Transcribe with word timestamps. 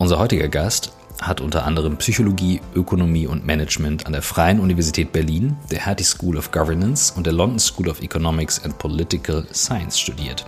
Unser 0.00 0.20
heutiger 0.20 0.46
Gast 0.46 0.92
hat 1.20 1.40
unter 1.40 1.66
anderem 1.66 1.96
Psychologie, 1.96 2.60
Ökonomie 2.72 3.26
und 3.26 3.44
Management 3.44 4.06
an 4.06 4.12
der 4.12 4.22
Freien 4.22 4.60
Universität 4.60 5.10
Berlin, 5.10 5.56
der 5.72 5.84
Hattie 5.84 6.04
School 6.04 6.36
of 6.36 6.52
Governance 6.52 7.12
und 7.16 7.26
der 7.26 7.32
London 7.32 7.58
School 7.58 7.88
of 7.88 8.00
Economics 8.00 8.64
and 8.64 8.78
Political 8.78 9.44
Science 9.52 9.98
studiert. 9.98 10.46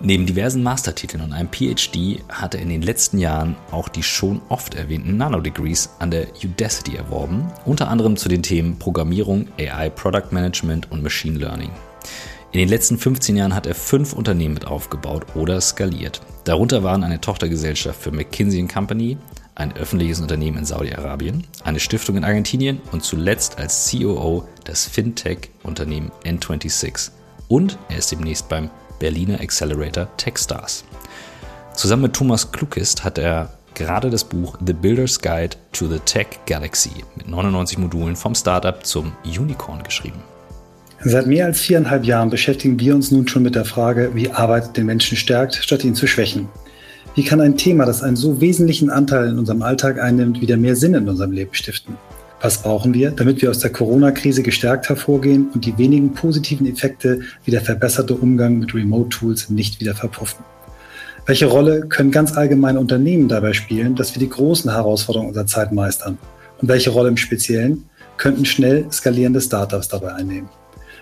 Neben 0.00 0.26
diversen 0.26 0.62
Mastertiteln 0.62 1.24
und 1.24 1.32
einem 1.32 1.48
PhD 1.48 2.22
hat 2.28 2.54
er 2.54 2.60
in 2.60 2.68
den 2.68 2.82
letzten 2.82 3.18
Jahren 3.18 3.56
auch 3.72 3.88
die 3.88 4.04
schon 4.04 4.40
oft 4.48 4.76
erwähnten 4.76 5.16
Nanodegrees 5.16 5.90
an 5.98 6.12
der 6.12 6.28
Udacity 6.44 6.94
erworben, 6.94 7.50
unter 7.64 7.88
anderem 7.88 8.16
zu 8.16 8.28
den 8.28 8.44
Themen 8.44 8.78
Programmierung, 8.78 9.48
AI 9.58 9.90
Product 9.90 10.30
Management 10.30 10.92
und 10.92 11.02
Machine 11.02 11.40
Learning. 11.40 11.72
In 12.54 12.60
den 12.60 12.68
letzten 12.68 12.98
15 12.98 13.34
Jahren 13.34 13.52
hat 13.52 13.66
er 13.66 13.74
fünf 13.74 14.12
Unternehmen 14.12 14.54
mit 14.54 14.64
aufgebaut 14.64 15.26
oder 15.34 15.60
skaliert. 15.60 16.20
Darunter 16.44 16.84
waren 16.84 17.02
eine 17.02 17.20
Tochtergesellschaft 17.20 18.00
für 18.00 18.12
McKinsey 18.12 18.64
Company, 18.68 19.18
ein 19.56 19.76
öffentliches 19.76 20.20
Unternehmen 20.20 20.58
in 20.58 20.64
Saudi-Arabien, 20.64 21.44
eine 21.64 21.80
Stiftung 21.80 22.16
in 22.16 22.22
Argentinien 22.22 22.80
und 22.92 23.02
zuletzt 23.02 23.58
als 23.58 23.90
COO 23.90 24.46
das 24.62 24.86
Fintech-Unternehmen 24.86 26.12
N26. 26.24 27.10
Und 27.48 27.76
er 27.88 27.98
ist 27.98 28.12
demnächst 28.12 28.48
beim 28.48 28.70
Berliner 29.00 29.40
Accelerator 29.40 30.06
Techstars. 30.16 30.84
Zusammen 31.74 32.02
mit 32.02 32.12
Thomas 32.12 32.52
Klukist 32.52 33.02
hat 33.02 33.18
er 33.18 33.52
gerade 33.74 34.10
das 34.10 34.22
Buch 34.22 34.56
The 34.64 34.74
Builder's 34.74 35.20
Guide 35.20 35.56
to 35.72 35.88
the 35.88 35.98
Tech 35.98 36.28
Galaxy 36.46 37.02
mit 37.16 37.26
99 37.26 37.78
Modulen 37.78 38.14
vom 38.14 38.36
Startup 38.36 38.86
zum 38.86 39.10
Unicorn 39.24 39.82
geschrieben. 39.82 40.22
Seit 41.06 41.26
mehr 41.26 41.44
als 41.44 41.60
viereinhalb 41.60 42.06
Jahren 42.06 42.30
beschäftigen 42.30 42.80
wir 42.80 42.94
uns 42.94 43.10
nun 43.10 43.28
schon 43.28 43.42
mit 43.42 43.54
der 43.54 43.66
Frage, 43.66 44.12
wie 44.14 44.30
Arbeit 44.30 44.74
den 44.74 44.86
Menschen 44.86 45.18
stärkt, 45.18 45.56
statt 45.56 45.84
ihn 45.84 45.94
zu 45.94 46.06
schwächen. 46.06 46.48
Wie 47.14 47.24
kann 47.24 47.42
ein 47.42 47.58
Thema, 47.58 47.84
das 47.84 48.02
einen 48.02 48.16
so 48.16 48.40
wesentlichen 48.40 48.88
Anteil 48.88 49.28
in 49.28 49.38
unserem 49.38 49.60
Alltag 49.60 50.00
einnimmt, 50.00 50.40
wieder 50.40 50.56
mehr 50.56 50.76
Sinn 50.76 50.94
in 50.94 51.06
unserem 51.06 51.32
Leben 51.32 51.52
stiften? 51.52 51.98
Was 52.40 52.62
brauchen 52.62 52.94
wir, 52.94 53.10
damit 53.10 53.42
wir 53.42 53.50
aus 53.50 53.58
der 53.58 53.70
Corona-Krise 53.70 54.42
gestärkt 54.42 54.88
hervorgehen 54.88 55.50
und 55.52 55.66
die 55.66 55.76
wenigen 55.76 56.14
positiven 56.14 56.66
Effekte 56.66 57.20
wie 57.44 57.50
der 57.50 57.60
verbesserte 57.60 58.14
Umgang 58.14 58.58
mit 58.58 58.74
Remote-Tools 58.74 59.50
nicht 59.50 59.80
wieder 59.80 59.94
verpuffen? 59.94 60.42
Welche 61.26 61.46
Rolle 61.46 61.82
können 61.82 62.12
ganz 62.12 62.34
allgemeine 62.34 62.80
Unternehmen 62.80 63.28
dabei 63.28 63.52
spielen, 63.52 63.94
dass 63.94 64.14
wir 64.14 64.20
die 64.20 64.30
großen 64.30 64.70
Herausforderungen 64.70 65.28
unserer 65.28 65.46
Zeit 65.46 65.70
meistern? 65.70 66.16
Und 66.62 66.68
welche 66.68 66.88
Rolle 66.88 67.10
im 67.10 67.18
Speziellen 67.18 67.84
könnten 68.16 68.46
schnell 68.46 68.86
skalierende 68.90 69.42
Startups 69.42 69.88
dabei 69.88 70.14
einnehmen? 70.14 70.48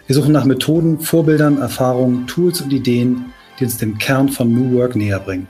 Wir 0.09 0.17
suchen 0.17 0.33
nach 0.33 0.45
Methoden, 0.45 0.99
Vorbildern, 0.99 1.59
Erfahrungen, 1.59 2.27
Tools 2.27 2.61
und 2.61 2.73
Ideen, 2.73 3.27
die 3.59 3.65
uns 3.65 3.77
dem 3.77 3.99
Kern 3.99 4.29
von 4.29 4.53
New 4.53 4.77
Work 4.77 4.97
näher 4.97 5.21
bringen. 5.21 5.47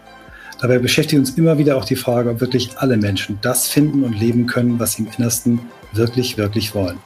Dabei 0.61 0.78
beschäftigt 0.78 1.19
uns 1.19 1.31
immer 1.31 1.56
wieder 1.56 1.77
auch 1.77 1.86
die 1.86 1.97
Frage, 1.97 2.31
ob 2.31 2.41
wirklich 2.41 2.77
alle 2.77 2.98
Menschen 2.98 3.39
das 3.41 3.69
finden 3.69 4.05
und 4.05 4.12
leben 4.12 4.47
können, 4.47 4.78
was 4.78 4.92
sie 4.92 5.05
im 5.05 5.08
Innersten 5.17 5.61
wirklich, 5.95 6.36
wirklich 6.36 6.75
wollen. 6.75 6.98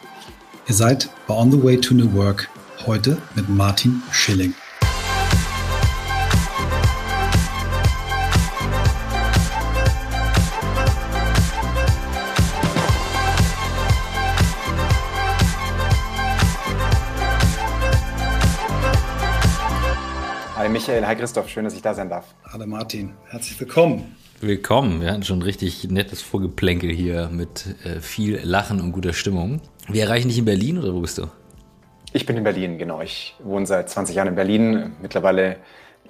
Ihr 0.68 0.74
seid 0.74 1.08
bei 1.28 1.34
On 1.34 1.50
the 1.52 1.62
Way 1.62 1.80
to 1.80 1.94
New 1.94 2.12
Work 2.14 2.48
heute 2.84 3.16
mit 3.36 3.48
Martin 3.48 4.02
Schilling. 4.10 4.52
Michael, 20.86 21.04
hi 21.04 21.16
Christoph, 21.16 21.48
schön, 21.48 21.64
dass 21.64 21.74
ich 21.74 21.82
da 21.82 21.94
sein 21.94 22.08
darf. 22.08 22.26
Hallo 22.44 22.64
Martin, 22.64 23.12
herzlich 23.28 23.58
willkommen. 23.58 24.14
Willkommen. 24.40 25.00
Wir 25.00 25.10
hatten 25.10 25.24
schon 25.24 25.42
richtig 25.42 25.90
nettes 25.90 26.22
Vorgeplänkel 26.22 26.92
hier 26.92 27.28
mit 27.28 27.74
äh, 27.84 27.98
viel 27.98 28.38
Lachen 28.44 28.80
und 28.80 28.92
guter 28.92 29.12
Stimmung. 29.12 29.60
Wir 29.88 30.04
erreichen 30.04 30.28
dich 30.28 30.38
in 30.38 30.44
Berlin 30.44 30.78
oder 30.78 30.94
wo 30.94 31.00
bist 31.00 31.18
du? 31.18 31.26
Ich 32.12 32.24
bin 32.24 32.36
in 32.36 32.44
Berlin, 32.44 32.78
genau. 32.78 33.00
Ich 33.00 33.34
wohne 33.42 33.66
seit 33.66 33.90
20 33.90 34.14
Jahren 34.14 34.28
in 34.28 34.36
Berlin, 34.36 34.92
mittlerweile 35.02 35.56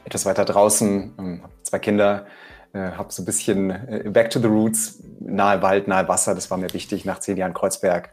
etwas 0.05 0.27
weiter 0.27 0.45
draußen, 0.45 1.15
ähm, 1.19 1.43
habe 1.43 1.53
zwei 1.63 1.79
Kinder, 1.79 2.27
äh, 2.75 2.79
habe 2.81 3.11
so 3.11 3.23
ein 3.23 3.25
bisschen 3.25 3.71
äh, 3.71 4.03
Back 4.11 4.29
to 4.29 4.41
the 4.41 4.49
Roots, 4.49 5.03
nahe 5.21 5.63
Wald, 5.63 5.89
nahe 5.89 6.07
Wasser. 6.07 6.35
Das 6.35 6.51
war 6.51 6.59
mir 6.59 6.71
wichtig 6.75 7.07
nach 7.07 7.21
zehn 7.21 7.39
Jahren 7.39 7.55
Kreuzberg 7.55 8.11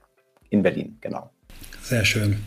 in 0.50 0.64
Berlin, 0.64 0.98
genau. 1.02 1.30
Sehr 1.82 2.06
schön. 2.06 2.42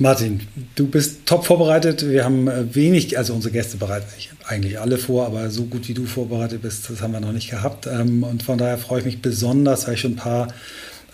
Martin, 0.00 0.40
du 0.76 0.86
bist 0.86 1.26
top 1.26 1.44
vorbereitet. 1.44 2.08
Wir 2.08 2.24
haben 2.24 2.48
äh, 2.48 2.74
wenig, 2.74 3.18
also 3.18 3.34
unsere 3.34 3.52
Gäste 3.52 3.76
bereiten 3.76 4.08
sich 4.08 4.30
eigentlich 4.46 4.80
alle 4.80 4.96
vor, 4.96 5.26
aber 5.26 5.50
so 5.50 5.64
gut 5.64 5.88
wie 5.88 5.94
du 5.94 6.06
vorbereitet 6.06 6.62
bist, 6.62 6.88
das 6.88 7.02
haben 7.02 7.12
wir 7.12 7.20
noch 7.20 7.32
nicht 7.32 7.50
gehabt. 7.50 7.86
Ähm, 7.86 8.22
und 8.22 8.42
von 8.42 8.56
daher 8.56 8.78
freue 8.78 9.00
ich 9.00 9.04
mich 9.04 9.20
besonders, 9.20 9.86
weil 9.86 9.94
ich 9.94 10.00
schon 10.00 10.12
ein 10.12 10.16
paar 10.16 10.48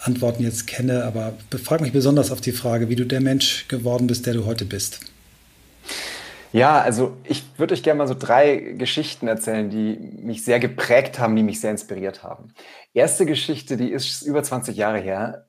Antworten 0.02 0.44
jetzt 0.44 0.68
kenne, 0.68 1.02
aber 1.02 1.34
frage 1.64 1.82
mich 1.82 1.92
besonders 1.92 2.30
auf 2.30 2.40
die 2.40 2.52
Frage, 2.52 2.88
wie 2.88 2.94
du 2.94 3.04
der 3.04 3.20
Mensch 3.20 3.66
geworden 3.66 4.06
bist, 4.06 4.24
der 4.24 4.34
du 4.34 4.46
heute 4.46 4.64
bist. 4.64 5.00
Ja, 6.52 6.80
also 6.80 7.16
ich 7.24 7.42
würde 7.56 7.74
euch 7.74 7.82
gerne 7.82 7.98
mal 7.98 8.06
so 8.06 8.14
drei 8.14 8.76
Geschichten 8.78 9.26
erzählen, 9.26 9.68
die 9.68 9.98
mich 10.22 10.44
sehr 10.44 10.60
geprägt 10.60 11.18
haben, 11.18 11.34
die 11.34 11.42
mich 11.42 11.60
sehr 11.60 11.72
inspiriert 11.72 12.22
haben. 12.22 12.54
Erste 12.94 13.26
Geschichte, 13.26 13.76
die 13.76 13.90
ist 13.90 14.22
über 14.22 14.44
20 14.44 14.76
Jahre 14.76 15.00
her 15.00 15.46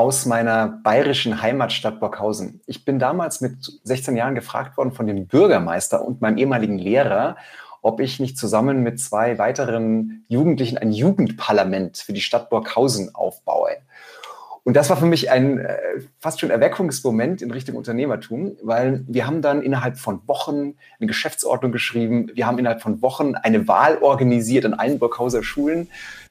aus 0.00 0.24
meiner 0.24 0.66
bayerischen 0.66 1.42
Heimatstadt 1.42 2.00
Burghausen. 2.00 2.62
Ich 2.64 2.86
bin 2.86 2.98
damals 2.98 3.42
mit 3.42 3.80
16 3.84 4.16
Jahren 4.16 4.34
gefragt 4.34 4.78
worden 4.78 4.92
von 4.92 5.06
dem 5.06 5.26
Bürgermeister 5.26 6.02
und 6.02 6.22
meinem 6.22 6.38
ehemaligen 6.38 6.78
Lehrer, 6.78 7.36
ob 7.82 8.00
ich 8.00 8.18
nicht 8.18 8.38
zusammen 8.38 8.82
mit 8.82 8.98
zwei 8.98 9.36
weiteren 9.36 10.24
Jugendlichen 10.28 10.78
ein 10.78 10.90
Jugendparlament 10.90 11.98
für 11.98 12.14
die 12.14 12.22
Stadt 12.22 12.48
Burghausen 12.48 13.14
aufbaue. 13.14 13.76
Und 14.64 14.74
das 14.74 14.88
war 14.88 14.96
für 14.96 15.04
mich 15.04 15.30
ein 15.30 15.58
äh, 15.58 15.76
fast 16.18 16.40
schon 16.40 16.48
Erweckungsmoment 16.50 17.42
in 17.42 17.50
Richtung 17.50 17.76
Unternehmertum, 17.76 18.56
weil 18.62 19.04
wir 19.06 19.26
haben 19.26 19.42
dann 19.42 19.60
innerhalb 19.60 19.98
von 19.98 20.20
Wochen 20.26 20.76
eine 20.98 21.08
Geschäftsordnung 21.08 21.72
geschrieben, 21.72 22.30
wir 22.32 22.46
haben 22.46 22.58
innerhalb 22.58 22.80
von 22.80 23.02
Wochen 23.02 23.34
eine 23.34 23.68
Wahl 23.68 23.98
organisiert 23.98 24.64
an 24.64 24.72
allen 24.72 24.98
Burghauser 24.98 25.42
Schulen 25.42 25.88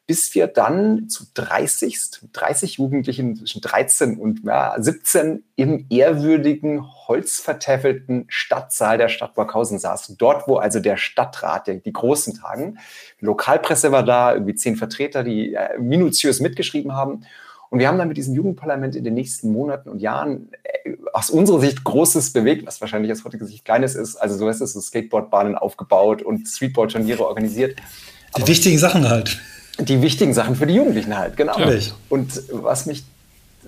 bis 0.09 0.33
wir 0.33 0.47
dann 0.47 1.07
zu 1.07 1.23
30, 1.35 1.99
30 2.33 2.77
Jugendlichen 2.77 3.35
zwischen 3.35 3.61
13 3.61 4.17
und 4.17 4.43
ja, 4.43 4.73
17 4.75 5.43
im 5.55 5.85
ehrwürdigen, 5.91 6.83
holzvertäfelten 7.07 8.25
Stadtsaal 8.27 8.97
der 8.97 9.09
Stadt 9.09 9.35
Burghausen 9.35 9.77
saßen. 9.77 10.17
Dort, 10.17 10.47
wo 10.47 10.55
also 10.55 10.79
der 10.79 10.97
Stadtrat, 10.97 11.67
der, 11.67 11.75
die 11.75 11.93
großen 11.93 12.33
Tagen, 12.33 12.79
die 13.21 13.25
Lokalpresse 13.25 13.91
war 13.91 14.01
da, 14.01 14.33
irgendwie 14.33 14.55
zehn 14.55 14.77
Vertreter, 14.77 15.23
die 15.23 15.53
äh, 15.53 15.77
minutiös 15.77 16.39
mitgeschrieben 16.39 16.95
haben. 16.95 17.21
Und 17.69 17.77
wir 17.77 17.87
haben 17.87 17.99
dann 17.99 18.07
mit 18.07 18.17
diesem 18.17 18.33
Jugendparlament 18.33 18.95
in 18.95 19.03
den 19.03 19.13
nächsten 19.13 19.51
Monaten 19.51 19.89
und 19.89 19.99
Jahren 19.99 20.49
äh, 20.63 20.95
aus 21.13 21.29
unserer 21.29 21.59
Sicht 21.59 21.83
Großes 21.83 22.33
bewegt, 22.33 22.65
was 22.65 22.81
wahrscheinlich 22.81 23.11
aus 23.11 23.23
heutiger 23.25 23.45
Sicht 23.45 23.63
Kleines 23.63 23.93
ist. 23.93 24.15
Also 24.15 24.39
so 24.39 24.49
ist 24.49 24.59
es, 24.59 24.73
so 24.73 24.81
Skateboardbahnen 24.81 25.53
aufgebaut 25.53 26.23
und 26.23 26.47
Streetball-Turniere 26.47 27.27
organisiert. 27.27 27.77
Die 28.35 28.41
Aber 28.41 28.47
wichtigen 28.47 28.79
Sachen 28.79 29.07
halt 29.07 29.39
die 29.79 30.01
wichtigen 30.01 30.33
Sachen 30.33 30.55
für 30.55 30.67
die 30.67 30.75
Jugendlichen 30.75 31.17
halt, 31.17 31.37
genau. 31.37 31.57
Natürlich. 31.57 31.93
Und 32.09 32.43
was 32.51 32.85
mich 32.85 33.03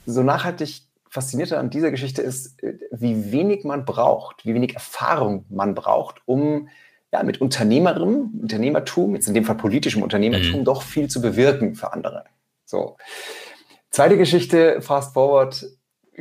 so 0.06 0.24
nachhaltig 0.24 0.82
fasziniert 1.10 1.52
an 1.54 1.70
dieser 1.70 1.92
Geschichte 1.92 2.22
ist, 2.22 2.58
wie 2.92 3.32
wenig 3.32 3.64
man 3.64 3.86
braucht, 3.86 4.46
wie 4.46 4.54
wenig 4.54 4.76
Erfahrung 4.76 5.46
man 5.50 5.76
braucht, 5.76 6.22
um 6.26 6.70
ja, 7.12 7.24
mit 7.24 7.42
Unternehmerem, 7.42 8.32
Unternehmertum, 8.42 9.16
jetzt 9.16 9.28
in 9.28 9.34
dem 9.34 9.44
Fall 9.44 9.56
politischem 9.56 10.02
Unternehmertum, 10.02 10.62
mhm. 10.62 10.66
doch 10.66 10.82
viel 10.82 11.10
zu 11.10 11.22
bewirken 11.22 11.76
für 11.76 11.92
andere. 11.92 12.24
So. 12.66 12.96
Zweite 13.90 14.18
Geschichte, 14.18 14.82
fast 14.82 15.14
forward, 15.14 15.66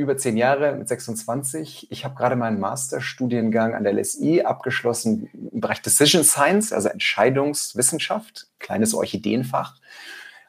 über 0.01 0.17
zehn 0.17 0.37
Jahre 0.37 0.75
mit 0.75 0.89
26. 0.89 1.91
Ich 1.91 2.05
habe 2.05 2.15
gerade 2.15 2.37
meinen 2.37 2.59
Masterstudiengang 2.59 3.75
an 3.75 3.85
der 3.85 3.93
LSI 3.93 4.43
abgeschlossen 4.43 5.29
im 5.53 5.61
Bereich 5.61 5.83
Decision 5.83 6.25
Science, 6.25 6.73
also 6.73 6.89
Entscheidungswissenschaft, 6.89 8.49
kleines 8.59 8.95
Orchideenfach. 8.95 9.77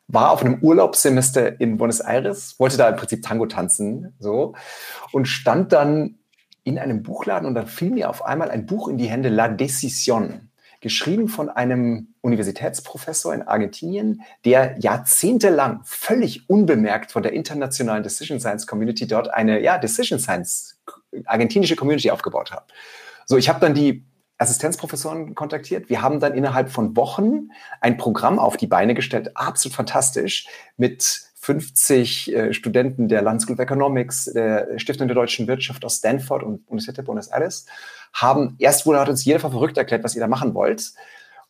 War 0.07 0.31
auf 0.31 0.41
einem 0.41 0.59
Urlaubssemester 0.61 1.59
in 1.61 1.77
Buenos 1.77 1.99
Aires, 1.99 2.59
wollte 2.59 2.77
da 2.77 2.89
im 2.89 2.95
Prinzip 2.95 3.23
Tango 3.23 3.45
tanzen, 3.45 4.13
so, 4.19 4.55
und 5.11 5.27
stand 5.27 5.71
dann 5.71 6.19
in 6.63 6.77
einem 6.79 7.03
Buchladen 7.03 7.47
und 7.47 7.55
dann 7.55 7.67
fiel 7.67 7.91
mir 7.91 8.09
auf 8.09 8.23
einmal 8.25 8.51
ein 8.51 8.65
Buch 8.65 8.87
in 8.87 8.97
die 8.97 9.09
Hände, 9.09 9.29
La 9.29 9.47
Decisión 9.47 10.50
geschrieben 10.81 11.29
von 11.29 11.49
einem 11.49 12.15
Universitätsprofessor 12.21 13.33
in 13.33 13.43
Argentinien, 13.43 14.23
der 14.43 14.77
jahrzehntelang 14.79 15.81
völlig 15.83 16.49
unbemerkt 16.49 17.11
von 17.11 17.23
der 17.23 17.33
internationalen 17.33 18.03
Decision 18.03 18.39
Science 18.39 18.67
Community 18.67 19.07
dort 19.07 19.33
eine 19.33 19.61
ja, 19.61 19.77
Decision 19.77 20.19
Science 20.19 20.79
argentinische 21.25 21.75
Community 21.75 22.11
aufgebaut 22.11 22.51
hat. 22.51 22.71
So, 23.25 23.37
ich 23.37 23.47
habe 23.47 23.59
dann 23.59 23.73
die 23.73 24.05
Assistenzprofessoren 24.37 25.35
kontaktiert. 25.35 25.89
Wir 25.89 26.01
haben 26.01 26.19
dann 26.19 26.33
innerhalb 26.33 26.71
von 26.71 26.95
Wochen 26.97 27.49
ein 27.79 27.97
Programm 27.97 28.39
auf 28.39 28.57
die 28.57 28.67
Beine 28.67 28.95
gestellt, 28.95 29.37
absolut 29.37 29.75
fantastisch, 29.75 30.47
mit 30.77 31.31
50 31.35 32.33
äh, 32.33 32.53
Studenten 32.53 33.07
der 33.07 33.21
London 33.21 33.39
School 33.39 33.55
of 33.55 33.59
Economics, 33.59 34.25
der 34.25 34.77
Stiftung 34.77 35.07
der 35.07 35.15
deutschen 35.15 35.47
Wirtschaft 35.47 35.83
aus 35.85 35.97
Stanford 35.97 36.43
und 36.43 36.67
Universität 36.67 37.05
Buenos 37.05 37.27
Aires 37.27 37.65
haben, 38.13 38.55
erst 38.59 38.85
wohl 38.85 38.97
hat 38.99 39.09
uns 39.09 39.25
jeder 39.25 39.39
verrückt 39.39 39.77
erklärt, 39.77 40.03
was 40.03 40.15
ihr 40.15 40.21
da 40.21 40.27
machen 40.27 40.53
wollt. 40.53 40.93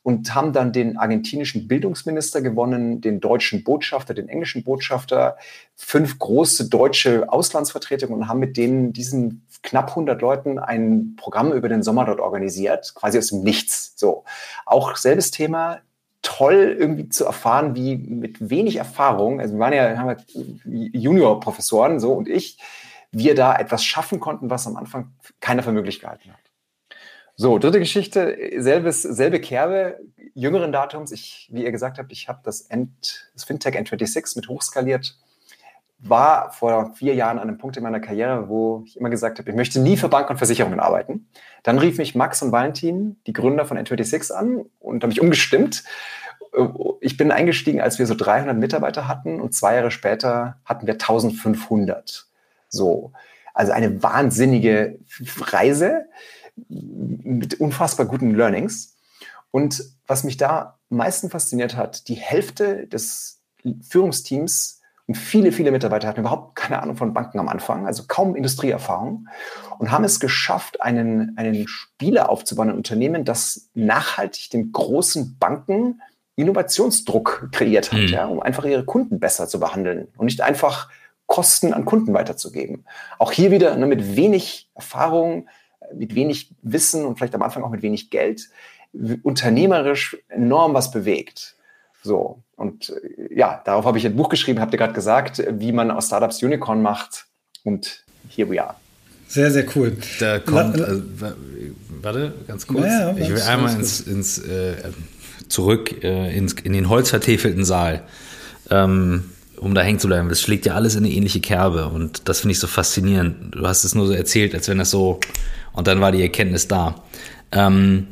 und 0.03 0.33
haben 0.33 0.51
dann 0.51 0.73
den 0.73 0.97
argentinischen 0.97 1.67
Bildungsminister 1.67 2.41
gewonnen, 2.41 3.01
den 3.01 3.19
deutschen 3.19 3.63
Botschafter, 3.63 4.15
den 4.15 4.29
englischen 4.29 4.63
Botschafter, 4.63 5.37
fünf 5.75 6.17
große 6.17 6.69
deutsche 6.69 7.31
Auslandsvertretungen 7.31 8.15
und 8.15 8.27
haben 8.27 8.39
mit 8.39 8.57
denen 8.57 8.93
diesen 8.93 9.45
knapp 9.61 9.89
100 9.89 10.19
Leuten 10.19 10.57
ein 10.57 11.15
Programm 11.17 11.51
über 11.51 11.69
den 11.69 11.83
Sommer 11.83 12.05
dort 12.05 12.19
organisiert, 12.19 12.93
quasi 12.95 13.19
aus 13.19 13.27
dem 13.27 13.43
Nichts. 13.43 13.93
So, 13.95 14.23
auch 14.65 14.95
selbes 14.95 15.29
Thema, 15.29 15.81
toll 16.21 16.75
irgendwie 16.77 17.09
zu 17.09 17.25
erfahren, 17.25 17.75
wie 17.75 17.97
mit 17.97 18.49
wenig 18.49 18.77
Erfahrung, 18.77 19.39
also 19.39 19.55
wir 19.55 19.59
waren 19.59 19.73
ja, 19.73 19.97
haben 19.97 20.09
ja 20.09 20.17
Junior-Professoren, 20.65 21.99
so 21.99 22.13
und 22.13 22.29
ich, 22.29 22.57
wir 23.11 23.35
da 23.35 23.55
etwas 23.55 23.83
schaffen 23.83 24.19
konnten, 24.19 24.49
was 24.49 24.67
am 24.67 24.77
Anfang 24.77 25.11
keiner 25.39 25.63
für 25.63 25.71
möglich 25.71 25.99
gehalten 25.99 26.31
hat. 26.31 26.50
So, 27.41 27.57
dritte 27.57 27.79
Geschichte, 27.79 28.37
selbes, 28.57 29.01
selbe 29.01 29.39
Kerbe, 29.39 29.97
jüngeren 30.35 30.71
Datums. 30.71 31.11
Ich, 31.11 31.49
wie 31.51 31.63
ihr 31.63 31.71
gesagt 31.71 31.97
habt, 31.97 32.11
ich 32.11 32.29
habe 32.29 32.41
das, 32.43 32.67
das 32.69 33.43
Fintech 33.43 33.75
N26 33.75 34.35
mit 34.35 34.47
hochskaliert. 34.47 35.17
War 35.97 36.51
vor 36.51 36.93
vier 36.93 37.15
Jahren 37.15 37.39
an 37.39 37.47
einem 37.47 37.57
Punkt 37.57 37.77
in 37.77 37.81
meiner 37.81 37.99
Karriere, 37.99 38.47
wo 38.47 38.83
ich 38.85 38.95
immer 38.95 39.09
gesagt 39.09 39.39
habe, 39.39 39.49
ich 39.49 39.55
möchte 39.55 39.79
nie 39.79 39.97
für 39.97 40.07
Banken 40.07 40.33
und 40.33 40.37
Versicherungen 40.37 40.79
arbeiten. 40.79 41.29
Dann 41.63 41.79
rief 41.79 41.97
mich 41.97 42.13
Max 42.13 42.43
und 42.43 42.51
Valentin, 42.51 43.19
die 43.25 43.33
Gründer 43.33 43.65
von 43.65 43.75
N26, 43.75 44.33
an 44.33 44.65
und 44.79 45.01
haben 45.01 45.09
mich 45.09 45.21
umgestimmt. 45.21 45.83
Ich 46.99 47.17
bin 47.17 47.31
eingestiegen, 47.31 47.81
als 47.81 47.97
wir 47.97 48.05
so 48.05 48.13
300 48.13 48.55
Mitarbeiter 48.55 49.07
hatten 49.07 49.41
und 49.41 49.55
zwei 49.55 49.73
Jahre 49.73 49.89
später 49.89 50.57
hatten 50.63 50.85
wir 50.85 50.93
1500. 50.93 52.27
So, 52.69 53.13
also 53.55 53.71
eine 53.71 54.03
wahnsinnige 54.03 54.99
Reise 55.39 56.05
mit 56.67 57.59
unfassbar 57.59 58.05
guten 58.05 58.35
Learnings. 58.35 58.95
Und 59.51 59.83
was 60.07 60.23
mich 60.23 60.37
da 60.37 60.79
am 60.89 60.97
meisten 60.97 61.29
fasziniert 61.29 61.75
hat, 61.75 62.07
die 62.07 62.15
Hälfte 62.15 62.87
des 62.87 63.41
Führungsteams 63.81 64.81
und 65.07 65.15
viele, 65.15 65.51
viele 65.51 65.71
Mitarbeiter 65.71 66.07
hatten 66.07 66.21
überhaupt 66.21 66.55
keine 66.55 66.81
Ahnung 66.81 66.95
von 66.95 67.13
Banken 67.13 67.39
am 67.39 67.49
Anfang, 67.49 67.85
also 67.85 68.03
kaum 68.07 68.35
Industrieerfahrung 68.35 69.27
und 69.77 69.91
haben 69.91 70.03
es 70.03 70.19
geschafft, 70.19 70.81
einen, 70.81 71.37
einen 71.37 71.67
Spieler 71.67 72.29
aufzubauen, 72.29 72.69
ein 72.69 72.77
Unternehmen, 72.77 73.25
das 73.25 73.69
nachhaltig 73.73 74.49
den 74.51 74.71
großen 74.71 75.37
Banken 75.37 76.01
Innovationsdruck 76.35 77.49
kreiert 77.51 77.91
hat, 77.91 77.99
mhm. 77.99 78.07
ja, 78.07 78.25
um 78.25 78.39
einfach 78.41 78.63
ihre 78.63 78.85
Kunden 78.85 79.19
besser 79.19 79.47
zu 79.47 79.59
behandeln 79.59 80.07
und 80.17 80.25
nicht 80.25 80.41
einfach 80.41 80.89
Kosten 81.27 81.73
an 81.73 81.85
Kunden 81.85 82.13
weiterzugeben. 82.13 82.85
Auch 83.19 83.31
hier 83.31 83.51
wieder 83.51 83.75
ne, 83.75 83.85
mit 83.85 84.15
wenig 84.15 84.69
Erfahrung, 84.75 85.47
mit 85.95 86.15
wenig 86.15 86.51
Wissen 86.61 87.05
und 87.05 87.17
vielleicht 87.17 87.35
am 87.35 87.41
Anfang 87.41 87.63
auch 87.63 87.69
mit 87.69 87.81
wenig 87.81 88.09
Geld 88.09 88.49
unternehmerisch 89.23 90.17
enorm 90.29 90.73
was 90.73 90.91
bewegt. 90.91 91.55
So, 92.03 92.39
und 92.55 92.89
äh, 92.89 93.37
ja, 93.37 93.61
darauf 93.63 93.85
habe 93.85 93.97
ich 93.97 94.05
ein 94.05 94.15
Buch 94.15 94.29
geschrieben, 94.29 94.59
habt 94.59 94.73
ihr 94.73 94.79
gerade 94.79 94.93
gesagt, 94.93 95.43
wie 95.49 95.71
man 95.71 95.91
aus 95.91 96.07
Startups 96.07 96.41
Unicorn 96.41 96.81
macht. 96.81 97.25
Und 97.63 98.03
here 98.27 98.49
we 98.49 98.61
are. 98.61 98.75
Sehr, 99.27 99.51
sehr 99.51 99.65
cool. 99.75 99.95
Da 100.19 100.39
kommt, 100.39 100.81
also, 100.81 101.03
warte, 102.01 102.33
ganz 102.47 102.67
kurz. 102.67 102.85
Ja, 102.85 103.15
ich 103.15 103.29
will 103.29 103.41
einmal 103.41 103.73
ins, 103.75 104.01
ins 104.01 104.39
äh, 104.39 104.73
zurück 105.47 106.03
äh, 106.03 106.35
ins, 106.35 106.53
in 106.53 106.73
den 106.73 106.89
holzvertäfelten 106.89 107.63
Saal. 107.63 108.03
Ähm, 108.69 109.31
um 109.57 109.75
da 109.75 109.81
hängen 109.81 109.99
zu 109.99 110.07
bleiben. 110.07 110.27
Das 110.27 110.41
schlägt 110.41 110.65
ja 110.65 110.73
alles 110.73 110.95
in 110.95 111.05
eine 111.05 111.13
ähnliche 111.13 111.39
Kerbe 111.39 111.87
und 111.87 112.27
das 112.27 112.39
finde 112.39 112.53
ich 112.53 112.59
so 112.59 112.65
faszinierend. 112.65 113.53
Du 113.53 113.67
hast 113.67 113.83
es 113.83 113.93
nur 113.93 114.07
so 114.07 114.13
erzählt, 114.13 114.55
als 114.55 114.67
wenn 114.67 114.79
das 114.79 114.89
so 114.89 115.19
und 115.73 115.87
dann 115.87 116.01
war 116.01 116.11
die 116.11 116.21
Erkenntnis 116.21 116.67
da. 116.67 116.95
Ähm, 117.51 118.07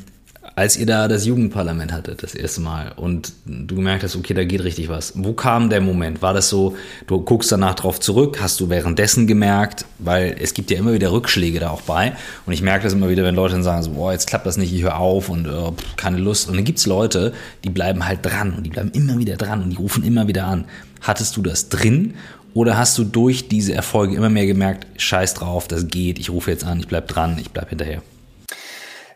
als 0.59 0.75
ihr 0.75 0.85
da 0.85 1.07
das 1.07 1.25
Jugendparlament 1.25 1.93
hattet, 1.93 2.21
das 2.21 2.35
erste 2.35 2.59
Mal, 2.59 2.91
und 2.97 3.31
du 3.45 3.75
gemerkt 3.75 4.03
hast, 4.03 4.17
okay, 4.17 4.33
da 4.33 4.43
geht 4.43 4.61
richtig 4.61 4.89
was. 4.89 5.13
Wo 5.15 5.31
kam 5.31 5.69
der 5.69 5.79
Moment? 5.79 6.21
War 6.21 6.33
das 6.33 6.49
so, 6.49 6.75
du 7.07 7.21
guckst 7.21 7.49
danach 7.49 7.75
drauf 7.75 8.01
zurück, 8.01 8.39
hast 8.41 8.59
du 8.59 8.69
währenddessen 8.69 9.25
gemerkt, 9.25 9.85
weil 9.99 10.35
es 10.37 10.53
gibt 10.53 10.69
ja 10.69 10.77
immer 10.77 10.91
wieder 10.91 11.13
Rückschläge 11.13 11.61
da 11.61 11.69
auch 11.69 11.83
bei. 11.83 12.11
Und 12.45 12.51
ich 12.51 12.61
merke 12.61 12.83
das 12.83 12.91
immer 12.91 13.07
wieder, 13.07 13.23
wenn 13.23 13.35
Leute 13.35 13.53
dann 13.53 13.63
sagen, 13.63 13.83
so, 13.83 13.91
boah, 13.91 14.11
jetzt 14.11 14.27
klappt 14.27 14.45
das 14.45 14.57
nicht, 14.57 14.73
ich 14.73 14.81
höre 14.81 14.97
auf 14.97 15.29
und 15.29 15.47
oh, 15.47 15.75
keine 15.95 16.17
Lust. 16.17 16.49
Und 16.49 16.57
dann 16.57 16.65
gibt's 16.65 16.85
Leute, 16.85 17.31
die 17.63 17.69
bleiben 17.69 18.05
halt 18.05 18.19
dran 18.23 18.53
und 18.53 18.63
die 18.63 18.69
bleiben 18.69 18.91
immer 18.91 19.17
wieder 19.17 19.37
dran 19.37 19.63
und 19.63 19.69
die 19.69 19.77
rufen 19.77 20.03
immer 20.03 20.27
wieder 20.27 20.45
an. 20.45 20.65
Hattest 20.99 21.37
du 21.37 21.41
das 21.41 21.69
drin 21.69 22.15
oder 22.53 22.77
hast 22.77 22.97
du 22.97 23.03
durch 23.03 23.47
diese 23.47 23.73
Erfolge 23.73 24.15
immer 24.15 24.29
mehr 24.29 24.45
gemerkt, 24.45 24.87
scheiß 24.99 25.33
drauf, 25.33 25.67
das 25.67 25.87
geht, 25.87 26.19
ich 26.19 26.29
rufe 26.29 26.51
jetzt 26.51 26.63
an, 26.63 26.79
ich 26.79 26.87
bleib 26.87 27.07
dran, 27.07 27.37
ich 27.39 27.51
bleib 27.51 27.69
hinterher? 27.69 28.01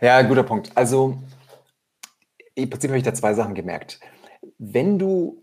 Ja, 0.01 0.21
guter 0.21 0.43
Punkt. 0.43 0.71
Also 0.75 1.17
im 2.55 2.69
Prinzip 2.69 2.89
habe 2.89 2.97
ich 2.97 3.03
da 3.03 3.13
zwei 3.13 3.33
Sachen 3.33 3.55
gemerkt. 3.55 3.99
Wenn 4.57 4.99
du 4.99 5.41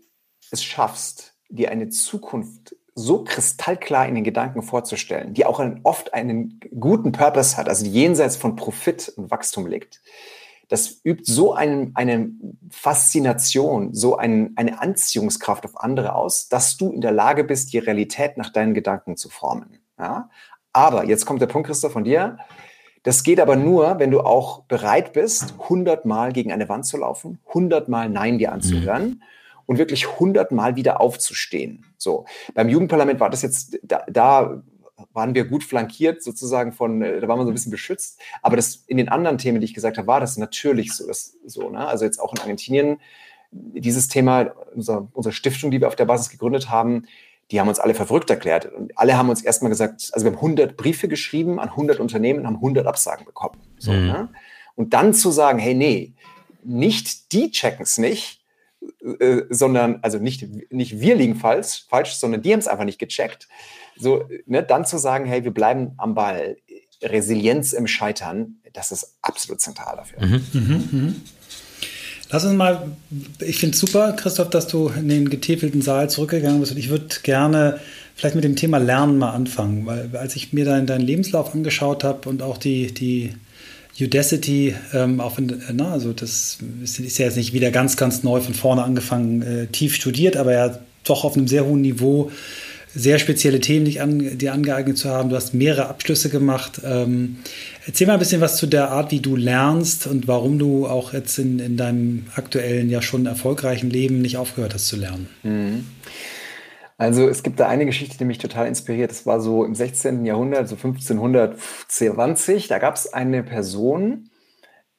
es 0.51 0.63
schaffst, 0.63 1.33
dir 1.49 1.71
eine 1.71 1.89
Zukunft 1.89 2.75
so 2.93 3.23
kristallklar 3.23 4.07
in 4.07 4.15
den 4.15 4.23
Gedanken 4.23 4.61
vorzustellen, 4.61 5.33
die 5.33 5.45
auch 5.45 5.63
oft 5.83 6.13
einen 6.13 6.59
guten 6.77 7.11
Purpose 7.11 7.57
hat, 7.57 7.69
also 7.69 7.85
jenseits 7.85 8.35
von 8.35 8.55
Profit 8.55 9.09
und 9.15 9.31
Wachstum 9.31 9.67
liegt, 9.67 10.01
das 10.71 11.01
übt 11.03 11.25
so 11.25 11.53
einen, 11.53 11.91
eine 11.95 12.29
Faszination, 12.69 13.93
so 13.93 14.15
ein, 14.15 14.53
eine 14.55 14.79
Anziehungskraft 14.79 15.65
auf 15.65 15.77
andere 15.77 16.15
aus, 16.15 16.47
dass 16.47 16.77
du 16.77 16.93
in 16.93 17.01
der 17.01 17.11
Lage 17.11 17.43
bist, 17.43 17.73
die 17.73 17.77
Realität 17.77 18.37
nach 18.37 18.53
deinen 18.53 18.73
Gedanken 18.73 19.17
zu 19.17 19.27
formen. 19.27 19.79
Ja? 19.99 20.29
Aber 20.71 21.03
jetzt 21.03 21.25
kommt 21.25 21.41
der 21.41 21.47
Punkt, 21.47 21.67
Christoph, 21.67 21.91
von 21.91 22.05
dir. 22.05 22.37
Das 23.03 23.23
geht 23.23 23.41
aber 23.41 23.57
nur, 23.57 23.99
wenn 23.99 24.11
du 24.11 24.21
auch 24.21 24.63
bereit 24.63 25.11
bist, 25.11 25.55
hundertmal 25.67 26.31
gegen 26.31 26.53
eine 26.53 26.69
Wand 26.69 26.85
zu 26.85 26.95
laufen, 26.95 27.39
hundertmal 27.53 28.07
Nein 28.07 28.37
dir 28.37 28.53
anzuhören 28.53 29.03
mhm. 29.03 29.21
und 29.65 29.77
wirklich 29.77 30.19
hundertmal 30.21 30.77
wieder 30.77 31.01
aufzustehen. 31.01 31.83
So. 31.97 32.23
Beim 32.53 32.69
Jugendparlament 32.69 33.19
war 33.19 33.29
das 33.29 33.41
jetzt, 33.41 33.77
da, 33.83 34.05
da 34.09 34.63
waren 35.13 35.35
wir 35.35 35.45
gut 35.45 35.63
flankiert 35.63 36.23
sozusagen 36.23 36.71
von, 36.71 37.01
äh, 37.01 37.19
da 37.19 37.27
waren 37.27 37.39
wir 37.39 37.43
so 37.43 37.51
ein 37.51 37.53
bisschen 37.53 37.71
beschützt. 37.71 38.19
Aber 38.41 38.55
das 38.55 38.83
in 38.87 38.97
den 38.97 39.09
anderen 39.09 39.37
Themen, 39.37 39.59
die 39.59 39.65
ich 39.65 39.73
gesagt 39.73 39.97
habe, 39.97 40.07
war 40.07 40.19
das 40.19 40.37
natürlich 40.37 40.93
so. 40.93 41.07
Das, 41.07 41.37
so 41.45 41.69
ne? 41.69 41.87
Also 41.87 42.05
jetzt 42.05 42.19
auch 42.19 42.33
in 42.33 42.39
Argentinien, 42.39 42.99
dieses 43.51 44.07
Thema, 44.07 44.53
unser, 44.73 45.07
unsere 45.13 45.33
Stiftung, 45.33 45.71
die 45.71 45.81
wir 45.81 45.87
auf 45.87 45.95
der 45.95 46.05
Basis 46.05 46.29
gegründet 46.29 46.69
haben, 46.69 47.05
die 47.51 47.59
haben 47.59 47.67
uns 47.67 47.79
alle 47.79 47.93
verrückt 47.93 48.29
erklärt. 48.29 48.65
Und 48.71 48.97
alle 48.97 49.17
haben 49.17 49.29
uns 49.29 49.41
erstmal 49.41 49.69
gesagt, 49.69 50.09
also 50.13 50.25
wir 50.25 50.31
haben 50.31 50.37
100 50.37 50.77
Briefe 50.77 51.07
geschrieben 51.07 51.59
an 51.59 51.69
100 51.69 51.99
Unternehmen 51.99 52.39
und 52.39 52.47
haben 52.47 52.55
100 52.55 52.87
Absagen 52.87 53.25
bekommen. 53.25 53.57
So, 53.77 53.91
mhm. 53.91 54.07
ne? 54.07 54.29
Und 54.75 54.93
dann 54.93 55.13
zu 55.13 55.31
sagen, 55.31 55.59
hey, 55.59 55.73
nee, 55.73 56.13
nicht 56.63 57.33
die 57.33 57.51
checken 57.51 57.83
es 57.83 57.97
nicht, 57.97 58.40
äh, 59.19 59.43
sondern, 59.49 59.99
also 60.01 60.17
nicht, 60.17 60.47
nicht 60.71 60.99
wir 60.99 61.15
liegen 61.15 61.35
falsch, 61.35 61.85
falsch 61.89 62.13
sondern 62.13 62.41
die 62.41 62.51
haben 62.51 62.59
es 62.59 62.67
einfach 62.67 62.85
nicht 62.85 62.99
gecheckt 62.99 63.47
so, 64.01 64.27
ne, 64.45 64.63
dann 64.63 64.85
zu 64.85 64.97
sagen, 64.97 65.25
hey, 65.25 65.43
wir 65.43 65.51
bleiben 65.51 65.91
am 65.97 66.15
Ball, 66.15 66.57
Resilienz 67.03 67.73
im 67.73 67.87
Scheitern, 67.87 68.57
das 68.73 68.91
ist 68.91 69.17
absolut 69.21 69.61
zentral 69.61 69.95
dafür. 69.95 70.25
Mhm. 70.25 70.43
Mhm, 70.53 70.89
mh. 70.91 71.13
Lass 72.29 72.45
uns 72.45 72.55
mal, 72.55 72.91
ich 73.39 73.59
finde 73.59 73.75
es 73.75 73.79
super, 73.79 74.13
Christoph, 74.13 74.49
dass 74.49 74.67
du 74.67 74.87
in 74.87 75.09
den 75.09 75.29
getäfelten 75.29 75.81
Saal 75.81 76.09
zurückgegangen 76.09 76.61
bist 76.61 76.71
und 76.71 76.77
ich 76.77 76.89
würde 76.89 77.07
gerne 77.23 77.79
vielleicht 78.15 78.35
mit 78.35 78.43
dem 78.43 78.55
Thema 78.55 78.77
Lernen 78.77 79.17
mal 79.17 79.31
anfangen, 79.31 79.85
weil 79.85 80.15
als 80.15 80.35
ich 80.35 80.53
mir 80.53 80.63
deinen, 80.63 80.87
deinen 80.87 81.01
Lebenslauf 81.01 81.53
angeschaut 81.53 82.03
habe 82.03 82.29
und 82.29 82.41
auch 82.41 82.57
die, 82.57 82.93
die 82.93 83.33
Udacity, 83.99 84.75
ähm, 84.93 85.19
auch 85.19 85.37
wenn, 85.37 85.61
na, 85.73 85.91
also 85.91 86.13
das 86.13 86.59
ist, 86.83 86.99
ist, 86.99 87.17
ja 87.17 87.25
jetzt 87.25 87.37
nicht 87.37 87.53
wieder 87.53 87.71
ganz, 87.71 87.97
ganz 87.97 88.23
neu 88.23 88.41
von 88.41 88.53
vorne 88.53 88.83
angefangen, 88.83 89.41
äh, 89.41 89.67
tief 89.67 89.95
studiert, 89.95 90.37
aber 90.37 90.53
ja 90.53 90.79
doch 91.03 91.23
auf 91.23 91.35
einem 91.35 91.47
sehr 91.47 91.65
hohen 91.65 91.81
Niveau 91.81 92.31
sehr 92.93 93.19
spezielle 93.19 93.59
Themen 93.59 93.85
dich 93.85 94.01
an, 94.01 94.37
dir 94.37 94.53
angeeignet 94.53 94.97
zu 94.97 95.09
haben. 95.09 95.29
Du 95.29 95.35
hast 95.35 95.53
mehrere 95.53 95.87
Abschlüsse 95.87 96.29
gemacht. 96.29 96.81
Ähm, 96.83 97.37
erzähl 97.85 98.07
mal 98.07 98.13
ein 98.13 98.19
bisschen 98.19 98.41
was 98.41 98.57
zu 98.57 98.67
der 98.67 98.91
Art, 98.91 99.11
wie 99.11 99.21
du 99.21 99.35
lernst 99.35 100.07
und 100.07 100.27
warum 100.27 100.59
du 100.59 100.87
auch 100.87 101.13
jetzt 101.13 101.39
in, 101.39 101.59
in 101.59 101.77
deinem 101.77 102.25
aktuellen, 102.35 102.89
ja 102.89 103.01
schon 103.01 103.25
erfolgreichen 103.25 103.89
Leben 103.89 104.21
nicht 104.21 104.37
aufgehört 104.37 104.73
hast 104.73 104.87
zu 104.87 104.97
lernen. 104.97 105.27
Mhm. 105.43 105.85
Also 107.01 107.27
es 107.27 107.41
gibt 107.41 107.59
da 107.59 107.67
eine 107.67 107.87
Geschichte, 107.87 108.15
die 108.19 108.25
mich 108.25 108.37
total 108.37 108.67
inspiriert. 108.67 109.09
Das 109.09 109.25
war 109.25 109.41
so 109.41 109.65
im 109.65 109.73
16. 109.73 110.23
Jahrhundert, 110.23 110.67
so 110.67 110.75
1520. 110.75 112.67
Da 112.67 112.77
gab 112.77 112.93
es 112.93 113.11
eine 113.11 113.41
Person, 113.41 114.29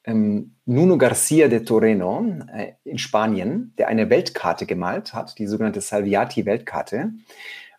ähm, 0.02 0.56
Nuno 0.64 0.98
Garcia 0.98 1.46
de 1.46 1.60
Toreno 1.60 2.26
äh, 2.52 2.72
in 2.82 2.98
Spanien, 2.98 3.72
der 3.78 3.86
eine 3.86 4.10
Weltkarte 4.10 4.66
gemalt 4.66 5.14
hat, 5.14 5.38
die 5.38 5.46
sogenannte 5.46 5.80
Salviati-Weltkarte 5.80 7.12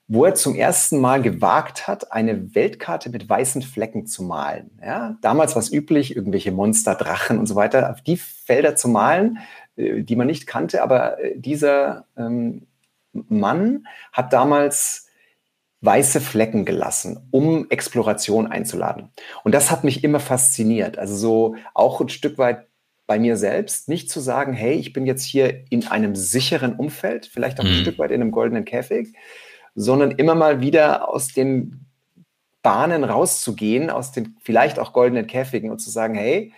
wo 0.08 0.25
er 0.25 0.36
zum 0.36 0.53
ersten 0.53 1.00
Mal 1.00 1.22
gewagt 1.22 1.88
hat, 1.88 2.12
eine 2.12 2.53
Weltkarte 2.53 3.10
mit 3.10 3.27
weißen 3.27 3.62
Flecken 3.62 4.06
zu 4.06 4.24
malen. 4.24 4.77
Ja, 4.84 5.18
damals 5.22 5.56
war 5.56 5.62
es 5.62 5.72
üblich, 5.72 6.15
irgendwelche 6.15 6.51
Monster, 6.51 6.96
Drachen 6.96 7.39
und 7.39 7.46
so 7.46 7.56
weiter 7.56 7.89
auf 7.89 8.01
die 8.01 8.18
Felder 8.18 8.75
zu 8.75 8.89
malen, 8.89 9.39
äh, 9.75 10.03
die 10.03 10.15
man 10.15 10.27
nicht 10.27 10.46
kannte. 10.46 10.84
Aber 10.84 11.20
äh, 11.20 11.39
dieser 11.39 12.06
ähm, 12.18 12.68
Mann 13.13 13.88
hat 14.12 14.34
damals 14.34 15.08
weiße 15.82 16.22
Flecken 16.22 16.65
gelassen, 16.65 17.27
um 17.32 17.70
Exploration 17.70 18.48
einzuladen. 18.48 19.10
Und 19.43 19.53
das 19.53 19.70
hat 19.70 19.84
mich 19.84 20.03
immer 20.03 20.20
fasziniert. 20.20 20.98
Also 20.98 21.15
so 21.15 21.55
auch 21.74 22.00
ein 22.00 22.10
Stück 22.10 22.38
weit 22.38 22.67
bei 23.05 23.20
mir 23.20 23.36
selbst, 23.36 23.89
nicht 23.89 24.10
zu 24.10 24.22
sagen, 24.22 24.53
hey, 24.53 24.75
ich 24.75 24.93
bin 24.93 25.05
jetzt 25.05 25.25
hier 25.25 25.65
in 25.70 25.88
einem 25.88 26.15
sicheren 26.15 26.75
Umfeld, 26.75 27.25
vielleicht 27.25 27.60
auch 27.60 27.65
ein 27.65 27.72
mhm. 27.72 27.82
Stück 27.82 28.00
weit 28.00 28.12
in 28.12 28.22
einem 28.22 28.32
goldenen 28.32 28.63
Käfig, 28.63 29.13
sondern 29.75 30.12
immer 30.12 30.36
mal 30.36 30.62
wieder 30.62 31.10
aus 31.10 31.27
den 31.27 31.86
Bahnen 32.62 33.03
rauszugehen, 33.03 33.89
aus 33.89 34.13
den 34.13 34.38
vielleicht 34.41 34.79
auch 34.79 34.93
goldenen 34.93 35.27
Käfigen 35.27 35.70
und 35.70 35.79
zu 35.79 35.89
sagen, 35.89 36.15
hey, 36.15 36.53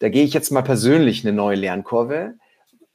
da 0.00 0.08
gehe 0.08 0.24
ich 0.24 0.34
jetzt 0.34 0.50
mal 0.50 0.62
persönlich 0.62 1.24
eine 1.24 1.34
neue 1.34 1.56
Lernkurve, 1.56 2.34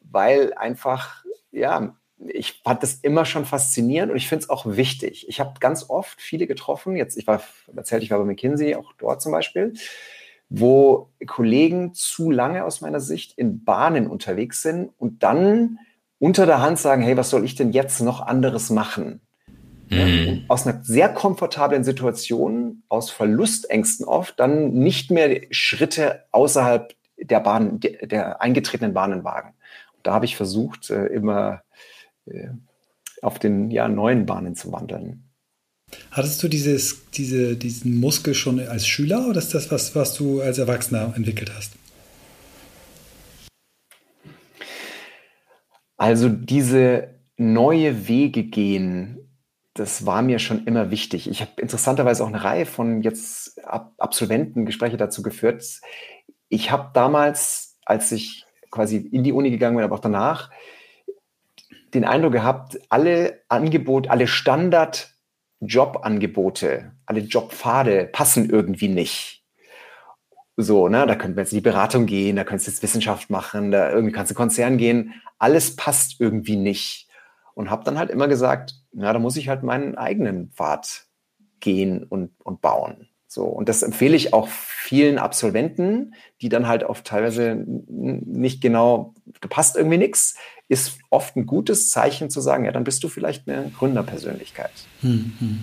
weil 0.01 0.53
einfach, 0.55 1.23
ja, 1.51 1.95
ich 2.27 2.61
fand 2.63 2.83
das 2.83 2.95
immer 2.95 3.25
schon 3.25 3.45
faszinierend 3.45 4.11
und 4.11 4.17
ich 4.17 4.27
finde 4.27 4.43
es 4.43 4.49
auch 4.49 4.65
wichtig. 4.65 5.27
Ich 5.27 5.39
habe 5.39 5.59
ganz 5.59 5.89
oft 5.89 6.21
viele 6.21 6.47
getroffen, 6.47 6.95
jetzt, 6.95 7.17
ich 7.17 7.27
war, 7.27 7.41
erzählt, 7.75 8.03
ich 8.03 8.11
war 8.11 8.19
bei 8.19 8.25
McKinsey, 8.25 8.75
auch 8.75 8.93
dort 8.97 9.21
zum 9.21 9.31
Beispiel, 9.31 9.73
wo 10.49 11.09
Kollegen 11.25 11.93
zu 11.93 12.29
lange 12.29 12.65
aus 12.65 12.81
meiner 12.81 12.99
Sicht 12.99 13.37
in 13.37 13.63
Bahnen 13.63 14.07
unterwegs 14.07 14.61
sind 14.61 14.91
und 14.97 15.23
dann 15.23 15.79
unter 16.19 16.45
der 16.45 16.61
Hand 16.61 16.77
sagen, 16.77 17.01
hey, 17.01 17.17
was 17.17 17.29
soll 17.29 17.45
ich 17.45 17.55
denn 17.55 17.71
jetzt 17.71 18.01
noch 18.01 18.21
anderes 18.21 18.69
machen? 18.69 19.21
Mhm. 19.89 20.45
Aus 20.47 20.67
einer 20.67 20.83
sehr 20.83 21.09
komfortablen 21.09 21.83
Situation, 21.83 22.83
aus 22.89 23.09
Verlustängsten 23.09 24.05
oft, 24.05 24.39
dann 24.39 24.73
nicht 24.73 25.11
mehr 25.11 25.41
Schritte 25.51 26.25
außerhalb 26.31 26.93
der 27.17 27.39
Bahn, 27.39 27.79
der, 27.79 28.07
der 28.07 28.41
eingetretenen 28.41 28.93
Bahnen 28.93 29.23
wagen. 29.23 29.53
Da 30.03 30.13
habe 30.13 30.25
ich 30.25 30.35
versucht, 30.35 30.89
äh, 30.89 31.07
immer 31.07 31.61
auf 33.21 33.39
den 33.39 33.71
ja, 33.71 33.87
neuen 33.87 34.25
Bahnen 34.25 34.55
zu 34.55 34.71
wandeln. 34.71 35.31
Hattest 36.11 36.41
du 36.41 36.47
dieses, 36.47 37.09
diese, 37.11 37.57
diesen 37.57 37.99
Muskel 37.99 38.33
schon 38.33 38.59
als 38.59 38.87
Schüler 38.87 39.27
oder 39.27 39.39
ist 39.39 39.53
das 39.53 39.71
was, 39.71 39.95
was 39.95 40.15
du 40.15 40.41
als 40.41 40.57
Erwachsener 40.57 41.13
entwickelt 41.15 41.51
hast? 41.55 41.73
Also 45.97 46.29
diese 46.29 47.09
neue 47.37 48.07
Wege 48.07 48.43
gehen, 48.43 49.21
das 49.73 50.05
war 50.05 50.21
mir 50.21 50.39
schon 50.39 50.65
immer 50.65 50.91
wichtig. 50.91 51.29
Ich 51.29 51.41
habe 51.41 51.61
interessanterweise 51.61 52.23
auch 52.23 52.27
eine 52.27 52.43
Reihe 52.43 52.65
von 52.65 53.01
jetzt 53.03 53.59
Absolventen 53.63 54.65
Gespräche 54.65 54.97
dazu 54.97 55.21
geführt. 55.21 55.63
Ich 56.49 56.71
habe 56.71 56.89
damals, 56.93 57.77
als 57.85 58.11
ich 58.11 58.45
quasi 58.71 58.97
in 58.97 59.23
die 59.23 59.31
Uni 59.31 59.51
gegangen 59.51 59.75
bin, 59.75 59.85
aber 59.85 59.95
auch 59.95 59.99
danach, 59.99 60.49
den 61.93 62.05
Eindruck 62.05 62.33
gehabt, 62.33 62.79
alle 62.89 63.41
Angebote, 63.49 64.09
alle 64.09 64.27
Standard 64.27 65.13
Jobangebote, 65.61 66.91
alle 67.05 67.21
Jobpfade 67.21 68.09
passen 68.11 68.49
irgendwie 68.49 68.87
nicht. 68.87 69.43
So, 70.57 70.89
ne, 70.89 71.05
da 71.07 71.15
könnten 71.15 71.37
wir 71.37 71.43
jetzt 71.43 71.53
in 71.53 71.57
die 71.57 71.69
Beratung 71.69 72.05
gehen, 72.05 72.35
da 72.35 72.43
könntest 72.43 72.67
du 72.67 72.71
jetzt 72.71 72.83
Wissenschaft 72.83 73.29
machen, 73.29 73.71
da 73.71 73.91
irgendwie 73.91 74.11
kannst 74.11 74.31
du 74.31 74.35
Konzern 74.35 74.77
gehen. 74.77 75.13
Alles 75.37 75.75
passt 75.75 76.19
irgendwie 76.19 76.57
nicht. 76.57 77.07
Und 77.53 77.69
habe 77.69 77.83
dann 77.83 77.97
halt 77.97 78.09
immer 78.09 78.27
gesagt, 78.27 78.75
na, 78.91 79.11
da 79.13 79.19
muss 79.19 79.37
ich 79.37 79.49
halt 79.49 79.63
meinen 79.63 79.95
eigenen 79.95 80.51
Pfad 80.51 81.05
gehen 81.59 82.03
und, 82.03 82.31
und 82.43 82.61
bauen. 82.61 83.07
So, 83.27 83.45
und 83.45 83.69
das 83.69 83.81
empfehle 83.81 84.15
ich 84.15 84.33
auch 84.33 84.49
vielen 84.49 85.17
Absolventen, 85.17 86.15
die 86.41 86.49
dann 86.49 86.67
halt 86.67 86.83
oft 86.83 87.05
teilweise 87.05 87.63
nicht 87.65 88.61
genau, 88.61 89.13
da 89.39 89.47
passt 89.47 89.77
irgendwie 89.77 89.97
nichts, 89.97 90.37
ist 90.71 90.99
oft 91.09 91.35
ein 91.35 91.45
gutes 91.45 91.89
Zeichen 91.89 92.29
zu 92.29 92.39
sagen, 92.39 92.63
ja, 92.63 92.71
dann 92.71 92.85
bist 92.85 93.03
du 93.03 93.09
vielleicht 93.09 93.45
eine 93.45 93.69
Gründerpersönlichkeit. 93.77 94.71
Hm, 95.01 95.33
hm. 95.37 95.59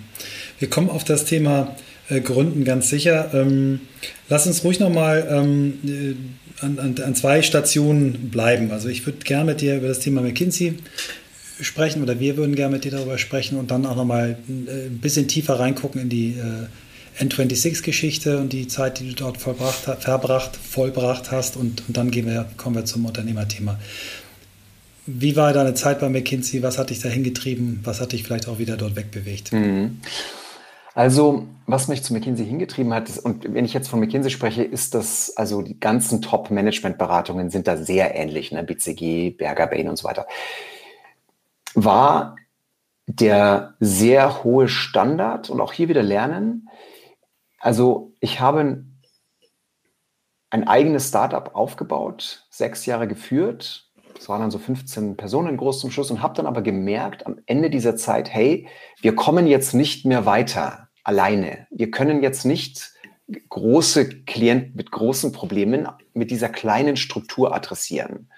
Wir 0.59 0.69
kommen 0.69 0.91
auf 0.91 1.03
das 1.03 1.25
Thema 1.25 1.75
äh, 2.11 2.21
Gründen 2.21 2.65
ganz 2.65 2.91
sicher. 2.91 3.31
Ähm, 3.33 3.81
lass 4.29 4.47
uns 4.47 4.65
ruhig 4.65 4.81
nochmal 4.81 5.27
ähm, 5.31 5.79
äh, 6.61 6.63
an, 6.63 6.79
an, 6.79 6.95
an 7.03 7.15
zwei 7.15 7.41
Stationen 7.41 8.29
bleiben. 8.29 8.71
Also 8.71 8.91
ich 8.91 9.07
würde 9.07 9.21
gerne 9.21 9.53
mit 9.53 9.63
dir 9.63 9.79
über 9.79 9.89
das 9.89 10.01
Thema 10.01 10.21
McKinsey 10.21 10.75
sprechen 11.59 12.03
oder 12.03 12.21
wir 12.21 12.37
würden 12.37 12.55
gerne 12.55 12.75
mit 12.75 12.85
dir 12.85 12.91
darüber 12.91 13.17
sprechen 13.17 13.59
und 13.59 13.71
dann 13.71 13.87
auch 13.87 13.97
nochmal 13.97 14.37
äh, 14.47 14.89
ein 14.89 14.99
bisschen 14.99 15.27
tiefer 15.27 15.59
reingucken 15.59 16.03
in 16.03 16.11
die 16.11 16.35
äh, 16.35 17.25
N26-Geschichte 17.25 18.37
und 18.37 18.53
die 18.53 18.69
Zeit, 18.69 19.01
die 19.01 19.09
du 19.09 19.15
dort 19.15 19.39
vollbracht, 19.39 19.85
verbracht, 20.01 20.55
vollbracht 20.55 21.31
hast 21.31 21.57
und, 21.57 21.83
und 21.89 21.97
dann 21.97 22.13
wir, 22.13 22.47
kommen 22.59 22.77
wir 22.77 22.85
zum 22.85 23.07
Unternehmerthema. 23.07 23.79
Wie 25.11 25.37
war 25.37 25.53
deine 25.55 25.73
Zeit 25.73 26.01
bei 26.01 26.09
McKinsey? 26.09 26.63
Was 26.63 26.77
hat 26.77 26.91
dich 26.91 27.01
dahin 27.01 27.25
getrieben? 27.25 27.81
Was 27.85 28.01
hat 28.01 28.13
dich 28.13 28.25
vielleicht 28.25 28.47
auch 28.47 28.59
wieder 28.59 28.77
dort 28.77 28.95
wegbewegt? 28.95 29.53
Mhm. 29.53 30.01
Also, 30.95 31.47
was 31.67 31.89
mich 31.89 32.03
zu 32.03 32.13
McKinsey 32.13 32.45
hingetrieben 32.45 32.93
hat, 32.93 33.09
ist, 33.09 33.19
und 33.19 33.55
wenn 33.55 33.65
ich 33.65 33.73
jetzt 33.73 33.89
von 33.89 34.01
McKinsey 34.01 34.31
spreche, 34.31 34.65
ist 34.65 34.95
das, 34.95 35.35
also 35.37 35.63
die 35.63 35.81
ganzen 35.81 36.21
Top-Management-Beratungen 36.21 37.51
sind 37.51 37.69
da 37.69 37.77
sehr 37.77 38.15
ähnlich, 38.15 38.53
ne? 38.53 38.63
BCG, 38.65 39.31
Berger, 39.31 39.69
Bain 39.69 39.89
und 39.89 39.97
so 39.97 40.07
weiter, 40.07 40.27
war 41.75 42.37
der 43.07 43.75
sehr 43.81 44.45
hohe 44.45 44.69
Standard 44.69 45.49
und 45.49 45.61
auch 45.61 45.73
hier 45.73 45.89
wieder 45.89 46.03
lernen, 46.03 46.69
also 47.59 48.13
ich 48.21 48.41
habe 48.41 48.85
ein 50.51 50.69
eigenes 50.69 51.09
Startup 51.09 51.55
aufgebaut, 51.55 52.47
sechs 52.51 52.87
Jahre 52.87 53.09
geführt. 53.09 53.88
Es 54.19 54.29
waren 54.29 54.41
dann 54.41 54.51
so 54.51 54.59
15 54.59 55.17
Personen 55.17 55.57
groß 55.57 55.81
zum 55.81 55.91
Schluss 55.91 56.11
und 56.11 56.23
habe 56.23 56.35
dann 56.35 56.47
aber 56.47 56.63
gemerkt 56.63 57.27
am 57.27 57.41
Ende 57.47 57.71
dieser 57.71 57.97
Zeit, 57.97 58.29
hey, 58.29 58.67
wir 59.01 59.15
kommen 59.15 59.47
jetzt 59.47 59.75
nicht 59.75 60.05
mehr 60.05 60.27
weiter 60.27 60.89
alleine. 61.05 61.67
Wir 61.71 61.91
können 61.91 62.23
jetzt 62.23 62.45
nicht 62.45 62.93
große 63.49 64.25
Klienten 64.25 64.75
mit 64.75 64.91
großen 64.91 65.33
Problemen 65.33 65.89
mit 66.15 66.31
dieser 66.31 66.49
kleinen 66.49 66.97
Struktur 66.97 67.55
adressieren. 67.55 68.29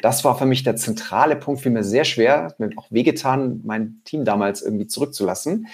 Das 0.00 0.24
war 0.24 0.38
für 0.38 0.46
mich 0.46 0.62
der 0.62 0.76
zentrale 0.76 1.36
Punkt, 1.36 1.60
fiel 1.60 1.72
mir 1.72 1.84
sehr 1.84 2.04
schwer, 2.04 2.54
mir 2.58 2.70
auch 2.76 2.86
wehgetan, 2.90 3.60
mein 3.64 4.00
Team 4.04 4.24
damals 4.24 4.62
irgendwie 4.62 4.86
zurückzulassen 4.86 5.68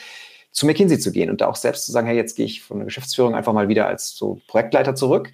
zu 0.54 0.66
McKinsey 0.66 1.00
zu 1.00 1.10
gehen 1.10 1.30
und 1.30 1.40
da 1.40 1.48
auch 1.48 1.56
selbst 1.56 1.84
zu 1.84 1.92
sagen, 1.92 2.06
hey, 2.06 2.16
jetzt 2.16 2.36
gehe 2.36 2.46
ich 2.46 2.62
von 2.62 2.78
der 2.78 2.84
Geschäftsführung 2.84 3.34
einfach 3.34 3.52
mal 3.52 3.68
wieder 3.68 3.88
als 3.88 4.14
so 4.14 4.40
Projektleiter 4.46 4.94
zurück. 4.94 5.32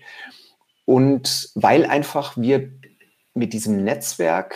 Und 0.86 1.50
weil 1.54 1.84
einfach 1.84 2.38
wir 2.38 2.70
mit 3.40 3.52
diesem 3.52 3.82
Netzwerk 3.82 4.54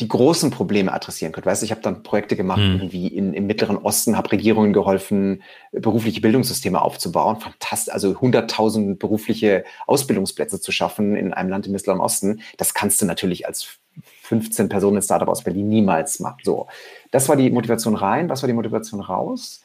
die 0.00 0.08
großen 0.08 0.50
Probleme 0.50 0.92
adressieren 0.92 1.32
können. 1.32 1.46
Weißt 1.46 1.62
du, 1.62 1.66
ich 1.66 1.70
habe 1.70 1.80
dann 1.80 2.02
Projekte 2.02 2.34
gemacht, 2.34 2.58
mhm. 2.58 2.74
irgendwie 2.74 3.06
in, 3.06 3.32
im 3.32 3.46
Mittleren 3.46 3.76
Osten, 3.76 4.16
habe 4.16 4.32
Regierungen 4.32 4.72
geholfen, 4.72 5.42
berufliche 5.70 6.20
Bildungssysteme 6.20 6.82
aufzubauen. 6.82 7.36
Fantastisch, 7.38 7.94
also 7.94 8.10
100.000 8.10 8.98
berufliche 8.98 9.64
Ausbildungsplätze 9.86 10.60
zu 10.60 10.72
schaffen 10.72 11.14
in 11.14 11.32
einem 11.32 11.48
Land 11.48 11.66
im 11.66 11.72
Mittleren 11.72 12.00
Osten. 12.00 12.40
Das 12.56 12.74
kannst 12.74 13.00
du 13.02 13.06
natürlich 13.06 13.46
als 13.46 13.78
15 14.22 14.68
Personen 14.68 15.00
Startup 15.00 15.28
aus 15.28 15.44
Berlin 15.44 15.68
niemals 15.68 16.18
machen. 16.18 16.40
So, 16.42 16.66
das 17.12 17.28
war 17.28 17.36
die 17.36 17.50
Motivation 17.50 17.94
rein. 17.94 18.28
Was 18.28 18.42
war 18.42 18.48
die 18.48 18.52
Motivation 18.52 19.00
raus? 19.00 19.62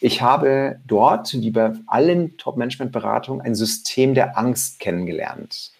Ich 0.00 0.22
habe 0.22 0.80
dort, 0.86 1.32
wie 1.34 1.50
bei 1.50 1.72
allen 1.86 2.36
Top-Management-Beratungen, 2.36 3.40
ein 3.40 3.54
System 3.54 4.14
der 4.14 4.36
Angst 4.38 4.80
kennengelernt. 4.80 5.72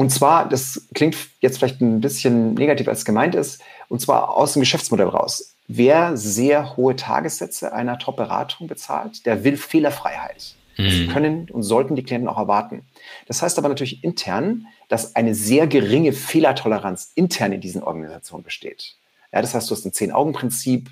Und 0.00 0.08
zwar, 0.08 0.48
das 0.48 0.88
klingt 0.94 1.14
jetzt 1.40 1.58
vielleicht 1.58 1.82
ein 1.82 2.00
bisschen 2.00 2.54
negativ, 2.54 2.88
als 2.88 3.00
es 3.00 3.04
gemeint 3.04 3.34
ist, 3.34 3.60
und 3.90 4.00
zwar 4.00 4.34
aus 4.34 4.54
dem 4.54 4.60
Geschäftsmodell 4.60 5.08
raus. 5.08 5.56
Wer 5.68 6.16
sehr 6.16 6.78
hohe 6.78 6.96
Tagessätze 6.96 7.74
einer 7.74 7.98
Top-Beratung 7.98 8.66
bezahlt, 8.66 9.26
der 9.26 9.44
will 9.44 9.58
Fehlerfreiheit. 9.58 10.54
Das 10.78 10.94
mhm. 10.94 11.08
können 11.08 11.50
und 11.50 11.64
sollten 11.64 11.96
die 11.96 12.02
Klienten 12.02 12.30
auch 12.30 12.38
erwarten. 12.38 12.86
Das 13.26 13.42
heißt 13.42 13.58
aber 13.58 13.68
natürlich 13.68 14.02
intern, 14.02 14.68
dass 14.88 15.16
eine 15.16 15.34
sehr 15.34 15.66
geringe 15.66 16.14
Fehlertoleranz 16.14 17.12
intern 17.14 17.52
in 17.52 17.60
diesen 17.60 17.82
Organisationen 17.82 18.42
besteht. 18.42 18.94
Ja, 19.32 19.42
das 19.42 19.52
heißt, 19.52 19.68
du 19.68 19.74
hast 19.74 19.84
ein 19.84 19.92
Zehn-Augen-Prinzip. 19.92 20.88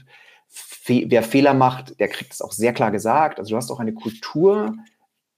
Fe 0.50 1.06
wer 1.08 1.22
Fehler 1.22 1.54
macht, 1.54 1.98
der 1.98 2.08
kriegt 2.08 2.34
es 2.34 2.42
auch 2.42 2.52
sehr 2.52 2.74
klar 2.74 2.90
gesagt. 2.90 3.38
Also 3.38 3.52
du 3.52 3.56
hast 3.56 3.70
auch 3.70 3.80
eine 3.80 3.94
Kultur 3.94 4.74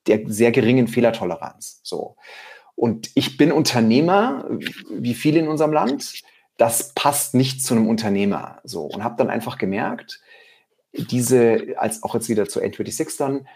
der 0.09 0.23
sehr 0.27 0.51
geringen 0.51 0.89
Fehlertoleranz. 0.89 1.81
So. 1.85 2.17
Und 2.81 3.11
ich 3.15 3.37
bin 3.37 3.53
Unternehmer, 3.53 4.47
wie 4.91 5.13
viele 5.13 5.39
in 5.39 5.49
unserem 5.49 5.71
Land. 5.71 6.23
Das 6.57 6.95
passt 6.95 7.35
nicht 7.35 7.63
zu 7.63 7.75
einem 7.75 7.87
Unternehmer. 7.87 8.63
So. 8.65 8.85
Und 8.85 9.05
habe 9.05 9.17
dann 9.19 9.29
einfach 9.29 9.59
gemerkt, 9.59 10.23
diese, 10.95 11.75
als 11.77 12.03
auch 12.03 12.15
jetzt 12.15 12.31
wieder 12.31 12.49
zu 12.49 12.59
N26 12.59 13.19
dann, 13.19 13.47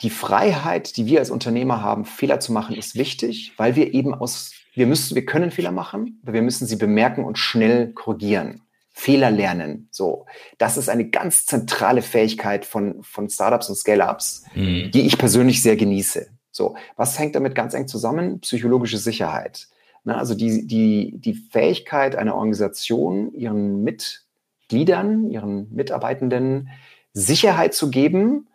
die 0.00 0.08
Freiheit, 0.08 0.96
die 0.96 1.04
wir 1.04 1.18
als 1.18 1.28
Unternehmer 1.28 1.82
haben, 1.82 2.06
Fehler 2.06 2.40
zu 2.40 2.52
machen, 2.52 2.74
ist 2.74 2.94
wichtig, 2.94 3.52
weil 3.58 3.76
wir 3.76 3.92
eben 3.92 4.14
aus, 4.14 4.52
wir 4.72 4.86
müssen, 4.86 5.14
wir 5.14 5.26
können 5.26 5.50
Fehler 5.50 5.72
machen, 5.72 6.18
aber 6.22 6.32
wir 6.32 6.42
müssen 6.42 6.66
sie 6.66 6.76
bemerken 6.76 7.22
und 7.22 7.36
schnell 7.36 7.92
korrigieren. 7.92 8.62
Fehler 8.92 9.30
lernen. 9.30 9.88
So. 9.90 10.24
Das 10.56 10.78
ist 10.78 10.88
eine 10.88 11.10
ganz 11.10 11.44
zentrale 11.44 12.00
Fähigkeit 12.00 12.64
von, 12.64 13.02
von 13.02 13.28
Startups 13.28 13.68
und 13.68 13.74
Scale-Ups, 13.74 14.44
mhm. 14.54 14.90
die 14.90 15.02
ich 15.02 15.18
persönlich 15.18 15.60
sehr 15.60 15.76
genieße. 15.76 16.28
So. 16.56 16.74
Was 16.96 17.18
hängt 17.18 17.34
damit 17.34 17.54
ganz 17.54 17.74
eng 17.74 17.86
zusammen? 17.86 18.40
Psychologische 18.40 18.98
Sicherheit. 18.98 19.68
Na, 20.04 20.16
also 20.16 20.34
die, 20.34 20.66
die, 20.66 21.12
die 21.16 21.34
Fähigkeit 21.34 22.16
einer 22.16 22.34
Organisation, 22.34 23.32
ihren 23.34 23.82
Mitgliedern, 23.82 25.30
ihren 25.30 25.72
Mitarbeitenden 25.74 26.70
Sicherheit 27.12 27.74
zu 27.74 27.90
geben, 27.90 28.48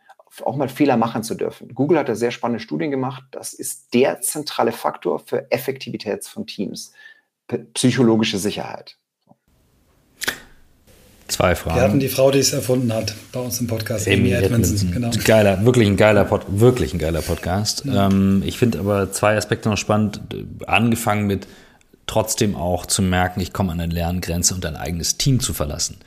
auch 0.43 0.55
mal 0.55 0.69
Fehler 0.69 0.97
machen 0.97 1.23
zu 1.23 1.35
dürfen. 1.35 1.73
Google 1.75 1.99
hat 1.99 2.09
da 2.09 2.15
sehr 2.15 2.31
spannende 2.31 2.61
Studien 2.61 2.89
gemacht. 2.89 3.23
Das 3.31 3.53
ist 3.53 3.93
der 3.93 4.21
zentrale 4.21 4.71
Faktor 4.71 5.19
für 5.19 5.51
Effektivität 5.51 6.25
von 6.25 6.47
Teams. 6.47 6.93
Psychologische 7.73 8.37
Sicherheit. 8.37 8.97
Zwei 11.31 11.55
Fragen. 11.55 11.77
Wir 11.77 11.83
hatten 11.83 11.99
die 11.99 12.09
Frau, 12.09 12.29
die 12.29 12.39
es 12.39 12.51
erfunden 12.51 12.91
hat, 12.91 13.15
bei 13.31 13.39
uns 13.39 13.61
im 13.61 13.67
Podcast. 13.67 14.05
Amy, 14.05 14.15
Amy 14.15 14.31
Edmondson. 14.31 14.91
Genau. 14.91 15.11
Geiler, 15.23 15.63
wirklich 15.65 15.87
ein 15.87 15.95
geiler, 15.95 16.25
Pod, 16.25 16.41
wirklich 16.49 16.93
ein 16.93 16.99
geiler 16.99 17.21
Podcast. 17.21 17.85
Ja. 17.85 18.07
Ähm, 18.07 18.43
ich 18.45 18.57
finde 18.57 18.79
aber 18.79 19.13
zwei 19.13 19.37
Aspekte 19.37 19.69
noch 19.69 19.77
spannend. 19.77 20.19
Angefangen 20.67 21.27
mit 21.27 21.47
trotzdem 22.05 22.57
auch 22.57 22.85
zu 22.85 23.01
merken, 23.01 23.39
ich 23.39 23.53
komme 23.53 23.71
an 23.71 23.79
eine 23.79 23.93
Lerngrenze 23.93 24.53
und 24.53 24.65
ein 24.65 24.75
eigenes 24.75 25.15
Team 25.17 25.39
zu 25.39 25.53
verlassen. 25.53 25.99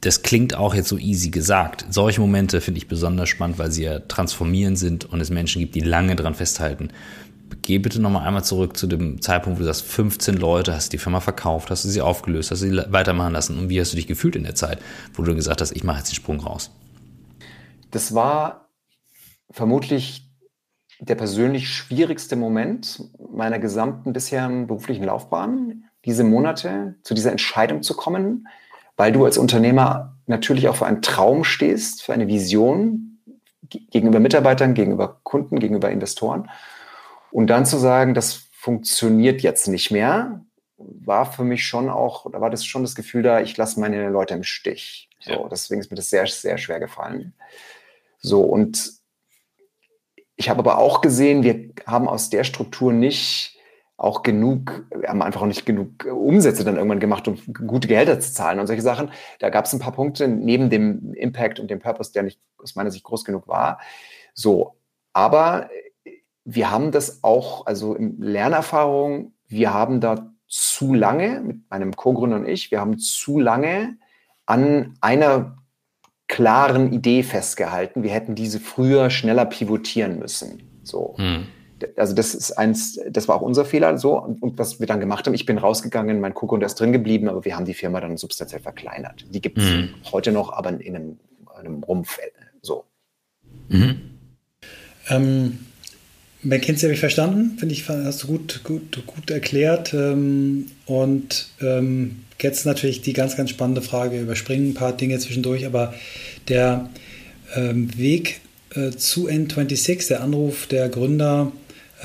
Das 0.00 0.22
klingt 0.22 0.54
auch 0.54 0.74
jetzt 0.74 0.88
so 0.88 0.96
easy 0.96 1.28
gesagt. 1.28 1.84
Solche 1.90 2.22
Momente 2.22 2.62
finde 2.62 2.78
ich 2.78 2.88
besonders 2.88 3.28
spannend, 3.28 3.58
weil 3.58 3.72
sie 3.72 3.82
ja 3.82 3.98
transformieren 3.98 4.76
sind 4.76 5.04
und 5.04 5.20
es 5.20 5.28
Menschen 5.28 5.60
gibt, 5.60 5.74
die 5.74 5.80
lange 5.80 6.16
dran 6.16 6.34
festhalten 6.34 6.88
geh 7.62 7.78
bitte 7.78 8.00
nochmal 8.00 8.26
einmal 8.26 8.44
zurück 8.44 8.76
zu 8.76 8.86
dem 8.86 9.20
Zeitpunkt, 9.20 9.58
wo 9.58 9.60
du 9.60 9.66
sagst, 9.66 9.84
15 9.86 10.36
Leute, 10.36 10.74
hast 10.74 10.92
die 10.92 10.98
Firma 10.98 11.20
verkauft, 11.20 11.70
hast 11.70 11.84
du 11.84 11.88
sie 11.88 12.00
aufgelöst, 12.00 12.50
hast 12.50 12.62
du 12.62 12.70
sie 12.70 12.92
weitermachen 12.92 13.32
lassen. 13.32 13.58
Und 13.58 13.68
wie 13.68 13.80
hast 13.80 13.92
du 13.92 13.96
dich 13.96 14.06
gefühlt 14.06 14.36
in 14.36 14.44
der 14.44 14.54
Zeit, 14.54 14.78
wo 15.14 15.22
du 15.22 15.34
gesagt 15.34 15.60
hast, 15.60 15.72
ich 15.72 15.84
mache 15.84 15.98
jetzt 15.98 16.10
den 16.10 16.16
Sprung 16.16 16.40
raus? 16.40 16.70
Das 17.90 18.14
war 18.14 18.68
vermutlich 19.50 20.30
der 21.00 21.14
persönlich 21.14 21.68
schwierigste 21.68 22.36
Moment 22.36 23.02
meiner 23.32 23.58
gesamten 23.58 24.12
bisherigen 24.12 24.66
beruflichen 24.66 25.04
Laufbahn, 25.04 25.84
diese 26.04 26.24
Monate 26.24 26.96
zu 27.02 27.14
dieser 27.14 27.30
Entscheidung 27.30 27.82
zu 27.82 27.94
kommen, 27.94 28.46
weil 28.96 29.12
du 29.12 29.24
als 29.24 29.38
Unternehmer 29.38 30.16
natürlich 30.26 30.68
auch 30.68 30.76
für 30.76 30.86
einen 30.86 31.02
Traum 31.02 31.44
stehst, 31.44 32.02
für 32.02 32.12
eine 32.12 32.28
Vision 32.28 33.18
gegenüber 33.90 34.20
Mitarbeitern, 34.20 34.74
gegenüber 34.74 35.20
Kunden, 35.22 35.58
gegenüber 35.58 35.90
Investoren. 35.90 36.48
Und 37.34 37.48
dann 37.48 37.66
zu 37.66 37.78
sagen, 37.78 38.14
das 38.14 38.46
funktioniert 38.52 39.42
jetzt 39.42 39.66
nicht 39.66 39.90
mehr, 39.90 40.44
war 40.76 41.26
für 41.26 41.42
mich 41.42 41.66
schon 41.66 41.88
auch, 41.88 42.30
da 42.30 42.40
war 42.40 42.48
das 42.48 42.64
schon 42.64 42.82
das 42.82 42.94
Gefühl 42.94 43.24
da, 43.24 43.40
ich 43.40 43.56
lasse 43.56 43.80
meine 43.80 44.08
Leute 44.08 44.34
im 44.34 44.44
Stich. 44.44 45.10
So, 45.18 45.32
ja. 45.32 45.48
deswegen 45.50 45.80
ist 45.80 45.90
mir 45.90 45.96
das 45.96 46.10
sehr, 46.10 46.28
sehr 46.28 46.58
schwer 46.58 46.78
gefallen. 46.78 47.34
So, 48.18 48.42
und 48.42 48.92
ich 50.36 50.48
habe 50.48 50.60
aber 50.60 50.78
auch 50.78 51.00
gesehen, 51.00 51.42
wir 51.42 51.70
haben 51.86 52.06
aus 52.06 52.30
der 52.30 52.44
Struktur 52.44 52.92
nicht 52.92 53.58
auch 53.96 54.22
genug, 54.22 54.86
wir 54.94 55.08
haben 55.08 55.20
einfach 55.20 55.42
auch 55.42 55.46
nicht 55.46 55.66
genug 55.66 56.04
Umsätze 56.04 56.62
dann 56.62 56.76
irgendwann 56.76 57.00
gemacht, 57.00 57.26
um 57.26 57.36
gute 57.66 57.88
Gehälter 57.88 58.20
zu 58.20 58.32
zahlen 58.32 58.60
und 58.60 58.68
solche 58.68 58.82
Sachen. 58.82 59.10
Da 59.40 59.50
gab 59.50 59.64
es 59.64 59.72
ein 59.72 59.80
paar 59.80 59.92
Punkte 59.92 60.28
neben 60.28 60.70
dem 60.70 61.12
Impact 61.14 61.58
und 61.58 61.68
dem 61.68 61.80
Purpose, 61.80 62.12
der 62.12 62.22
nicht 62.22 62.38
aus 62.58 62.76
meiner 62.76 62.92
Sicht 62.92 63.02
groß 63.02 63.24
genug 63.24 63.48
war. 63.48 63.80
So, 64.34 64.76
aber 65.12 65.68
wir 66.44 66.70
haben 66.70 66.90
das 66.90 67.22
auch, 67.22 67.66
also 67.66 67.94
in 67.94 68.20
Lernerfahrung, 68.20 69.32
wir 69.48 69.72
haben 69.72 70.00
da 70.00 70.30
zu 70.46 70.94
lange, 70.94 71.40
mit 71.40 71.70
meinem 71.70 71.96
Co-Gründer 71.96 72.36
und 72.36 72.48
ich, 72.48 72.70
wir 72.70 72.80
haben 72.80 72.98
zu 72.98 73.40
lange 73.40 73.96
an 74.46 74.96
einer 75.00 75.58
klaren 76.28 76.92
Idee 76.92 77.22
festgehalten. 77.22 78.02
Wir 78.02 78.10
hätten 78.10 78.34
diese 78.34 78.60
früher 78.60 79.10
schneller 79.10 79.46
pivotieren 79.46 80.18
müssen. 80.18 80.80
So. 80.82 81.14
Hm. 81.18 81.46
Also 81.96 82.14
das 82.14 82.34
ist 82.34 82.52
eins, 82.52 82.98
das 83.10 83.28
war 83.28 83.36
auch 83.36 83.42
unser 83.42 83.64
Fehler 83.64 83.98
so. 83.98 84.20
Und, 84.20 84.42
und 84.42 84.58
was 84.58 84.80
wir 84.80 84.86
dann 84.86 85.00
gemacht 85.00 85.26
haben, 85.26 85.34
ich 85.34 85.44
bin 85.44 85.58
rausgegangen, 85.58 86.20
mein 86.20 86.34
Co-Gründer 86.34 86.66
ist 86.66 86.76
drin 86.76 86.92
geblieben, 86.92 87.28
aber 87.28 87.44
wir 87.44 87.56
haben 87.56 87.64
die 87.64 87.74
Firma 87.74 88.00
dann 88.00 88.16
substanziell 88.16 88.60
verkleinert. 88.60 89.26
Die 89.28 89.40
gibt 89.40 89.58
es 89.58 89.64
hm. 89.64 89.94
heute 90.12 90.32
noch, 90.32 90.52
aber 90.52 90.70
in 90.80 90.96
einem, 90.96 91.18
einem 91.56 91.82
Rumpf 91.82 92.18
so. 92.62 92.84
Mhm. 93.68 94.18
Ähm, 95.08 95.58
McKinsey 96.44 96.82
habe 96.82 96.94
ich 96.94 97.00
verstanden, 97.00 97.56
finde 97.58 97.74
ich, 97.74 97.88
hast 97.88 98.22
du 98.22 98.26
gut, 98.26 98.60
gut, 98.64 99.06
gut 99.06 99.30
erklärt. 99.30 99.94
Ähm, 99.94 100.66
und 100.86 101.48
ähm, 101.60 102.24
jetzt 102.40 102.66
natürlich 102.66 103.00
die 103.00 103.14
ganz, 103.14 103.36
ganz 103.36 103.50
spannende 103.50 103.80
Frage, 103.80 104.12
wir 104.12 104.22
überspringen 104.22 104.70
ein 104.70 104.74
paar 104.74 104.92
Dinge 104.92 105.18
zwischendurch, 105.18 105.64
aber 105.64 105.94
der 106.48 106.90
ähm, 107.56 107.96
Weg 107.96 108.42
äh, 108.74 108.90
zu 108.90 109.28
N26, 109.28 110.08
der 110.08 110.22
Anruf 110.22 110.66
der 110.66 110.88
Gründer, 110.88 111.52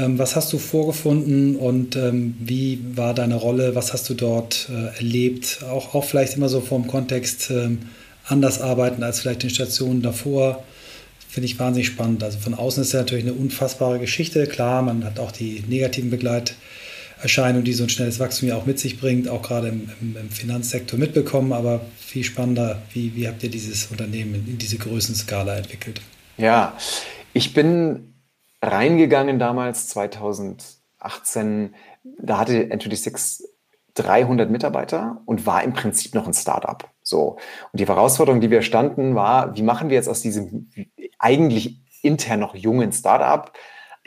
was 0.01 0.37
hast 0.37 0.53
du 0.53 0.59
vorgefunden 0.59 1.57
und 1.57 1.97
wie 1.97 2.79
war 2.95 3.13
deine 3.13 3.35
Rolle? 3.35 3.75
Was 3.75 3.91
hast 3.91 4.09
du 4.09 4.13
dort 4.13 4.69
äh, 4.69 4.95
erlebt? 4.95 5.59
Auch, 5.69 5.93
auch 5.93 6.05
vielleicht 6.05 6.37
immer 6.37 6.47
so 6.47 6.61
vom 6.61 6.87
Kontext 6.87 7.51
anders 8.23 8.61
arbeiten 8.61 9.03
als 9.03 9.19
vielleicht 9.19 9.43
in 9.43 9.49
Stationen 9.49 10.01
davor 10.01 10.63
finde 11.29 11.45
ich 11.45 11.59
wahnsinnig 11.59 11.87
spannend. 11.87 12.23
Also 12.23 12.39
von 12.39 12.55
außen 12.55 12.81
ist 12.81 12.91
ja 12.91 12.99
natürlich 12.99 13.23
eine 13.23 13.35
unfassbare 13.35 13.99
Geschichte. 13.99 14.47
Klar, 14.47 14.81
man 14.81 15.05
hat 15.05 15.19
auch 15.19 15.31
die 15.31 15.63
negativen 15.67 16.09
Begleiterscheinungen, 16.09 17.63
die 17.63 17.73
so 17.73 17.83
ein 17.83 17.89
schnelles 17.89 18.19
Wachstum 18.19 18.49
ja 18.49 18.57
auch 18.57 18.65
mit 18.65 18.79
sich 18.79 18.99
bringt, 18.99 19.29
auch 19.29 19.43
gerade 19.43 19.67
im, 19.67 19.91
im, 20.01 20.17
im 20.17 20.29
Finanzsektor 20.31 20.97
mitbekommen. 20.97 21.53
Aber 21.53 21.81
viel 21.97 22.23
spannender, 22.23 22.81
wie, 22.93 23.15
wie 23.15 23.27
habt 23.27 23.43
ihr 23.43 23.51
dieses 23.51 23.91
Unternehmen 23.91 24.33
in, 24.47 24.57
diese 24.57 24.77
Größenskala 24.77 25.55
entwickelt? 25.55 26.01
Ja, 26.37 26.75
ich 27.33 27.53
bin 27.53 28.15
reingegangen 28.63 29.37
damals, 29.37 29.87
2018. 29.89 31.75
Da 32.17 32.39
hatte 32.39 32.53
N26 32.53 33.43
300 33.93 34.49
Mitarbeiter 34.49 35.21
und 35.25 35.45
war 35.45 35.63
im 35.63 35.73
Prinzip 35.73 36.15
noch 36.15 36.25
ein 36.25 36.33
Startup. 36.33 36.89
So. 37.09 37.37
Und 37.71 37.79
die 37.79 37.87
Herausforderung, 37.87 38.39
die 38.39 38.51
wir 38.51 38.61
standen, 38.61 39.15
war, 39.15 39.55
wie 39.55 39.63
machen 39.63 39.89
wir 39.89 39.95
jetzt 39.95 40.09
aus 40.09 40.21
diesem 40.21 40.69
eigentlich 41.17 41.81
intern 42.01 42.39
noch 42.39 42.55
jungen 42.55 42.91
Startup 42.91 43.51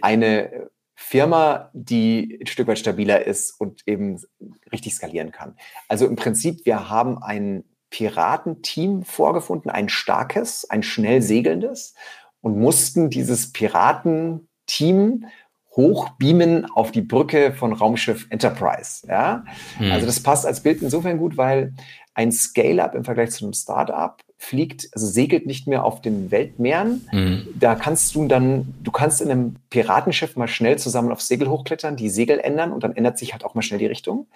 eine 0.00 0.70
Firma, 0.94 1.70
die 1.72 2.38
ein 2.40 2.46
Stück 2.46 2.68
weit 2.68 2.78
stabiler 2.78 3.26
ist 3.26 3.50
und 3.60 3.82
eben 3.86 4.20
richtig 4.70 4.94
skalieren 4.94 5.32
kann. 5.32 5.56
Also 5.88 6.06
im 6.06 6.16
Prinzip, 6.16 6.64
wir 6.64 6.88
haben 6.88 7.22
ein 7.22 7.64
Piratenteam 7.90 9.02
vorgefunden, 9.02 9.70
ein 9.70 9.88
starkes, 9.88 10.68
ein 10.70 10.82
schnell 10.82 11.20
segelndes 11.20 11.94
und 12.40 12.58
mussten 12.58 13.10
dieses 13.10 13.52
Piratenteam 13.52 15.26
hochbeamen 15.76 16.66
auf 16.70 16.92
die 16.92 17.02
Brücke 17.02 17.52
von 17.52 17.72
Raumschiff 17.72 18.26
Enterprise. 18.30 19.06
Ja? 19.08 19.44
Hm. 19.78 19.90
Also 19.90 20.06
das 20.06 20.20
passt 20.20 20.46
als 20.46 20.62
Bild 20.62 20.82
insofern 20.82 21.18
gut, 21.18 21.36
weil 21.36 21.74
ein 22.14 22.32
Scale-up 22.32 22.94
im 22.94 23.04
Vergleich 23.04 23.30
zu 23.30 23.44
einem 23.44 23.54
Startup 23.54 24.16
fliegt, 24.36 24.88
also 24.92 25.06
segelt 25.06 25.46
nicht 25.46 25.66
mehr 25.66 25.84
auf 25.84 26.00
den 26.00 26.30
Weltmeeren. 26.30 27.08
Mhm. 27.12 27.48
Da 27.58 27.74
kannst 27.74 28.14
du 28.14 28.26
dann, 28.26 28.74
du 28.82 28.90
kannst 28.90 29.20
in 29.20 29.30
einem 29.30 29.56
Piratenschiff 29.70 30.36
mal 30.36 30.48
schnell 30.48 30.78
zusammen 30.78 31.12
aufs 31.12 31.28
Segel 31.28 31.48
hochklettern, 31.48 31.96
die 31.96 32.08
Segel 32.08 32.40
ändern 32.40 32.72
und 32.72 32.82
dann 32.82 32.96
ändert 32.96 33.18
sich 33.18 33.32
halt 33.32 33.44
auch 33.44 33.54
mal 33.54 33.62
schnell 33.62 33.78
die 33.78 33.86
Richtung 33.86 34.26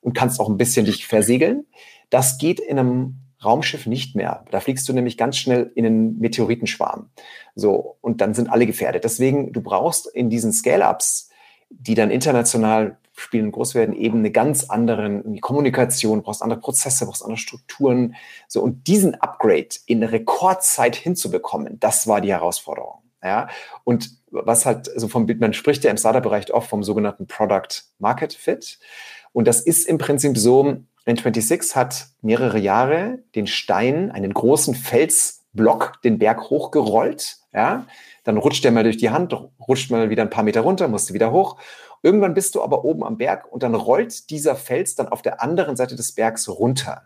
und 0.00 0.14
kannst 0.14 0.40
auch 0.40 0.48
ein 0.48 0.58
bisschen 0.58 0.86
dich 0.86 1.06
versegeln. 1.06 1.66
Das 2.08 2.38
geht 2.38 2.60
in 2.60 2.78
einem 2.78 3.16
Raumschiff 3.44 3.86
nicht 3.86 4.16
mehr. 4.16 4.44
Da 4.50 4.60
fliegst 4.60 4.88
du 4.88 4.92
nämlich 4.92 5.16
ganz 5.16 5.36
schnell 5.36 5.70
in 5.74 5.86
einen 5.86 6.18
Meteoritenschwarm. 6.18 7.10
So, 7.54 7.96
und 8.00 8.20
dann 8.20 8.34
sind 8.34 8.50
alle 8.50 8.66
gefährdet. 8.66 9.04
Deswegen, 9.04 9.52
du 9.52 9.60
brauchst 9.60 10.06
in 10.06 10.30
diesen 10.30 10.52
Scale-Ups, 10.52 11.30
die 11.70 11.94
dann 11.94 12.10
international 12.10 12.96
spielen 13.18 13.50
groß 13.50 13.74
werden, 13.74 13.94
eben 13.94 14.18
eine 14.18 14.30
ganz 14.30 14.64
andere 14.70 15.22
Kommunikation, 15.40 16.22
brauchst 16.22 16.42
andere 16.42 16.60
Prozesse, 16.60 17.06
brauchst 17.06 17.22
andere 17.22 17.38
Strukturen. 17.38 18.14
So, 18.46 18.62
und 18.62 18.86
diesen 18.86 19.14
Upgrade 19.16 19.68
in 19.86 20.02
Rekordzeit 20.02 20.96
hinzubekommen, 20.96 21.80
das 21.80 22.06
war 22.06 22.20
die 22.20 22.32
Herausforderung. 22.32 23.02
Ja, 23.22 23.48
und 23.84 24.10
was 24.30 24.64
halt 24.64 24.90
so 24.94 25.08
vom 25.08 25.26
Bild, 25.26 25.40
man 25.40 25.52
spricht 25.52 25.82
ja 25.82 25.90
im 25.90 25.96
Startup-Bereich 25.96 26.52
oft 26.52 26.68
vom 26.68 26.84
sogenannten 26.84 27.26
Product 27.26 27.82
Market 27.98 28.32
Fit. 28.32 28.78
Und 29.32 29.48
das 29.48 29.60
ist 29.60 29.88
im 29.88 29.98
Prinzip 29.98 30.38
so, 30.38 30.76
N26 31.06 31.74
hat 31.74 32.08
mehrere 32.22 32.58
Jahre 32.58 33.18
den 33.34 33.46
Stein, 33.46 34.10
einen 34.10 34.34
großen 34.34 34.74
Felsblock, 34.74 36.02
den 36.02 36.18
Berg 36.18 36.50
hochgerollt. 36.50 37.38
Ja, 37.52 37.86
dann 38.24 38.36
rutscht 38.36 38.62
der 38.62 38.72
mal 38.72 38.84
durch 38.84 38.98
die 38.98 39.10
Hand, 39.10 39.34
rutscht 39.66 39.90
mal 39.90 40.10
wieder 40.10 40.22
ein 40.22 40.30
paar 40.30 40.44
Meter 40.44 40.60
runter, 40.60 40.86
musste 40.86 41.14
wieder 41.14 41.32
hoch. 41.32 41.56
Irgendwann 42.02 42.34
bist 42.34 42.54
du 42.54 42.62
aber 42.62 42.84
oben 42.84 43.04
am 43.04 43.18
Berg 43.18 43.50
und 43.50 43.62
dann 43.62 43.74
rollt 43.74 44.30
dieser 44.30 44.56
Fels 44.56 44.94
dann 44.94 45.08
auf 45.08 45.22
der 45.22 45.42
anderen 45.42 45.76
Seite 45.76 45.96
des 45.96 46.12
Bergs 46.12 46.48
runter. 46.48 47.02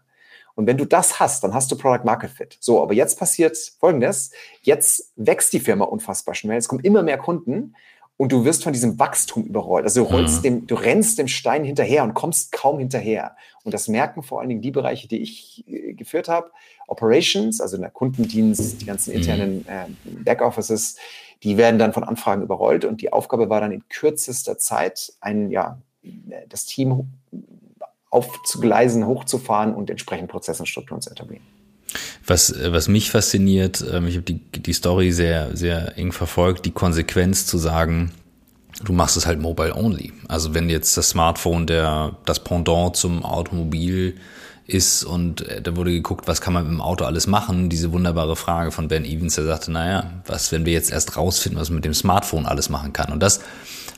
Und 0.55 0.67
wenn 0.67 0.77
du 0.77 0.85
das 0.85 1.19
hast, 1.19 1.45
dann 1.45 1.55
hast 1.55 1.71
du 1.73 1.77
Product 1.77 2.05
Market 2.05 2.31
Fit. 2.31 2.59
So, 2.61 2.83
aber 2.83 2.93
jetzt 2.93 3.19
passiert 3.19 3.57
Folgendes. 3.81 4.33
Jetzt 4.61 5.13
wächst 5.17 5.53
die 5.53 5.61
Firma 5.61 5.85
unfassbar 5.85 6.35
schnell. 6.35 6.59
Es 6.59 6.69
kommen 6.69 6.85
immer 6.85 7.03
mehr 7.03 7.19
Kunden 7.19 7.75
und 8.19 8.33
du 8.33 8.45
wirst 8.45 8.63
von 8.63 8.73
diesem 8.73 8.99
Wachstum 8.99 9.45
überrollt. 9.45 9.85
Also 9.85 10.05
du 10.05 10.11
rollst 10.11 10.39
mhm. 10.39 10.43
dem, 10.43 10.67
du 10.67 10.75
rennst 10.75 11.19
dem 11.19 11.29
Stein 11.29 11.65
hinterher 11.65 12.05
und 12.05 12.15
kommst 12.15 12.53
kaum 12.53 12.79
hinterher. 12.79 13.37
Und 13.65 13.73
das 13.73 13.89
merken 13.89 14.23
vor 14.23 14.41
allen 14.41 14.51
Dingen 14.51 14.61
die 14.61 14.71
Bereiche, 14.71 15.09
die 15.09 15.23
ich 15.23 15.65
äh, 15.67 15.95
geführt 15.95 16.29
habe. 16.29 16.51
Operations, 16.87 17.61
also 17.61 17.79
der 17.79 17.91
Kundendienst, 17.91 18.81
die 18.81 18.87
ganzen 18.87 19.13
mhm. 19.13 19.17
internen 19.17 19.67
äh, 19.67 19.87
Backoffices, 20.05 20.97
die 21.43 21.57
werden 21.57 21.79
dann 21.79 21.93
von 21.93 22.05
Anfragen 22.05 22.43
überrollt 22.43 22.85
und 22.85 23.01
die 23.01 23.13
Aufgabe 23.13 23.49
war 23.49 23.61
dann 23.61 23.73
in 23.73 23.89
kürzester 23.89 24.59
Zeit 24.59 25.13
ein, 25.21 25.51
ja, 25.51 25.79
das 26.49 26.67
Team 26.67 27.09
aufzugleisen, 28.11 29.07
hochzufahren 29.07 29.75
und 29.75 29.91
entsprechend 29.91 30.31
Prozesse 30.31 30.63
und 30.63 30.67
Strukturen 30.67 31.01
zu 31.01 31.11
etablieren. 31.11 31.45
Was, 32.27 32.55
was 32.67 32.89
mich 32.89 33.11
fasziniert, 33.11 33.85
ähm, 33.93 34.07
ich 34.07 34.15
habe 34.15 34.25
die, 34.25 34.39
die 34.39 34.73
Story 34.73 35.13
sehr, 35.13 35.57
sehr 35.57 35.99
eng 35.99 36.13
verfolgt, 36.13 36.65
die 36.65 36.71
Konsequenz 36.71 37.47
zu 37.47 37.59
sagen, 37.59 38.13
du 38.85 38.93
machst 38.93 39.17
es 39.17 39.27
halt 39.27 39.41
mobile 39.41 39.75
only. 39.75 40.13
Also 40.29 40.55
wenn 40.55 40.71
jetzt 40.71 40.97
das 40.97 41.11
Smartphone 41.11 41.67
der, 41.67 42.17
das 42.25 42.41
Pendant 42.41 42.97
zum 42.97 43.25
Automobil 43.25 44.17
ist 44.75 45.05
und 45.05 45.47
äh, 45.49 45.61
da 45.61 45.77
wurde 45.77 45.93
geguckt, 45.93 46.29
was 46.29 46.41
kann 46.41 46.53
man 46.53 46.65
mit 46.65 46.73
dem 46.73 46.81
Auto 46.81 47.05
alles 47.05 47.27
machen. 47.27 47.69
Diese 47.69 47.93
wunderbare 47.93 48.37
Frage 48.37 48.73
von 48.73 48.89
Ben 48.89 49.05
Evans, 49.05 49.35
der 49.35 49.45
sagte, 49.45 49.73
naja, 49.73 50.23
was, 50.27 50.53
wenn 50.53 50.65
wir 50.65 50.73
jetzt 50.73 50.91
erst 50.91 51.17
rausfinden, 51.17 51.61
was 51.61 51.71
man 51.71 51.77
mit 51.77 51.85
dem 51.85 51.95
Smartphone 51.95 52.47
alles 52.47 52.69
machen 52.69 52.93
kann. 52.93 53.13
Und 53.13 53.23
das 53.23 53.41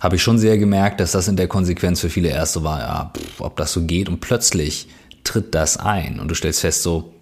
habe 0.01 0.17
ich 0.17 0.23
schon 0.23 0.39
sehr 0.39 0.59
gemerkt, 0.59 1.01
dass 1.01 1.13
das 1.13 1.29
in 1.29 1.37
der 1.37 1.49
Konsequenz 1.49 2.01
für 2.01 2.11
viele 2.11 2.29
erste 2.29 2.63
war, 2.63 2.81
ja, 2.81 3.13
pff, 3.17 3.41
ob 3.41 3.57
das 3.57 3.73
so 3.73 3.83
geht. 3.83 4.09
Und 4.09 4.21
plötzlich 4.21 4.89
tritt 5.25 5.55
das 5.55 5.79
ein 5.79 6.21
und 6.21 6.29
du 6.29 6.35
stellst 6.35 6.61
fest 6.61 6.83
so, 6.83 7.15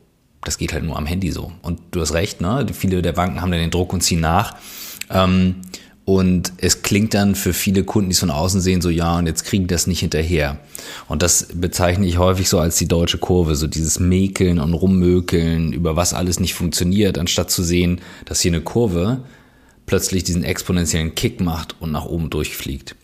das 0.45 0.59
geht 0.59 0.73
halt 0.73 0.85
nur 0.85 0.97
am 0.97 1.07
Handy 1.07 1.31
so. 1.31 1.53
Und 1.62 1.81
du 1.93 2.01
hast 2.01 2.15
recht, 2.15 2.41
ne? 2.41 2.67
Viele 2.73 3.01
der 3.01 3.12
Banken 3.12 3.41
haben 3.41 3.53
dann 3.53 3.61
den 3.61 3.71
Druck 3.71 3.93
und 3.93 4.01
ziehen 4.03 4.21
nach. 4.21 4.57
Ähm, 5.09 5.57
und 6.05 6.53
es 6.59 6.83
klingt 6.83 7.15
dann 7.15 7.37
für 7.37 7.53
viele 7.53 7.85
Kunden, 7.85 8.11
die 8.11 8.15
es 8.15 8.21
von 8.21 8.31
außen 8.31 8.61
sehen, 8.61 8.83
so 8.83 8.91
ja, 8.91 9.19
und 9.19 9.27
jetzt 9.27 9.45
kriegen 9.45 9.69
das 9.69 9.87
nicht 9.87 10.01
hinterher. 10.01 10.59
Und 11.07 11.23
das 11.23 11.49
bezeichne 11.55 12.07
ich 12.07 12.19
häufig 12.19 12.49
so 12.49 12.59
als 12.59 12.77
die 12.77 12.88
deutsche 12.88 13.19
Kurve, 13.19 13.55
so 13.55 13.69
dieses 13.69 14.01
Mäkeln 14.01 14.59
und 14.59 14.75
Rummökeln, 14.75 15.73
über 15.73 15.95
was 15.95 16.12
alles 16.12 16.41
nicht 16.41 16.55
funktioniert, 16.55 17.19
anstatt 17.19 17.51
zu 17.53 17.62
sehen, 17.62 18.01
dass 18.25 18.41
hier 18.41 18.51
eine 18.51 18.62
Kurve 18.62 19.23
plötzlich 19.87 20.25
diesen 20.25 20.43
exponentiellen 20.43 21.15
Kick 21.15 21.41
macht 21.41 21.77
und 21.81 21.93
nach 21.93 22.07
oben 22.07 22.31
durchfliegt. 22.31 22.97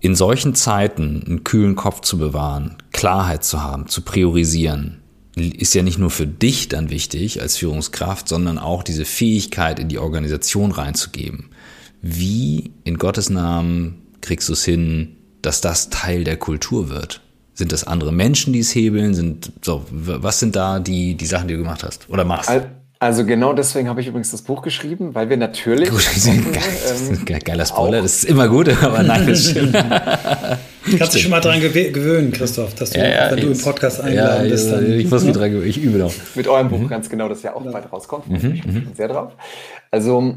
In 0.00 0.14
solchen 0.14 0.54
Zeiten 0.54 1.22
einen 1.26 1.44
kühlen 1.44 1.76
Kopf 1.76 2.02
zu 2.02 2.18
bewahren, 2.18 2.76
Klarheit 2.92 3.44
zu 3.44 3.62
haben, 3.62 3.86
zu 3.86 4.02
priorisieren, 4.02 5.00
ist 5.36 5.74
ja 5.74 5.82
nicht 5.82 5.98
nur 5.98 6.10
für 6.10 6.26
dich 6.26 6.68
dann 6.68 6.90
wichtig 6.90 7.40
als 7.40 7.56
Führungskraft, 7.56 8.28
sondern 8.28 8.58
auch 8.58 8.82
diese 8.82 9.06
Fähigkeit 9.06 9.78
in 9.78 9.88
die 9.88 9.98
Organisation 9.98 10.70
reinzugeben. 10.70 11.48
Wie 12.06 12.70
in 12.84 12.98
Gottes 12.98 13.30
Namen 13.30 14.02
kriegst 14.20 14.50
du 14.50 14.52
es 14.52 14.62
hin, 14.62 15.16
dass 15.40 15.62
das 15.62 15.88
Teil 15.88 16.22
der 16.22 16.36
Kultur 16.36 16.90
wird? 16.90 17.22
Sind 17.54 17.72
das 17.72 17.84
andere 17.84 18.12
Menschen, 18.12 18.52
die 18.52 18.58
es 18.58 18.74
hebeln? 18.74 19.14
Sind 19.14 19.52
so, 19.62 19.86
was 19.90 20.38
sind 20.38 20.54
da 20.54 20.80
die, 20.80 21.14
die 21.14 21.24
Sachen, 21.24 21.48
die 21.48 21.54
du 21.54 21.60
gemacht 21.60 21.82
hast 21.82 22.10
oder 22.10 22.26
machst? 22.26 22.50
Also 22.98 23.24
genau 23.24 23.54
deswegen 23.54 23.88
habe 23.88 24.02
ich 24.02 24.06
übrigens 24.06 24.32
das 24.32 24.42
Buch 24.42 24.60
geschrieben, 24.60 25.14
weil 25.14 25.30
wir 25.30 25.38
natürlich. 25.38 25.88
Gut, 25.88 26.06
das 26.06 26.16
ist 26.18 26.28
ein 26.28 26.46
ähm, 27.26 27.42
geiler 27.42 27.64
Spoiler, 27.64 28.02
das 28.02 28.16
ist 28.16 28.24
immer 28.24 28.48
gut, 28.48 28.68
aber 28.82 29.02
nein, 29.02 29.26
das 29.26 29.50
stimmt. 29.50 29.72
Kannst 29.72 31.14
du 31.14 31.18
schon 31.18 31.30
mal 31.30 31.40
dran 31.40 31.60
gewöhnen, 31.60 32.32
Christoph, 32.32 32.74
dass 32.74 32.90
du, 32.90 32.98
ja, 32.98 33.08
ja, 33.08 33.30
wenn 33.30 33.40
du 33.40 33.50
im 33.50 33.58
Podcast 33.58 34.02
eingeladen 34.02 34.44
ja, 34.44 34.50
bist, 34.50 34.70
dann. 34.70 34.92
Ich 34.92 35.10
muss 35.10 35.24
mich 35.24 35.34
dran 35.34 35.50
gewöhnen, 35.50 35.68
ich 35.68 35.82
übe 35.82 35.96
noch. 35.96 36.12
Mit 36.34 36.48
eurem 36.48 36.68
Buch 36.68 36.80
mhm. 36.80 36.88
ganz 36.88 37.08
genau, 37.08 37.30
das 37.30 37.42
ja 37.42 37.54
auch 37.54 37.62
bald 37.62 37.90
rauskommt. 37.90 38.28
Mhm, 38.28 38.52
ich 38.54 38.62
bin 38.62 38.74
mhm. 38.74 38.88
sehr 38.94 39.08
drauf. 39.08 39.32
Also, 39.90 40.36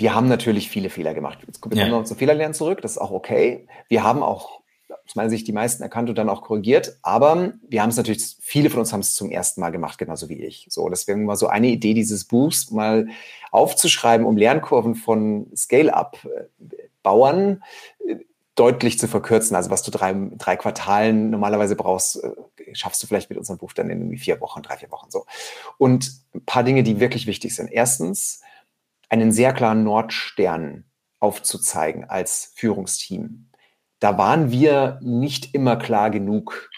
wir 0.00 0.14
haben 0.14 0.28
natürlich 0.28 0.70
viele 0.70 0.90
Fehler 0.90 1.14
gemacht. 1.14 1.38
Jetzt 1.46 1.60
kommen 1.60 1.74
wir 1.74 1.84
ja. 1.84 1.88
noch 1.88 2.04
zum 2.04 2.16
Fehlerlernen 2.16 2.54
zurück, 2.54 2.80
das 2.82 2.92
ist 2.92 2.98
auch 2.98 3.10
okay. 3.10 3.66
Wir 3.88 4.02
haben 4.02 4.22
auch 4.22 4.58
aus 5.08 5.16
meiner 5.16 5.30
Sicht 5.30 5.48
die 5.48 5.52
meisten 5.52 5.82
erkannt 5.82 6.10
und 6.10 6.18
dann 6.18 6.28
auch 6.28 6.42
korrigiert. 6.42 6.98
Aber 7.02 7.54
wir 7.66 7.82
haben 7.82 7.88
es 7.88 7.96
natürlich, 7.96 8.36
viele 8.40 8.68
von 8.68 8.80
uns 8.80 8.92
haben 8.92 9.00
es 9.00 9.14
zum 9.14 9.30
ersten 9.30 9.62
Mal 9.62 9.70
gemacht, 9.70 9.96
genauso 9.98 10.28
wie 10.28 10.44
ich. 10.44 10.66
So, 10.68 10.86
deswegen 10.88 11.26
war 11.26 11.36
so 11.36 11.46
eine 11.46 11.68
Idee 11.68 11.94
dieses 11.94 12.26
Buchs 12.26 12.70
mal 12.70 13.08
aufzuschreiben, 13.50 14.26
um 14.26 14.36
Lernkurven 14.36 14.94
von 14.94 15.46
Scale-up-Bauern 15.56 17.64
äh, 18.06 18.16
deutlich 18.54 18.98
zu 18.98 19.08
verkürzen. 19.08 19.56
Also 19.56 19.70
was 19.70 19.82
du 19.82 19.90
drei, 19.90 20.14
drei 20.36 20.56
Quartalen 20.56 21.30
normalerweise 21.30 21.74
brauchst, 21.74 22.22
äh, 22.22 22.34
schaffst 22.74 23.02
du 23.02 23.06
vielleicht 23.06 23.30
mit 23.30 23.38
unserem 23.38 23.56
Buch 23.58 23.72
dann 23.72 23.88
in 23.88 24.14
vier 24.18 24.42
Wochen, 24.42 24.60
drei, 24.62 24.76
vier 24.76 24.90
Wochen 24.90 25.10
so. 25.10 25.24
Und 25.78 26.12
ein 26.34 26.44
paar 26.44 26.64
Dinge, 26.64 26.82
die 26.82 27.00
wirklich 27.00 27.26
wichtig 27.26 27.54
sind. 27.54 27.72
Erstens, 27.72 28.42
einen 29.08 29.32
sehr 29.32 29.52
klaren 29.52 29.84
Nordstern 29.84 30.84
aufzuzeigen 31.20 32.04
als 32.04 32.52
Führungsteam 32.54 33.48
da 34.00 34.16
waren 34.16 34.50
wir 34.50 34.98
nicht 35.02 35.54
immer 35.54 35.76
klar 35.76 36.10
genug. 36.10 36.70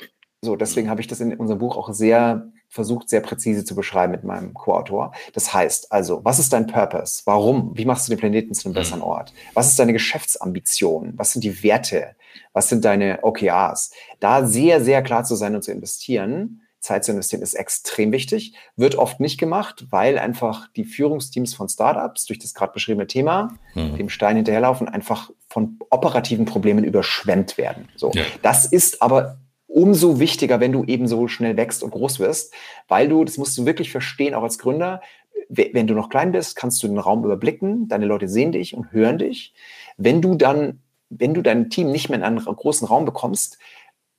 So, 0.42 0.56
deswegen 0.56 0.88
habe 0.88 1.00
ich 1.00 1.06
das 1.06 1.20
in 1.20 1.34
unserem 1.36 1.58
Buch 1.58 1.76
auch 1.76 1.92
sehr 1.92 2.50
versucht, 2.68 3.08
sehr 3.10 3.20
präzise 3.20 3.64
zu 3.64 3.74
beschreiben 3.74 4.12
mit 4.12 4.24
meinem 4.24 4.54
Co-Autor. 4.54 5.12
Das 5.34 5.52
heißt 5.52 5.90
also, 5.92 6.24
was 6.24 6.38
ist 6.38 6.52
dein 6.52 6.68
Purpose? 6.68 7.22
Warum? 7.24 7.76
Wie 7.76 7.84
machst 7.84 8.06
du 8.06 8.12
den 8.12 8.20
Planeten 8.20 8.54
zu 8.54 8.66
einem 8.66 8.72
mhm. 8.72 8.78
besseren 8.78 9.02
Ort? 9.02 9.34
Was 9.54 9.68
ist 9.68 9.78
deine 9.78 9.92
Geschäftsambition? 9.92 11.14
Was 11.16 11.32
sind 11.32 11.42
die 11.42 11.62
Werte? 11.62 12.14
Was 12.52 12.68
sind 12.68 12.84
deine 12.84 13.18
OKRs? 13.22 13.92
Da 14.20 14.46
sehr, 14.46 14.82
sehr 14.82 15.02
klar 15.02 15.24
zu 15.24 15.34
sein 15.34 15.54
und 15.56 15.62
zu 15.62 15.72
investieren, 15.72 16.59
Zeit 16.80 17.04
zu 17.04 17.12
investieren, 17.12 17.42
ist 17.42 17.54
extrem 17.54 18.10
wichtig. 18.12 18.54
Wird 18.76 18.96
oft 18.96 19.20
nicht 19.20 19.38
gemacht, 19.38 19.86
weil 19.90 20.18
einfach 20.18 20.68
die 20.74 20.84
Führungsteams 20.84 21.54
von 21.54 21.68
Startups 21.68 22.24
durch 22.24 22.38
das 22.38 22.54
gerade 22.54 22.72
beschriebene 22.72 23.06
Thema, 23.06 23.54
mhm. 23.74 23.96
dem 23.96 24.08
Stein 24.08 24.36
hinterherlaufen, 24.36 24.88
einfach 24.88 25.30
von 25.48 25.78
operativen 25.90 26.46
Problemen 26.46 26.84
überschwemmt 26.84 27.58
werden. 27.58 27.88
So. 27.96 28.10
Ja. 28.14 28.22
Das 28.42 28.66
ist 28.66 29.02
aber 29.02 29.38
umso 29.66 30.18
wichtiger, 30.18 30.58
wenn 30.58 30.72
du 30.72 30.84
eben 30.84 31.06
so 31.06 31.28
schnell 31.28 31.56
wächst 31.56 31.82
und 31.82 31.90
groß 31.90 32.18
wirst, 32.18 32.52
weil 32.88 33.08
du, 33.08 33.24
das 33.24 33.38
musst 33.38 33.56
du 33.56 33.66
wirklich 33.66 33.92
verstehen, 33.92 34.34
auch 34.34 34.42
als 34.42 34.58
Gründer, 34.58 35.00
wenn 35.48 35.86
du 35.86 35.94
noch 35.94 36.08
klein 36.08 36.32
bist, 36.32 36.56
kannst 36.56 36.82
du 36.82 36.88
den 36.88 36.98
Raum 36.98 37.24
überblicken, 37.24 37.88
deine 37.88 38.06
Leute 38.06 38.28
sehen 38.28 38.52
dich 38.52 38.74
und 38.74 38.92
hören 38.92 39.18
dich. 39.18 39.52
Wenn 39.96 40.22
du 40.22 40.34
dann, 40.34 40.80
wenn 41.08 41.34
du 41.34 41.42
dein 41.42 41.70
Team 41.70 41.90
nicht 41.90 42.08
mehr 42.08 42.18
in 42.18 42.24
einen 42.24 42.38
großen 42.38 42.86
Raum 42.86 43.04
bekommst, 43.04 43.58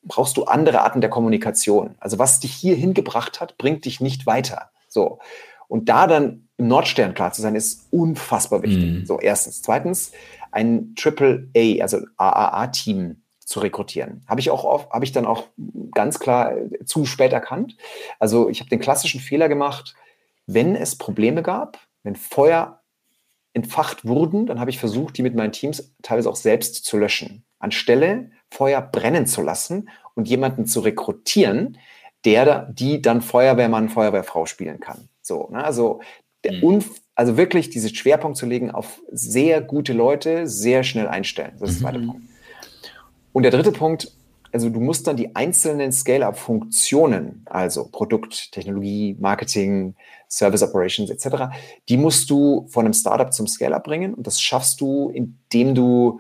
brauchst 0.03 0.37
du 0.37 0.45
andere 0.45 0.81
Arten 0.81 1.01
der 1.01 1.09
Kommunikation. 1.09 1.95
Also 1.99 2.19
was 2.19 2.39
dich 2.39 2.53
hier 2.53 2.75
hingebracht 2.75 3.39
hat, 3.39 3.57
bringt 3.57 3.85
dich 3.85 4.01
nicht 4.01 4.25
weiter. 4.25 4.71
So. 4.87 5.19
Und 5.67 5.89
da 5.89 6.07
dann 6.07 6.47
im 6.57 6.67
Nordstern 6.67 7.13
klar 7.13 7.31
zu 7.33 7.41
sein, 7.41 7.55
ist 7.55 7.87
unfassbar 7.91 8.61
wichtig. 8.61 8.91
Mhm. 8.91 9.05
So, 9.05 9.19
erstens. 9.19 9.61
Zweitens, 9.61 10.11
ein 10.51 10.93
Triple 10.95 11.49
A, 11.55 11.81
also 11.81 11.99
AAA-Team 12.17 13.21
zu 13.39 13.59
rekrutieren. 13.59 14.23
Habe 14.27 14.39
ich 14.41 14.49
auch 14.49 14.63
oft, 14.63 14.89
habe 14.91 15.05
ich 15.05 15.11
dann 15.11 15.25
auch 15.25 15.47
ganz 15.93 16.19
klar 16.19 16.53
zu 16.85 17.05
spät 17.05 17.33
erkannt. 17.33 17.77
Also 18.19 18.49
ich 18.49 18.59
habe 18.59 18.69
den 18.69 18.79
klassischen 18.79 19.19
Fehler 19.19 19.49
gemacht, 19.49 19.95
wenn 20.45 20.75
es 20.75 20.97
Probleme 20.97 21.43
gab, 21.43 21.79
wenn 22.03 22.15
Feuer 22.15 22.81
entfacht 23.53 24.05
wurden, 24.05 24.45
dann 24.45 24.59
habe 24.59 24.69
ich 24.69 24.79
versucht, 24.79 25.17
die 25.17 25.23
mit 25.23 25.35
meinen 25.35 25.51
Teams 25.51 25.93
teilweise 26.01 26.29
auch 26.29 26.35
selbst 26.35 26.85
zu 26.85 26.97
löschen. 26.97 27.43
Anstelle 27.59 28.31
Feuer 28.51 28.81
brennen 28.81 29.25
zu 29.25 29.41
lassen 29.41 29.89
und 30.13 30.27
jemanden 30.27 30.65
zu 30.67 30.81
rekrutieren, 30.81 31.77
der, 32.25 32.67
die 32.71 33.01
dann 33.01 33.21
Feuerwehrmann, 33.21 33.89
Feuerwehrfrau 33.89 34.45
spielen 34.45 34.79
kann. 34.79 35.09
So, 35.21 35.49
ne? 35.51 35.63
also, 35.63 36.01
mhm. 36.45 36.83
also 37.15 37.37
wirklich 37.37 37.69
diesen 37.69 37.95
Schwerpunkt 37.95 38.37
zu 38.37 38.45
legen 38.45 38.69
auf 38.69 39.01
sehr 39.11 39.61
gute 39.61 39.93
Leute, 39.93 40.47
sehr 40.47 40.83
schnell 40.83 41.07
einstellen. 41.07 41.53
Das 41.59 41.71
ist 41.71 41.79
der 41.79 41.89
zweite 41.89 41.99
mhm. 41.99 42.07
Punkt. 42.07 42.21
Und 43.33 43.43
der 43.43 43.51
dritte 43.51 43.71
Punkt, 43.71 44.11
also 44.51 44.69
du 44.69 44.81
musst 44.81 45.07
dann 45.07 45.15
die 45.15 45.35
einzelnen 45.35 45.93
Scale-up-Funktionen, 45.93 47.45
also 47.49 47.87
Produkt, 47.89 48.51
Technologie, 48.51 49.15
Marketing, 49.19 49.95
Service 50.29 50.61
Operations 50.61 51.09
etc., 51.09 51.45
die 51.87 51.97
musst 51.97 52.29
du 52.29 52.67
von 52.69 52.85
einem 52.85 52.93
Startup 52.93 53.33
zum 53.33 53.47
Scale-up 53.47 53.85
bringen. 53.85 54.13
Und 54.13 54.27
das 54.27 54.41
schaffst 54.41 54.81
du, 54.81 55.09
indem 55.09 55.73
du 55.73 56.19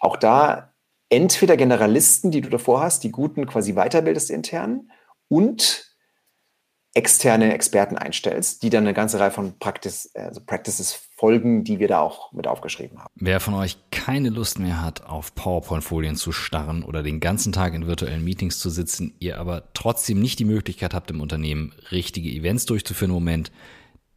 auch 0.00 0.16
da 0.16 0.72
entweder 1.08 1.56
Generalisten, 1.56 2.30
die 2.30 2.40
du 2.40 2.48
davor 2.48 2.80
hast, 2.80 3.04
die 3.04 3.10
guten 3.10 3.46
quasi 3.46 3.74
weiterbildest 3.74 4.30
intern 4.30 4.90
und 5.28 5.86
externe 6.96 7.52
Experten 7.52 7.98
einstellst, 7.98 8.62
die 8.62 8.70
dann 8.70 8.84
eine 8.84 8.94
ganze 8.94 9.20
Reihe 9.20 9.30
von 9.30 9.58
Practice, 9.58 10.10
also 10.14 10.40
Practices 10.40 11.08
folgen, 11.14 11.62
die 11.62 11.78
wir 11.78 11.88
da 11.88 12.00
auch 12.00 12.32
mit 12.32 12.46
aufgeschrieben 12.46 12.98
haben. 12.98 13.12
Wer 13.16 13.38
von 13.38 13.52
euch 13.52 13.76
keine 13.90 14.30
Lust 14.30 14.58
mehr 14.58 14.82
hat, 14.82 15.04
auf 15.04 15.34
PowerPoint-Folien 15.34 16.16
zu 16.16 16.32
starren 16.32 16.82
oder 16.82 17.02
den 17.02 17.20
ganzen 17.20 17.52
Tag 17.52 17.74
in 17.74 17.86
virtuellen 17.86 18.24
Meetings 18.24 18.58
zu 18.58 18.70
sitzen, 18.70 19.14
ihr 19.18 19.38
aber 19.38 19.74
trotzdem 19.74 20.20
nicht 20.20 20.38
die 20.38 20.46
Möglichkeit 20.46 20.94
habt, 20.94 21.10
im 21.10 21.20
Unternehmen 21.20 21.74
richtige 21.90 22.30
Events 22.30 22.64
durchzuführen 22.64 23.10
im 23.10 23.16
Moment, 23.16 23.52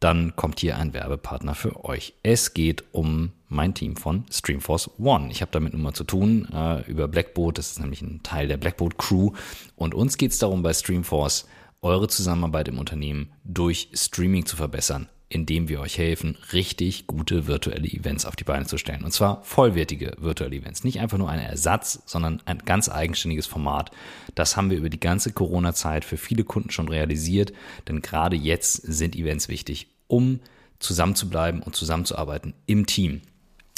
dann 0.00 0.34
kommt 0.34 0.60
hier 0.60 0.78
ein 0.78 0.94
Werbepartner 0.94 1.54
für 1.54 1.84
euch. 1.84 2.14
Es 2.22 2.54
geht 2.54 2.84
um 2.92 3.32
mein 3.48 3.74
Team 3.74 3.96
von 3.96 4.24
Streamforce 4.30 4.90
One. 4.98 5.30
Ich 5.30 5.42
habe 5.42 5.52
damit 5.52 5.74
nun 5.74 5.82
mal 5.82 5.92
zu 5.92 6.04
tun 6.04 6.48
äh, 6.52 6.82
über 6.90 7.06
Blackboard. 7.06 7.58
Das 7.58 7.72
ist 7.72 7.80
nämlich 7.80 8.00
ein 8.00 8.22
Teil 8.22 8.48
der 8.48 8.56
Blackboard 8.56 8.96
Crew. 8.96 9.32
Und 9.76 9.94
uns 9.94 10.16
geht 10.16 10.32
es 10.32 10.38
darum, 10.38 10.62
bei 10.62 10.72
Streamforce 10.72 11.46
eure 11.82 12.08
Zusammenarbeit 12.08 12.68
im 12.68 12.78
Unternehmen 12.78 13.32
durch 13.44 13.90
Streaming 13.94 14.46
zu 14.46 14.56
verbessern, 14.56 15.08
indem 15.32 15.68
wir 15.68 15.80
euch 15.80 15.96
helfen, 15.96 16.36
richtig 16.52 17.06
gute 17.06 17.46
virtuelle 17.46 17.86
Events 17.86 18.26
auf 18.26 18.34
die 18.34 18.44
Beine 18.44 18.66
zu 18.66 18.78
stellen. 18.78 19.04
Und 19.04 19.12
zwar 19.12 19.42
vollwertige 19.44 20.12
virtuelle 20.18 20.56
Events. 20.56 20.82
Nicht 20.82 20.98
einfach 20.98 21.18
nur 21.18 21.30
ein 21.30 21.38
Ersatz, 21.38 22.02
sondern 22.04 22.42
ein 22.46 22.58
ganz 22.58 22.88
eigenständiges 22.88 23.46
Format. 23.46 23.92
Das 24.34 24.56
haben 24.56 24.70
wir 24.70 24.76
über 24.76 24.90
die 24.90 25.00
ganze 25.00 25.32
Corona-Zeit 25.32 26.04
für 26.04 26.16
viele 26.16 26.42
Kunden 26.42 26.70
schon 26.70 26.88
realisiert, 26.88 27.52
denn 27.86 28.02
gerade 28.02 28.34
jetzt 28.34 28.74
sind 28.82 29.14
Events 29.14 29.48
wichtig, 29.48 29.86
um 30.08 30.40
zusammenzubleiben 30.80 31.62
und 31.62 31.76
zusammenzuarbeiten 31.76 32.54
im 32.66 32.86
Team. 32.86 33.20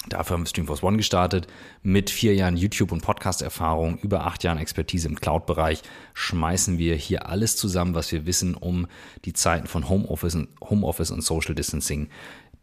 Dafür 0.09 0.35
haben 0.35 0.43
wir 0.43 0.49
Streamforce 0.49 0.83
One 0.83 0.97
gestartet. 0.97 1.47
Mit 1.83 2.11
vier 2.11 2.35
Jahren 2.35 2.57
YouTube- 2.57 2.93
und 2.93 3.03
Podcast-Erfahrung, 3.03 3.99
über 3.99 4.27
acht 4.27 4.43
Jahren 4.43 4.59
Expertise 4.59 5.09
im 5.09 5.21
Cloud-Bereich 5.21 5.83
schmeißen 6.15 6.79
wir 6.79 6.97
hier 6.97 7.29
alles 7.29 7.57
zusammen, 7.57 7.95
was 7.95 8.11
wir 8.11 8.27
wissen, 8.27 8.55
um 8.55 8.87
die 9.25 9.33
Zeiten 9.33 9.67
von 9.67 9.89
Homeoffice 9.89 10.35
und, 10.35 10.49
Homeoffice 10.61 11.11
und 11.11 11.23
Social 11.23 11.55
Distancing 11.55 12.09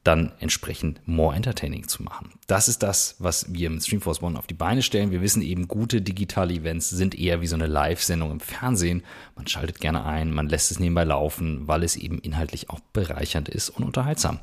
dann 0.03 0.31
entsprechend 0.39 1.01
more 1.07 1.35
entertaining 1.35 1.87
zu 1.87 2.03
machen. 2.03 2.31
Das 2.47 2.67
ist 2.67 2.83
das, 2.83 3.15
was 3.19 3.53
wir 3.53 3.69
mit 3.69 3.83
Streamforce 3.83 4.23
One 4.23 4.39
auf 4.39 4.47
die 4.47 4.53
Beine 4.53 4.81
stellen. 4.81 5.11
Wir 5.11 5.21
wissen 5.21 5.41
eben, 5.41 5.67
gute 5.67 6.01
digitale 6.01 6.53
Events 6.53 6.89
sind 6.89 7.19
eher 7.19 7.41
wie 7.41 7.47
so 7.47 7.55
eine 7.55 7.67
Live-Sendung 7.67 8.31
im 8.31 8.39
Fernsehen. 8.39 9.03
Man 9.35 9.47
schaltet 9.47 9.79
gerne 9.79 10.05
ein, 10.05 10.31
man 10.31 10.47
lässt 10.47 10.71
es 10.71 10.79
nebenbei 10.79 11.03
laufen, 11.03 11.67
weil 11.67 11.83
es 11.83 11.95
eben 11.95 12.19
inhaltlich 12.19 12.69
auch 12.69 12.79
bereichernd 12.93 13.49
ist 13.49 13.69
und 13.69 13.83
unterhaltsam. 13.83 14.39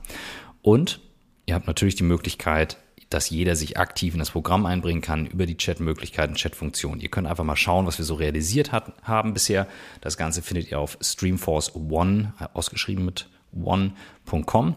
Und 0.60 1.00
ihr 1.46 1.54
habt 1.54 1.66
natürlich 1.66 1.94
die 1.94 2.04
Möglichkeit, 2.04 2.76
dass 3.10 3.30
jeder 3.30 3.54
sich 3.54 3.78
aktiv 3.78 4.14
in 4.14 4.18
das 4.18 4.30
Programm 4.30 4.66
einbringen 4.66 5.00
kann 5.00 5.26
über 5.26 5.46
die 5.46 5.56
Chatmöglichkeiten, 5.56 6.34
Chatfunktionen. 6.36 7.00
Ihr 7.00 7.08
könnt 7.08 7.26
einfach 7.26 7.44
mal 7.44 7.56
schauen, 7.56 7.86
was 7.86 7.98
wir 7.98 8.04
so 8.04 8.14
realisiert 8.14 8.72
hat, 8.72 8.92
haben 9.02 9.32
bisher. 9.32 9.66
Das 10.00 10.16
Ganze 10.16 10.42
findet 10.42 10.70
ihr 10.70 10.80
auf 10.80 10.98
Streamforce 11.00 11.74
One, 11.76 12.32
äh, 12.40 12.46
ausgeschrieben 12.52 13.04
mit 13.04 13.28
one.com 13.54 14.76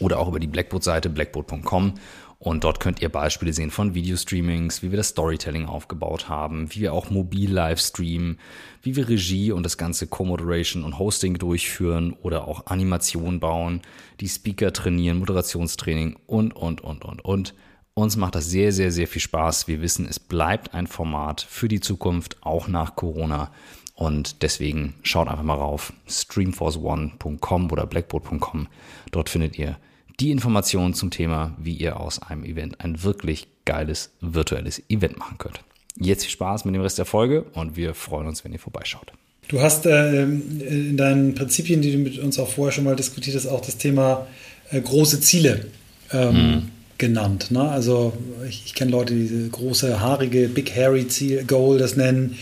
oder 0.00 0.18
auch 0.18 0.28
über 0.28 0.40
die 0.40 0.46
Blackboard-Seite 0.46 1.08
blackboard.com. 1.08 1.94
Und 2.38 2.64
dort 2.64 2.80
könnt 2.80 3.00
ihr 3.00 3.08
Beispiele 3.08 3.52
sehen 3.52 3.70
von 3.70 3.94
Videostreamings, 3.94 4.82
wie 4.82 4.90
wir 4.90 4.96
das 4.98 5.08
Storytelling 5.08 5.66
aufgebaut 5.66 6.28
haben, 6.28 6.74
wie 6.74 6.80
wir 6.80 6.92
auch 6.92 7.10
mobil 7.10 7.50
live 7.50 7.80
streamen, 7.80 8.38
wie 8.82 8.96
wir 8.96 9.08
Regie 9.08 9.52
und 9.52 9.62
das 9.62 9.78
ganze 9.78 10.06
Co-Moderation 10.06 10.84
und 10.84 10.98
Hosting 10.98 11.38
durchführen 11.38 12.14
oder 12.22 12.46
auch 12.46 12.66
Animation 12.66 13.40
bauen, 13.40 13.80
die 14.20 14.28
Speaker 14.28 14.72
trainieren, 14.72 15.18
Moderationstraining 15.18 16.16
und, 16.26 16.54
und, 16.54 16.82
und, 16.82 17.04
und, 17.04 17.24
und. 17.24 17.54
Uns 17.94 18.16
macht 18.16 18.34
das 18.34 18.50
sehr, 18.50 18.72
sehr, 18.72 18.90
sehr 18.90 19.06
viel 19.06 19.22
Spaß. 19.22 19.68
Wir 19.68 19.80
wissen, 19.80 20.04
es 20.04 20.18
bleibt 20.18 20.74
ein 20.74 20.88
Format 20.88 21.40
für 21.40 21.68
die 21.68 21.80
Zukunft, 21.80 22.38
auch 22.42 22.66
nach 22.66 22.96
Corona. 22.96 23.52
Und 23.94 24.42
deswegen 24.42 24.94
schaut 25.02 25.28
einfach 25.28 25.44
mal 25.44 25.54
rauf, 25.54 25.92
streamforceone.com 26.08 27.70
oder 27.70 27.86
blackboard.com. 27.86 28.66
Dort 29.12 29.28
findet 29.28 29.56
ihr 29.56 29.78
die 30.20 30.30
Informationen 30.30 30.94
zum 30.94 31.10
Thema, 31.10 31.56
wie 31.58 31.74
ihr 31.74 31.98
aus 31.98 32.20
einem 32.22 32.44
Event 32.44 32.80
ein 32.80 33.02
wirklich 33.02 33.48
geiles 33.64 34.10
virtuelles 34.20 34.82
Event 34.88 35.18
machen 35.18 35.38
könnt. 35.38 35.60
Jetzt 35.96 36.24
viel 36.24 36.32
Spaß 36.32 36.64
mit 36.64 36.74
dem 36.74 36.82
Rest 36.82 36.98
der 36.98 37.04
Folge 37.04 37.44
und 37.54 37.76
wir 37.76 37.94
freuen 37.94 38.26
uns, 38.26 38.44
wenn 38.44 38.52
ihr 38.52 38.58
vorbeischaut. 38.58 39.12
Du 39.48 39.60
hast 39.60 39.86
äh, 39.86 40.22
in 40.22 40.96
deinen 40.96 41.34
Prinzipien, 41.34 41.82
die 41.82 41.92
du 41.92 41.98
mit 41.98 42.18
uns 42.18 42.38
auch 42.38 42.48
vorher 42.48 42.72
schon 42.72 42.84
mal 42.84 42.96
diskutiert 42.96 43.36
hast, 43.36 43.46
auch 43.46 43.60
das 43.60 43.76
Thema 43.76 44.26
äh, 44.70 44.80
große 44.80 45.20
Ziele 45.20 45.66
ähm, 46.12 46.34
hm. 46.34 46.62
genannt. 46.98 47.50
Ne? 47.50 47.68
Also 47.68 48.14
ich, 48.48 48.62
ich 48.66 48.74
kenne 48.74 48.90
Leute, 48.90 49.14
die 49.14 49.20
diese 49.20 49.48
große, 49.48 50.00
haarige, 50.00 50.48
Big 50.48 50.74
Hairy 50.74 51.06
Ziel, 51.08 51.44
Goal 51.44 51.78
das 51.78 51.96
nennen. 51.96 52.36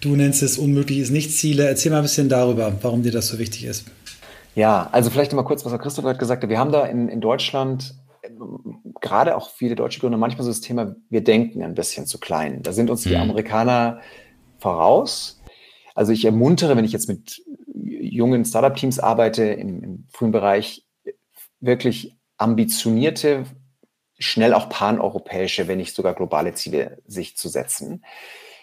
Du 0.00 0.14
nennst 0.16 0.42
es 0.42 0.58
unmöglich 0.58 0.98
ist 0.98 1.10
nicht 1.10 1.32
Ziele. 1.32 1.66
Erzähl 1.66 1.90
mal 1.90 1.98
ein 1.98 2.04
bisschen 2.04 2.28
darüber, 2.28 2.78
warum 2.82 3.02
dir 3.02 3.12
das 3.12 3.28
so 3.28 3.38
wichtig 3.38 3.64
ist. 3.64 3.84
Ja, 4.54 4.88
also 4.92 5.10
vielleicht 5.10 5.32
mal 5.32 5.42
kurz, 5.42 5.64
was 5.64 5.72
Herr 5.72 5.78
Christoph 5.78 6.04
gerade 6.04 6.18
gesagt 6.18 6.42
hat. 6.42 6.50
Wir 6.50 6.58
haben 6.58 6.72
da 6.72 6.86
in, 6.86 7.08
in 7.08 7.20
Deutschland 7.20 7.94
gerade 9.00 9.36
auch 9.36 9.50
viele 9.50 9.74
deutsche 9.74 10.00
Gründer 10.00 10.18
manchmal 10.18 10.44
so 10.44 10.50
das 10.50 10.60
Thema, 10.60 10.96
wir 11.10 11.22
denken 11.22 11.62
ein 11.62 11.74
bisschen 11.74 12.06
zu 12.06 12.18
klein. 12.18 12.62
Da 12.62 12.72
sind 12.72 12.90
uns 12.90 13.02
die 13.02 13.10
mhm. 13.10 13.22
Amerikaner 13.22 14.00
voraus. 14.58 15.42
Also 15.94 16.12
ich 16.12 16.24
ermuntere, 16.24 16.76
wenn 16.76 16.84
ich 16.84 16.92
jetzt 16.92 17.08
mit 17.08 17.42
jungen 17.74 18.44
Startup-Teams 18.44 18.98
arbeite 18.98 19.44
im, 19.44 19.82
im 19.82 20.06
frühen 20.10 20.32
Bereich, 20.32 20.86
wirklich 21.60 22.16
ambitionierte, 22.36 23.44
schnell 24.18 24.54
auch 24.54 24.68
paneuropäische, 24.68 25.68
wenn 25.68 25.78
nicht 25.78 25.94
sogar 25.94 26.14
globale 26.14 26.54
Ziele 26.54 27.02
sich 27.06 27.36
zu 27.36 27.48
setzen. 27.48 28.04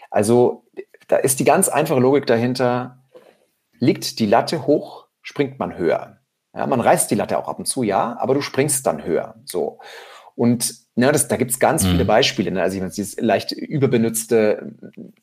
Also 0.10 0.66
da 1.08 1.18
ist 1.18 1.40
die 1.40 1.46
ganz 1.46 1.70
einfache 1.70 2.00
Logik 2.00 2.26
dahinter, 2.26 3.04
liegt 3.80 4.20
die 4.20 4.26
Latte 4.26 4.66
hoch, 4.66 5.01
springt 5.22 5.60
man 5.60 5.78
höher. 5.78 6.18
Ja, 6.54 6.68
man 6.68 6.82
reißt 6.82 7.10
die 7.10 7.16
Latte 7.16 7.38
auch 7.38 7.48
ab 7.48 7.60
und 7.60 7.66
zu, 7.66 7.84
ja, 7.84 8.18
aber 8.20 8.34
du 8.34 8.42
springst 8.42 8.86
dann 8.86 9.06
höher. 9.06 9.36
So. 9.46 9.80
Und 10.36 10.74
ne, 10.96 11.12
das, 11.12 11.28
da 11.28 11.38
gibt 11.38 11.52
es 11.52 11.60
ganz 11.60 11.84
mhm. 11.84 11.92
viele 11.92 12.06
Beispiele. 12.06 12.52
Ne? 12.52 12.62
Also 12.62 12.76
ich 12.76 12.82
meine, 12.82 12.92
dieses 12.92 13.20
leicht 13.20 13.52
überbenutzte 13.52 14.74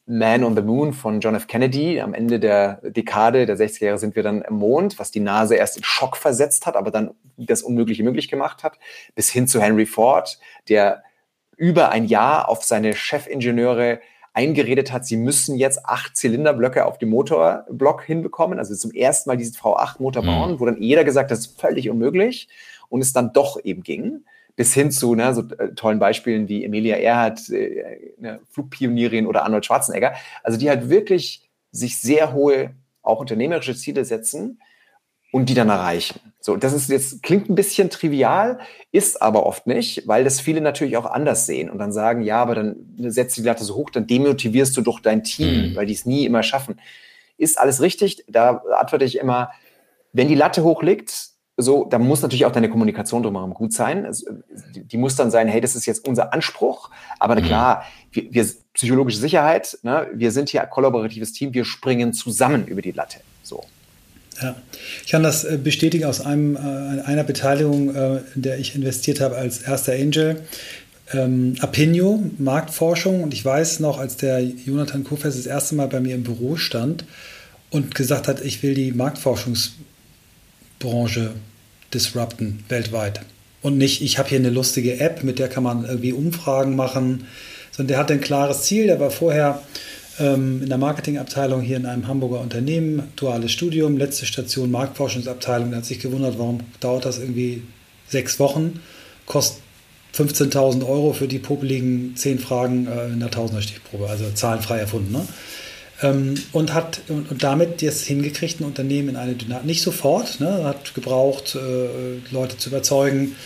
Man 0.07 0.45
on 0.45 0.57
the 0.57 0.63
Moon 0.63 0.93
von 0.93 1.21
John 1.21 1.35
F. 1.35 1.47
Kennedy. 1.47 2.01
Am 2.01 2.15
Ende 2.15 2.41
der 2.41 2.81
Dekade 2.83 3.45
der 3.45 3.57
60er 3.57 3.85
Jahre 3.85 3.99
sind 3.99 4.17
wir 4.17 4.23
dann 4.23 4.43
im 4.43 4.57
Mond, 4.57 4.99
was 4.99 5.11
die 5.11 5.21
Nase 5.21 5.57
erst 5.57 5.77
in 5.77 5.85
Schock 5.85 6.17
versetzt 6.17 6.67
hat, 6.67 6.77
aber 6.77 6.91
dann 6.91 7.15
das 7.37 7.63
Unmögliche 7.63 8.05
möglich 8.05 8.29
gemacht 8.29 8.63
hat. 8.63 8.79
Bis 9.15 9.31
hin 9.31 9.47
zu 9.47 9.61
Henry 9.61 9.87
Ford, 9.87 10.39
der 10.69 11.03
über 11.57 11.91
ein 11.91 12.05
Jahr 12.05 12.49
auf 12.49 12.63
seine 12.65 12.95
Chefingenieure 12.95 14.01
eingeredet 14.39 14.93
hat, 14.93 15.05
sie 15.05 15.17
müssen 15.17 15.57
jetzt 15.57 15.85
acht 15.85 16.17
Zylinderblöcke 16.17 16.87
auf 16.87 16.97
dem 16.97 17.09
Motorblock 17.09 18.05
hinbekommen, 18.05 18.61
also 18.61 18.73
zum 18.77 18.93
ersten 18.93 19.29
Mal 19.29 19.37
diesen 19.37 19.57
V8-Motor 19.57 20.23
mhm. 20.23 20.27
bauen, 20.27 20.53
mhm. 20.53 20.61
wo 20.61 20.67
dann 20.67 20.81
jeder 20.81 21.03
gesagt 21.03 21.33
hat, 21.33 21.39
das 21.39 21.47
ist 21.47 21.61
völlig 21.61 21.91
unmöglich 21.91 22.49
und 22.89 23.01
es 23.01 23.13
dann 23.13 23.33
doch 23.33 23.59
eben 23.65 23.83
ging. 23.83 24.25
Bis 24.55 24.75
hin 24.75 24.93
zu 24.93 25.15
ne, 25.17 25.35
so 25.35 25.43
äh, 25.59 25.75
tollen 25.75 25.99
Beispielen 25.99 26.49
wie 26.49 26.65
Emilia 26.65 26.97
Earhart, 26.97 27.49
äh, 27.51 28.13
eine 28.19 28.41
Flugpionierin 28.51 29.27
oder 29.27 29.45
Arnold 29.45 29.67
Schwarzenegger, 29.67 30.15
also 30.45 30.57
die 30.57 30.69
halt 30.69 30.89
wirklich 30.89 31.49
sich 31.73 32.01
sehr 32.01 32.33
hohe, 32.33 32.71
auch 33.03 33.21
unternehmerische 33.21 33.75
Ziele 33.75 34.05
setzen 34.05 34.61
und 35.31 35.49
die 35.49 35.55
dann 35.55 35.69
erreichen. 35.69 36.21
So, 36.41 36.57
das 36.57 36.73
ist 36.73 36.89
jetzt 36.89 37.23
klingt 37.23 37.51
ein 37.51 37.55
bisschen 37.55 37.91
trivial, 37.91 38.59
ist 38.93 39.21
aber 39.21 39.45
oft 39.45 39.67
nicht, 39.67 40.07
weil 40.07 40.25
das 40.25 40.41
viele 40.41 40.61
natürlich 40.61 40.97
auch 40.97 41.05
anders 41.05 41.47
sehen 41.47 41.69
und 41.69 41.79
dann 41.79 41.93
sagen, 41.93 42.23
ja, 42.23 42.41
aber 42.41 42.55
dann 42.55 42.77
setzt 42.99 43.37
die 43.37 43.43
Latte 43.43 43.65
so 43.65 43.75
hoch, 43.75 43.91
dann 43.91 44.07
demotivierst 44.07 44.77
du 44.77 44.81
doch 44.81 45.01
dein 45.01 45.25
Team, 45.25 45.71
mhm. 45.71 45.77
weil 45.77 45.87
die 45.87 45.95
es 45.95 46.07
nie 46.07 46.25
immer 46.25 46.43
schaffen. 46.43 46.81
Ist 47.37 47.59
alles 47.59 47.81
richtig? 47.81 48.25
Da 48.29 48.63
antworte 48.79 49.05
ich 49.05 49.19
immer, 49.19 49.51
wenn 50.13 50.29
die 50.29 50.35
Latte 50.35 50.63
hoch 50.63 50.83
liegt, 50.83 51.31
so, 51.61 51.85
dann 51.85 52.07
muss 52.07 52.23
natürlich 52.23 52.47
auch 52.47 52.53
deine 52.53 52.71
Kommunikation 52.71 53.25
drumherum 53.25 53.53
gut 53.53 53.73
sein. 53.73 54.07
Also, 54.07 54.31
die, 54.75 54.85
die, 54.85 54.97
muss 54.97 55.17
dann 55.17 55.33
sein, 55.33 55.49
hey, 55.49 55.61
das 55.61 55.75
ist 55.75 55.87
jetzt 55.87 56.07
unser 56.07 56.33
Anspruch. 56.33 56.91
Aber 57.19 57.35
mhm. 57.35 57.45
klar, 57.45 57.85
wir, 58.13 58.33
wir 58.33 58.47
psychologische 58.75 59.19
Sicherheit, 59.19 59.77
ne, 59.83 60.07
wir 60.15 60.31
sind 60.31 60.51
hier 60.51 60.63
ein 60.63 60.71
kollaboratives 60.71 61.33
Team, 61.33 61.53
wir 61.55 61.65
springen 61.65 62.13
zusammen 62.13 62.69
über 62.69 62.81
die 62.81 62.93
Latte. 62.93 63.19
So. 63.43 63.65
Ja, 64.41 64.57
ich 65.05 65.11
kann 65.11 65.23
das 65.23 65.45
äh, 65.45 65.59
bestätigen 65.63 66.05
aus 66.05 66.21
einem, 66.21 66.57
äh, 66.57 67.03
einer 67.03 67.25
Beteiligung, 67.25 67.95
äh, 67.95 68.21
in 68.35 68.43
der 68.43 68.59
ich 68.59 68.75
investiert 68.75 69.21
habe 69.21 69.37
als 69.37 69.59
erster 69.59 69.93
Angel. 69.95 70.43
Ähm, 71.13 71.57
Apinio, 71.61 72.23
Marktforschung. 72.39 73.23
Und 73.23 73.35
ich 73.35 73.45
weiß 73.45 73.81
noch, 73.81 73.99
als 73.99 74.17
der 74.17 74.41
Jonathan 74.41 75.05
Kofers 75.05 75.37
das 75.37 75.45
erste 75.47 75.75
Mal 75.75 75.89
bei 75.89 76.01
mir 76.01 76.15
im 76.15 76.23
Büro 76.23 76.57
stand 76.57 77.05
und 77.71 77.95
gesagt 77.95 78.29
hat, 78.29 78.43
ich 78.45 78.63
will 78.63 78.75
die 78.75 78.93
Marktforschungsbranche 78.93 81.33
disrupten 81.93 82.65
weltweit. 82.69 83.21
Und 83.61 83.77
nicht, 83.79 84.03
ich 84.03 84.19
habe 84.19 84.29
hier 84.29 84.39
eine 84.39 84.51
lustige 84.51 85.01
App, 85.01 85.25
mit 85.25 85.41
der 85.41 85.49
kann 85.49 85.65
man 85.65 85.85
irgendwie 85.85 86.13
Umfragen 86.13 86.77
machen, 86.77 87.27
sondern 87.73 87.89
der 87.89 87.99
hat 87.99 88.13
ein 88.13 88.21
klares 88.21 88.63
Ziel. 88.63 88.87
Der 88.87 89.01
war 89.01 89.11
vorher 89.11 89.61
ähm, 90.19 90.63
in 90.63 90.69
der 90.69 90.79
Marketingabteilung 90.79 91.61
hier 91.61 91.77
in 91.77 91.87
einem 91.87 92.07
Hamburger 92.07 92.41
Unternehmen, 92.41 93.03
duales 93.17 93.53
Studium, 93.53 93.97
letzte 93.97 94.27
Station 94.27 94.71
Marktforschungsabteilung. 94.71 95.71
Der 95.71 95.79
hat 95.79 95.87
sich 95.87 96.01
gewundert, 96.01 96.39
warum 96.39 96.61
dauert 96.81 97.05
das 97.05 97.19
irgendwie 97.19 97.63
sechs 98.09 98.39
Wochen, 98.39 98.81
kostet 99.27 99.63
15.000 100.15 100.87
Euro 100.87 101.13
für 101.13 101.29
die 101.29 101.39
popeligen 101.39 102.17
zehn 102.17 102.39
Fragen 102.39 102.87
äh, 102.87 103.09
in 103.09 103.21
der 103.21 103.31
Tausender-Stichprobe, 103.31 104.09
also 104.09 104.25
zahlenfrei 104.35 104.79
erfunden. 104.79 105.13
Ne? 105.13 105.27
Ähm, 106.03 106.35
und 106.53 106.75
hat 106.75 107.03
und, 107.09 107.31
und, 107.31 107.43
damit 107.43 107.83
jetzt 107.83 108.05
hingekriegt, 108.05 108.61
ein 108.61 108.65
Unternehmen 108.65 109.11
in 109.11 109.17
eine 109.17 109.35
Dynamik, 109.35 109.67
nicht 109.67 109.83
sofort, 109.83 110.41
ne, 110.41 110.65
hat 110.65 110.95
gebraucht, 110.95 111.57
äh, 111.57 112.33
Leute 112.33 112.57
zu 112.57 112.71
überzeugen, 112.71 113.37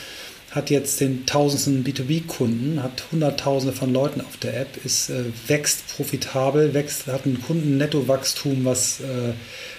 hat 0.52 0.68
jetzt 0.68 1.00
den 1.00 1.24
tausendsten 1.24 1.82
B2B-Kunden, 1.82 2.82
hat 2.82 3.04
hunderttausende 3.10 3.74
von 3.74 3.92
Leuten 3.92 4.20
auf 4.20 4.36
der 4.36 4.60
App, 4.60 4.84
ist, 4.84 5.08
äh, 5.08 5.24
wächst 5.46 5.96
profitabel, 5.96 6.74
wächst, 6.74 7.06
hat 7.06 7.24
ein 7.24 7.40
Kunden-Netto-Wachstum, 7.40 8.64
was 8.64 9.00
äh, 9.00 9.32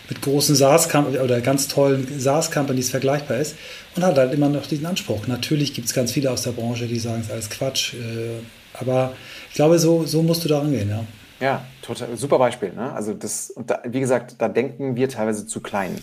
mit 0.10 0.22
großen 0.22 0.56
SaaS 0.56 0.94
oder 0.94 1.42
ganz 1.42 1.68
tollen 1.68 2.20
SaaS-Companies 2.20 2.90
vergleichbar 2.90 3.38
ist 3.38 3.56
und 3.96 4.04
hat 4.04 4.18
halt 4.18 4.34
immer 4.34 4.50
noch 4.50 4.66
diesen 4.66 4.88
Anspruch. 4.88 5.28
Natürlich 5.28 5.76
gibt 5.76 5.88
es 5.88 5.94
ganz 5.94 6.12
viele 6.12 6.32
aus 6.32 6.42
der 6.42 6.52
Branche, 6.52 6.88
die 6.88 7.00
sagen, 7.00 7.22
es 7.22 7.28
ist 7.28 7.32
alles 7.32 7.50
Quatsch, 7.52 7.94
äh, 7.94 8.42
aber 8.74 9.14
ich 9.50 9.56
glaube, 9.56 9.78
so, 9.78 10.06
so 10.06 10.24
musst 10.24 10.44
du 10.44 10.50
da 10.50 10.60
rangehen, 10.60 10.90
ja. 10.90 11.06
Ja, 11.40 11.66
total, 11.82 12.16
super 12.16 12.40
Beispiel. 12.40 12.74
Ne? 12.74 12.94
Also 12.94 13.14
das, 13.14 13.52
und 13.52 13.70
da, 13.70 13.82
wie 13.86 14.00
gesagt, 14.00 14.36
da 14.40 14.48
denken 14.48 14.96
wir 14.96 15.10
teilweise 15.10 15.46
zu 15.46 15.62
klein 15.62 15.98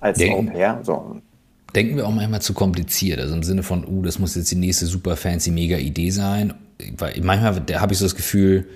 als 0.00 0.20
Europäer. 0.20 0.80
So 0.82 1.20
denken 1.74 1.96
wir 1.96 2.06
auch 2.06 2.12
manchmal 2.12 2.42
zu 2.42 2.54
kompliziert. 2.54 3.20
Also 3.20 3.34
im 3.34 3.42
Sinne 3.42 3.62
von, 3.62 3.86
uh, 3.86 4.02
das 4.02 4.18
muss 4.18 4.34
jetzt 4.34 4.50
die 4.50 4.56
nächste 4.56 4.86
super 4.86 5.16
fancy 5.16 5.50
mega 5.50 5.76
Idee 5.76 6.10
sein. 6.10 6.54
Weil 6.98 7.20
manchmal 7.22 7.54
habe 7.80 7.92
ich 7.92 7.98
so 7.98 8.04
das 8.04 8.16
Gefühl, 8.16 8.66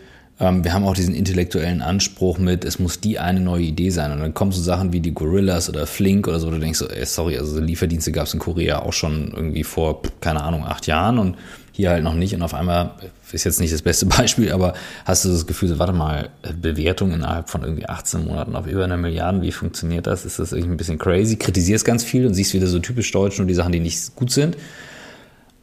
ähm, 0.41 0.63
wir 0.65 0.73
haben 0.73 0.85
auch 0.85 0.95
diesen 0.95 1.15
intellektuellen 1.15 1.83
Anspruch 1.83 2.39
mit, 2.39 2.65
es 2.65 2.79
muss 2.79 3.01
die 3.01 3.19
eine 3.19 3.41
neue 3.41 3.65
Idee 3.65 3.91
sein. 3.91 4.13
Und 4.13 4.21
dann 4.21 4.35
kommen 4.35 4.53
so 4.53 4.63
Sachen 4.63 4.93
wie 4.93 5.01
die 5.01 5.13
Gorillas 5.13 5.69
oder 5.69 5.87
Flink 5.87 6.29
oder 6.29 6.39
so, 6.39 6.51
du 6.51 6.59
denkst 6.59 6.79
so, 6.79 6.89
ey, 6.89 7.05
sorry, 7.07 7.39
also 7.39 7.61
Lieferdienste 7.61 8.13
gab 8.13 8.27
es 8.27 8.35
in 8.35 8.41
Korea 8.41 8.81
auch 8.81 8.93
schon 8.93 9.33
irgendwie 9.35 9.65
vor, 9.65 10.03
keine 10.21 10.43
Ahnung, 10.43 10.65
acht 10.65 10.87
Jahren 10.87 11.19
und 11.19 11.37
hier 11.79 11.91
halt 11.91 12.03
noch 12.03 12.15
nicht 12.15 12.35
und 12.35 12.43
auf 12.43 12.55
einmal, 12.55 12.91
ist 13.31 13.45
jetzt 13.45 13.61
nicht 13.61 13.73
das 13.73 13.83
beste 13.83 14.05
Beispiel, 14.19 14.51
aber 14.51 14.75
hast 15.05 15.25
du 15.25 15.29
das 15.29 15.47
Gefühl, 15.47 15.79
warte 15.79 15.93
mal, 15.93 16.31
Bewertung 16.61 17.13
innerhalb 17.13 17.49
von 17.49 17.63
irgendwie 17.63 17.89
18 17.89 18.25
Monaten 18.25 18.57
auf 18.57 18.67
über 18.67 18.83
eine 18.83 18.97
Milliarde, 18.97 19.43
wie 19.43 19.53
funktioniert 19.53 20.09
das? 20.09 20.25
Ist 20.25 20.41
das 20.41 20.51
irgendwie 20.51 20.75
ein 20.75 20.77
bisschen 20.77 20.99
crazy? 20.99 21.37
Kritisierst 21.37 21.85
ganz 21.85 22.03
viel 22.03 22.27
und 22.27 22.35
siehst 22.35 22.53
wieder 22.53 22.67
so 22.67 22.81
typisch 22.81 23.13
deutsch 23.13 23.39
und 23.39 23.47
die 23.47 23.55
Sachen, 23.55 23.71
die 23.71 23.79
nicht 23.79 24.17
gut 24.17 24.33
sind 24.33 24.57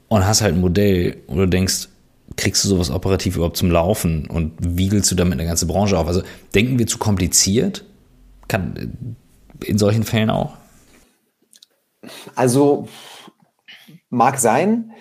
und 0.07 0.25
hast 0.25 0.41
halt 0.41 0.55
ein 0.55 0.61
Modell, 0.61 1.17
wo 1.27 1.35
du 1.35 1.47
denkst, 1.47 1.89
kriegst 2.37 2.63
du 2.63 2.69
sowas 2.69 2.91
operativ 2.91 3.35
überhaupt 3.35 3.57
zum 3.57 3.69
Laufen 3.69 4.27
und 4.27 4.53
wiegelst 4.59 5.11
du 5.11 5.15
damit 5.15 5.33
eine 5.33 5.45
ganze 5.45 5.65
Branche 5.65 5.97
auf? 5.97 6.07
Also 6.07 6.23
denken 6.53 6.79
wir 6.79 6.87
zu 6.87 6.97
kompliziert? 6.97 7.83
Kann 8.47 9.17
in 9.65 9.77
solchen 9.77 10.05
Fällen 10.05 10.29
auch? 10.29 10.53
Also 12.35 12.87
mag 14.09 14.39
sein. 14.39 14.93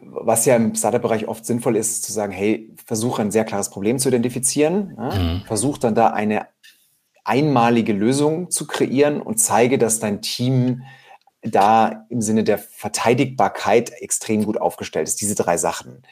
Was 0.00 0.44
ja 0.44 0.56
im 0.56 0.74
Startup-Bereich 0.74 1.28
oft 1.28 1.44
sinnvoll 1.44 1.76
ist, 1.76 2.04
zu 2.04 2.12
sagen, 2.12 2.32
hey, 2.32 2.70
versuche 2.84 3.22
ein 3.22 3.30
sehr 3.30 3.44
klares 3.44 3.70
Problem 3.70 3.98
zu 3.98 4.08
identifizieren, 4.08 4.94
ja? 4.96 5.14
mhm. 5.14 5.42
versuch 5.46 5.78
dann 5.78 5.94
da 5.94 6.08
eine 6.08 6.46
einmalige 7.24 7.92
Lösung 7.92 8.50
zu 8.50 8.66
kreieren 8.66 9.20
und 9.20 9.38
zeige, 9.38 9.78
dass 9.78 9.98
dein 9.98 10.20
Team 10.20 10.82
da 11.42 12.06
im 12.08 12.22
Sinne 12.22 12.44
der 12.44 12.58
Verteidigbarkeit 12.58 13.90
extrem 14.00 14.44
gut 14.44 14.58
aufgestellt 14.58 15.08
ist. 15.08 15.20
Diese 15.20 15.34
drei 15.34 15.56
Sachen. 15.58 16.02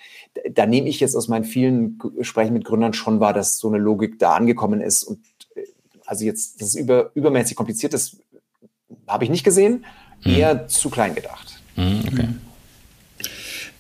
Da 0.51 0.67
nehme 0.67 0.89
ich 0.89 1.01
jetzt 1.01 1.17
aus 1.17 1.29
meinen 1.29 1.45
vielen 1.45 1.99
Gesprächen 1.99 2.53
mit 2.53 2.65
Gründern 2.65 2.93
schon 2.93 3.21
wahr, 3.21 3.33
dass 3.33 3.59
so 3.59 3.69
eine 3.69 3.79
Logik 3.79 4.19
da 4.19 4.35
angekommen 4.35 4.81
ist 4.81 5.05
und 5.05 5.21
äh, 5.55 5.63
also 6.07 6.25
jetzt, 6.25 6.61
dass 6.61 6.69
es 6.69 6.75
über, 6.75 7.11
übermäßig 7.15 7.57
kompliziert 7.57 7.95
ist, 7.95 8.19
habe 9.07 9.25
ich 9.25 9.31
nicht 9.31 9.45
gesehen, 9.45 9.85
mhm. 10.25 10.35
eher 10.35 10.69
zu 10.69 10.91
klein 10.91 11.15
gedacht. 11.15 11.63
Mhm, 11.77 12.05
okay. 12.07 12.29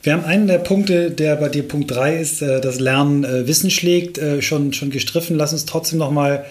Wir 0.02 0.14
haben 0.14 0.24
einen 0.24 0.48
der 0.48 0.58
Punkte, 0.58 1.12
der 1.12 1.36
bei 1.36 1.48
dir 1.48 1.66
Punkt 1.66 1.90
3 1.90 2.16
ist, 2.16 2.42
äh, 2.42 2.60
das 2.60 2.80
Lernen 2.80 3.24
äh, 3.24 3.46
Wissen 3.46 3.70
schlägt, 3.70 4.20
schon, 4.40 4.72
schon 4.72 4.90
gestriffen. 4.90 5.36
Lass 5.36 5.52
uns 5.52 5.64
trotzdem 5.64 5.98
nochmal 5.98 6.44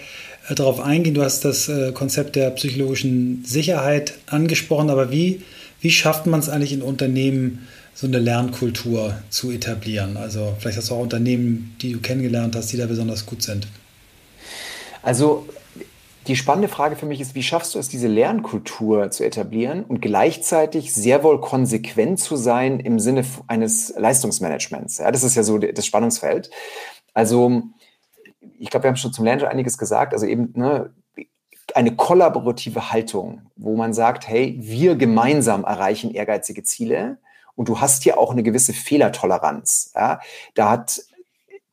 darauf 0.50 0.80
eingehen. 0.80 1.14
Du 1.14 1.22
hast 1.22 1.46
das 1.46 1.70
Konzept 1.94 2.36
der 2.36 2.50
psychologischen 2.50 3.44
Sicherheit 3.46 4.16
angesprochen, 4.26 4.90
aber 4.90 5.12
wie, 5.12 5.42
wie 5.82 5.92
schafft 5.92 6.26
man 6.26 6.40
es 6.40 6.50
eigentlich 6.50 6.74
in 6.74 6.82
Unternehmen, 6.82 7.68
so 7.94 8.08
eine 8.08 8.18
Lernkultur 8.18 9.16
zu 9.30 9.52
etablieren? 9.52 10.18
Also 10.18 10.56
vielleicht 10.60 10.80
hast 10.80 10.90
du 10.90 10.96
auch 10.96 11.02
Unternehmen, 11.02 11.76
die 11.82 11.94
du 11.94 12.00
kennengelernt 12.00 12.56
hast, 12.56 12.74
die 12.74 12.78
da 12.78 12.88
besonders 12.88 13.28
gut 13.28 13.44
sind. 13.44 13.68
Also 15.04 15.48
die 16.32 16.38
spannende 16.38 16.70
Frage 16.70 16.96
für 16.96 17.06
mich 17.06 17.20
ist, 17.20 17.36
wie 17.36 17.44
schaffst 17.44 17.76
du 17.76 17.80
es, 17.80 17.90
diese 17.90 18.08
Lernkultur 18.08 19.12
zu 19.12 19.26
etablieren 19.26 19.84
und 19.84 20.02
gleichzeitig 20.02 20.94
sehr 20.94 21.26
wohl 21.26 21.42
konsequent 21.42 22.22
zu 22.22 22.38
sein 22.38 22.80
im 22.80 23.00
Sinne 23.00 23.26
eines 23.48 23.94
Leistungsmanagements? 23.98 25.00
Ja, 25.00 25.12
das 25.12 25.24
ist 25.24 25.36
ja 25.36 25.44
so 25.44 25.58
das 25.58 25.86
Spannungsfeld. 25.86 26.50
Also, 27.14 27.64
ich 28.58 28.70
glaube, 28.70 28.86
wir 28.86 28.92
haben 28.92 28.96
schon 28.96 29.12
zum 29.12 29.26
Lernen 29.26 29.44
einiges 29.44 29.78
gesagt. 29.78 30.14
Also 30.14 30.26
eben 30.26 30.54
ne, 30.56 30.94
eine 31.76 31.98
kollaborative 31.98 32.94
Haltung, 32.94 33.42
wo 33.58 33.76
man 33.76 33.94
sagt, 33.94 34.26
hey, 34.26 34.56
wir 34.58 34.96
gemeinsam 34.96 35.66
erreichen 35.66 36.14
ehrgeizige 36.14 36.64
Ziele 36.64 37.18
und 37.56 37.68
du 37.68 37.82
hast 37.82 38.04
hier 38.04 38.18
auch 38.18 38.32
eine 38.32 38.44
gewisse 38.44 38.72
Fehlertoleranz. 38.72 39.92
Ja? 39.96 40.22
Da 40.54 40.70
hat, 40.70 41.02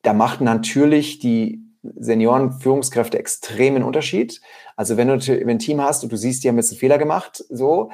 da 0.02 0.14
macht 0.14 0.40
natürlich 0.40 1.20
die 1.20 1.62
Senioren-Führungskräfte 1.82 3.18
extremen 3.18 3.82
Unterschied. 3.82 4.40
Also 4.76 4.96
wenn 4.96 5.08
du 5.08 5.14
ein 5.14 5.58
Team 5.58 5.80
hast 5.80 6.02
und 6.02 6.12
du 6.12 6.16
siehst, 6.16 6.44
die 6.44 6.48
haben 6.48 6.56
jetzt 6.56 6.70
einen 6.70 6.80
Fehler 6.80 6.98
gemacht, 6.98 7.44
so, 7.48 7.90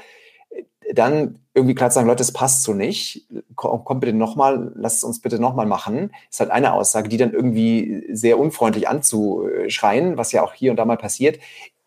dann 0.92 1.38
irgendwie 1.54 1.74
klar 1.74 1.90
sagen, 1.90 2.06
Leute, 2.06 2.18
das 2.18 2.32
passt 2.32 2.62
so 2.62 2.74
nicht. 2.74 3.26
Komm, 3.54 3.84
komm 3.84 4.00
bitte 4.00 4.12
nochmal, 4.12 4.72
lass 4.76 4.98
es 4.98 5.04
uns 5.04 5.20
bitte 5.20 5.38
nochmal 5.38 5.66
machen. 5.66 6.12
Ist 6.30 6.40
halt 6.40 6.50
eine 6.50 6.72
Aussage, 6.72 7.08
die 7.08 7.16
dann 7.16 7.32
irgendwie 7.32 8.06
sehr 8.12 8.38
unfreundlich 8.38 8.88
anzuschreien, 8.88 10.16
was 10.16 10.32
ja 10.32 10.42
auch 10.42 10.52
hier 10.52 10.70
und 10.70 10.76
da 10.76 10.84
mal 10.84 10.96
passiert. 10.96 11.38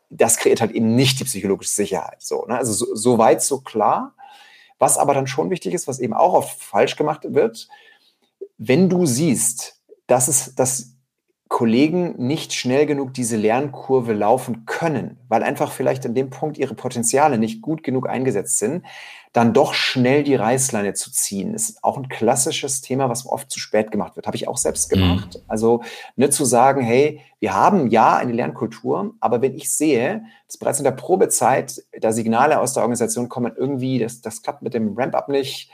Das 0.09 0.37
kreiert 0.37 0.61
halt 0.61 0.71
eben 0.71 0.95
nicht 0.95 1.19
die 1.19 1.25
psychologische 1.25 1.71
Sicherheit. 1.71 2.21
So, 2.21 2.45
ne? 2.45 2.57
Also 2.57 2.73
so, 2.73 2.95
so 2.95 3.17
weit, 3.17 3.41
so 3.41 3.59
klar. 3.59 4.13
Was 4.79 4.97
aber 4.97 5.13
dann 5.13 5.27
schon 5.27 5.49
wichtig 5.49 5.73
ist, 5.73 5.87
was 5.87 5.99
eben 5.99 6.13
auch 6.13 6.33
oft 6.33 6.61
falsch 6.61 6.95
gemacht 6.95 7.33
wird, 7.33 7.67
wenn 8.57 8.89
du 8.89 9.05
siehst, 9.05 9.81
dass 10.07 10.27
es, 10.27 10.55
dass 10.55 10.96
Kollegen 11.49 12.15
nicht 12.17 12.53
schnell 12.53 12.85
genug 12.85 13.13
diese 13.13 13.37
Lernkurve 13.37 14.13
laufen 14.13 14.65
können, 14.65 15.17
weil 15.29 15.43
einfach 15.43 15.71
vielleicht 15.71 16.05
an 16.05 16.13
dem 16.13 16.29
Punkt 16.29 16.57
ihre 16.57 16.75
Potenziale 16.75 17.37
nicht 17.37 17.61
gut 17.61 17.83
genug 17.83 18.09
eingesetzt 18.09 18.57
sind, 18.59 18.83
dann 19.33 19.53
doch 19.53 19.73
schnell 19.73 20.23
die 20.23 20.35
Reißleine 20.35 20.93
zu 20.93 21.11
ziehen. 21.11 21.53
ist 21.53 21.83
auch 21.83 21.97
ein 21.97 22.09
klassisches 22.09 22.81
Thema, 22.81 23.09
was 23.09 23.25
oft 23.25 23.51
zu 23.51 23.59
spät 23.59 23.91
gemacht 23.91 24.15
wird. 24.15 24.25
Habe 24.25 24.35
ich 24.35 24.47
auch 24.47 24.57
selbst 24.57 24.91
mhm. 24.91 24.99
gemacht. 24.99 25.35
Mhm. 25.35 25.41
Also 25.47 25.83
nicht 26.15 26.33
zu 26.33 26.43
sagen, 26.43 26.81
hey, 26.81 27.21
wir 27.39 27.53
haben 27.53 27.87
ja 27.87 28.17
eine 28.17 28.33
Lernkultur, 28.33 29.13
aber 29.19 29.41
wenn 29.41 29.55
ich 29.55 29.71
sehe, 29.71 30.23
dass 30.47 30.57
bereits 30.57 30.79
in 30.79 30.85
der 30.85 30.91
Probezeit 30.91 31.83
da 31.99 32.11
Signale 32.11 32.59
aus 32.59 32.73
der 32.73 32.81
Organisation 32.81 33.29
kommen, 33.29 33.53
irgendwie, 33.55 33.99
das, 33.99 34.21
das 34.21 34.41
klappt 34.41 34.63
mit 34.63 34.73
dem 34.73 34.97
Ramp-up 34.97 35.29
nicht, 35.29 35.69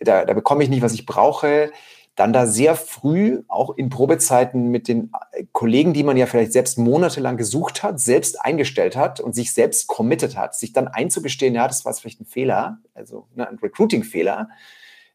da, 0.00 0.24
da 0.24 0.32
bekomme 0.34 0.64
ich 0.64 0.70
nicht, 0.70 0.82
was 0.82 0.94
ich 0.94 1.06
brauche, 1.06 1.70
dann 2.16 2.32
da 2.32 2.46
sehr 2.46 2.76
früh 2.76 3.42
auch 3.48 3.76
in 3.76 3.90
Probezeiten 3.90 4.68
mit 4.70 4.86
den 4.86 5.10
Kollegen, 5.52 5.92
die 5.92 6.04
man 6.04 6.16
ja 6.16 6.26
vielleicht 6.26 6.52
selbst 6.52 6.78
monatelang 6.78 7.36
gesucht 7.36 7.82
hat, 7.82 7.98
selbst 8.00 8.40
eingestellt 8.40 8.96
hat 8.96 9.20
und 9.20 9.34
sich 9.34 9.52
selbst 9.52 9.88
committed 9.88 10.36
hat, 10.36 10.54
sich 10.54 10.72
dann 10.72 10.86
einzugestehen, 10.86 11.54
ja, 11.54 11.66
das 11.66 11.84
war 11.84 11.92
vielleicht 11.94 12.20
ein 12.20 12.26
Fehler, 12.26 12.78
also 12.94 13.26
ne, 13.34 13.48
ein 13.48 13.58
Recruiting-Fehler, 13.60 14.48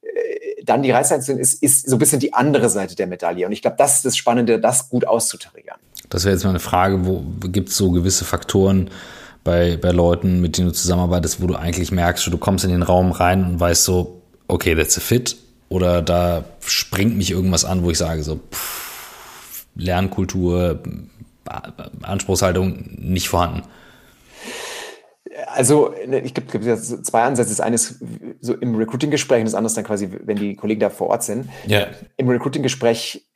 äh, 0.01 0.63
dann 0.63 0.83
die 0.83 0.91
Reißleine 0.91 1.39
ist, 1.39 1.63
ist 1.63 1.89
so 1.89 1.95
ein 1.95 1.99
bisschen 1.99 2.19
die 2.19 2.33
andere 2.33 2.69
Seite 2.69 2.95
der 2.95 3.07
Medaille. 3.07 3.45
Und 3.45 3.53
ich 3.53 3.61
glaube, 3.61 3.77
das 3.77 3.97
ist 3.97 4.05
das 4.05 4.17
Spannende, 4.17 4.59
das 4.59 4.89
gut 4.89 5.07
auszutriggern. 5.07 5.77
Das 6.09 6.25
wäre 6.25 6.33
jetzt 6.33 6.43
mal 6.43 6.49
eine 6.49 6.59
Frage, 6.59 7.05
wo 7.05 7.23
gibt 7.47 7.69
es 7.69 7.77
so 7.77 7.91
gewisse 7.91 8.25
Faktoren 8.25 8.89
bei, 9.45 9.77
bei 9.77 9.91
Leuten, 9.91 10.41
mit 10.41 10.57
denen 10.57 10.67
du 10.67 10.73
zusammenarbeitest, 10.73 11.41
wo 11.41 11.47
du 11.47 11.55
eigentlich 11.55 11.93
merkst, 11.93 12.27
du 12.27 12.37
kommst 12.37 12.65
in 12.65 12.71
den 12.71 12.83
Raum 12.83 13.13
rein 13.13 13.45
und 13.45 13.59
weißt 13.59 13.85
so, 13.85 14.21
okay, 14.49 14.75
that's 14.75 14.97
a 14.97 15.01
fit 15.01 15.37
oder 15.69 16.01
da 16.01 16.43
springt 16.65 17.15
mich 17.15 17.31
irgendwas 17.31 17.63
an, 17.63 17.83
wo 17.83 17.91
ich 17.91 17.97
sage, 17.97 18.23
so 18.23 18.37
pff, 18.37 19.65
Lernkultur, 19.75 20.81
Anspruchshaltung 22.01 22.89
nicht 22.97 23.29
vorhanden? 23.29 23.63
Also 25.47 25.93
ich 25.93 26.33
gibt, 26.33 26.51
gibt 26.51 26.65
jetzt 26.65 27.05
zwei 27.05 27.23
Ansätze. 27.23 27.49
Das 27.49 27.61
eine 27.61 27.75
ist 27.75 28.03
so 28.41 28.55
im 28.55 28.75
Recruiting-Gespräch 28.75 29.39
und 29.39 29.45
das 29.45 29.53
andere 29.55 29.67
ist 29.67 29.77
dann 29.77 29.85
quasi, 29.85 30.09
wenn 30.25 30.37
die 30.37 30.55
Kollegen 30.55 30.81
da 30.81 30.89
vor 30.89 31.07
Ort 31.07 31.23
sind. 31.23 31.47
Ja. 31.65 31.87
Im 32.17 32.27
Recruiting-Gespräch 32.29 33.28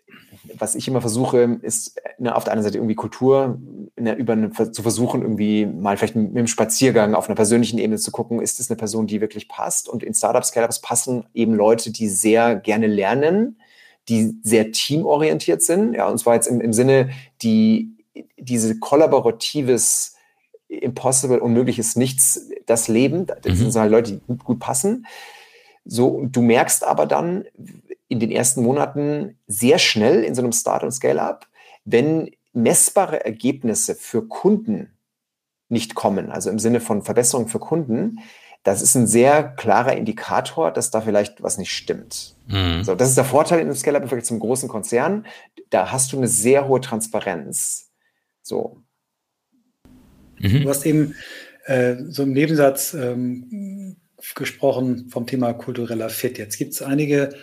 was 0.58 0.76
ich 0.76 0.88
immer 0.88 1.02
versuche, 1.02 1.60
ist 1.62 2.00
ne, 2.18 2.36
auf 2.36 2.44
der 2.44 2.54
einen 2.54 2.64
Seite 2.64 2.78
irgendwie 2.78 2.96
Kultur 2.96 3.60
ne, 3.98 4.16
über 4.16 4.34
eine, 4.34 4.52
zu 4.52 4.82
versuchen, 4.82 5.22
irgendwie 5.22 5.66
mal 5.66 5.98
vielleicht 5.98 6.16
mit 6.16 6.36
einem 6.36 6.48
Spaziergang 6.48 7.16
auf 7.16 7.28
einer 7.28 7.36
persönlichen 7.36 7.80
Ebene 7.80 7.98
zu 7.98 8.12
gucken, 8.12 8.42
ist 8.42 8.60
es 8.60 8.70
eine 8.70 8.78
Person, 8.78 9.08
die 9.08 9.22
wirklich 9.22 9.48
passt? 9.48 9.90
Und 9.90 10.04
in 10.04 10.14
Startups, 10.14 10.50
Scale-Ups 10.50 10.82
passen 10.82 11.26
eben 11.34 11.54
Leute, 11.54 11.92
die 11.92 12.08
sehr 12.08 12.56
gerne 12.56 12.88
lernen, 12.88 13.60
die 14.10 14.36
sehr 14.44 14.72
teamorientiert 14.72 15.62
sind. 15.62 15.94
Ja, 15.94 16.08
und 16.08 16.18
zwar 16.18 16.36
jetzt 16.36 16.48
im, 16.48 16.62
im 16.62 16.74
Sinne, 16.74 17.10
die 17.42 17.96
diese 18.38 18.80
kollaboratives 18.80 20.16
Impossible, 20.68 21.40
unmöglich 21.40 21.80
ist 21.80 21.98
nichts, 21.98 22.50
das 22.66 22.88
Leben. 22.88 23.28
Das 23.28 23.38
mhm. 23.46 23.72
sind 23.72 23.76
halt 23.76 23.92
Leute, 23.92 24.14
die 24.14 24.20
gut, 24.20 24.44
gut 24.44 24.60
passen. 24.60 25.06
So, 25.86 26.26
du 26.26 26.42
merkst 26.42 26.86
aber 26.86 27.06
dann, 27.06 27.46
in 28.14 28.20
den 28.20 28.32
ersten 28.32 28.62
Monaten 28.62 29.40
sehr 29.48 29.80
schnell 29.80 30.24
in 30.24 30.36
so 30.36 30.42
einem 30.42 30.52
Start- 30.52 30.84
und 30.84 30.92
Scale-up, 30.92 31.48
wenn 31.84 32.32
messbare 32.54 33.26
Ergebnisse 33.26 33.96
für 33.96 34.28
Kunden 34.28 34.94
nicht 35.68 35.96
kommen, 35.96 36.32
also 36.32 36.52
im 36.52 36.60
Sinne 36.60 36.80
von 36.80 37.02
Verbesserung 37.02 37.48
für 37.48 37.60
Kunden, 37.60 38.20
das 38.62 38.82
ist 38.82 38.96
ein 38.96 39.08
sehr 39.08 39.44
klarer 39.44 39.98
Indikator, 39.98 40.72
dass 40.72 40.92
da 40.92 41.02
vielleicht 41.02 41.42
was 41.42 41.58
nicht 41.58 41.72
stimmt. 41.72 42.36
Mhm. 42.48 42.84
So, 42.84 42.96
das 42.96 43.10
ist 43.10 43.18
der 43.18 43.26
Vorteil 43.26 43.60
in 43.60 43.66
einem 43.66 43.76
Scale-Up 43.76 44.04
im 44.04 44.10
Vergleich 44.10 44.28
zum 44.28 44.40
großen 44.40 44.70
Konzern. 44.70 45.26
Da 45.72 45.92
hast 45.92 46.14
du 46.14 46.18
eine 46.18 46.28
sehr 46.28 46.68
hohe 46.68 46.80
Transparenz. 46.80 47.92
So. 48.42 48.84
Mhm. 50.40 50.62
Du 50.62 50.70
hast 50.70 50.86
eben 50.86 51.16
äh, 51.66 51.96
so 52.08 52.24
im 52.24 52.32
Nebensatz 52.32 52.94
ähm, 52.94 53.98
gesprochen 54.36 55.10
vom 55.10 55.26
Thema 55.26 55.54
kultureller 55.54 56.10
Fit. 56.10 56.38
Jetzt 56.38 56.58
gibt 56.58 56.74
es 56.74 56.82
einige 56.82 57.36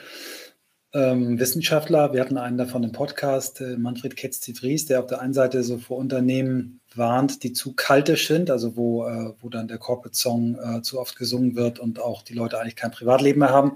ähm, 0.93 1.39
Wissenschaftler. 1.39 2.13
Wir 2.13 2.21
hatten 2.21 2.39
einen 2.39 2.59
davon 2.59 2.83
im 2.83 2.93
Podcast, 2.93 3.61
äh, 3.61 3.77
Manfred 3.77 4.17
Ketz-Vries, 4.17 4.87
der 4.87 5.01
auf 5.01 5.07
der 5.07 5.21
einen 5.21 5.35
Seite 5.35 5.63
so 5.63 5.79
vor 5.79 5.99
Unternehmen 5.99 6.81
warnt, 6.95 7.43
die 7.45 7.53
zu 7.53 7.75
kaltisch 7.75 8.27
sind, 8.27 8.51
also 8.51 8.77
wo, 8.77 9.07
äh, 9.07 9.33
wo 9.41 9.49
dann 9.49 9.69
der 9.69 9.79
Corporate 9.79 10.17
Song 10.17 10.59
äh, 10.59 10.83
zu 10.83 10.99
oft 10.99 11.17
gesungen 11.17 11.55
wird 11.55 11.79
und 11.79 12.01
auch 12.01 12.23
die 12.23 12.35
Leute 12.35 12.59
eigentlich 12.59 12.77
kein 12.77 12.91
Privatleben 12.91 13.41
mehr 13.41 13.51
haben. 13.51 13.73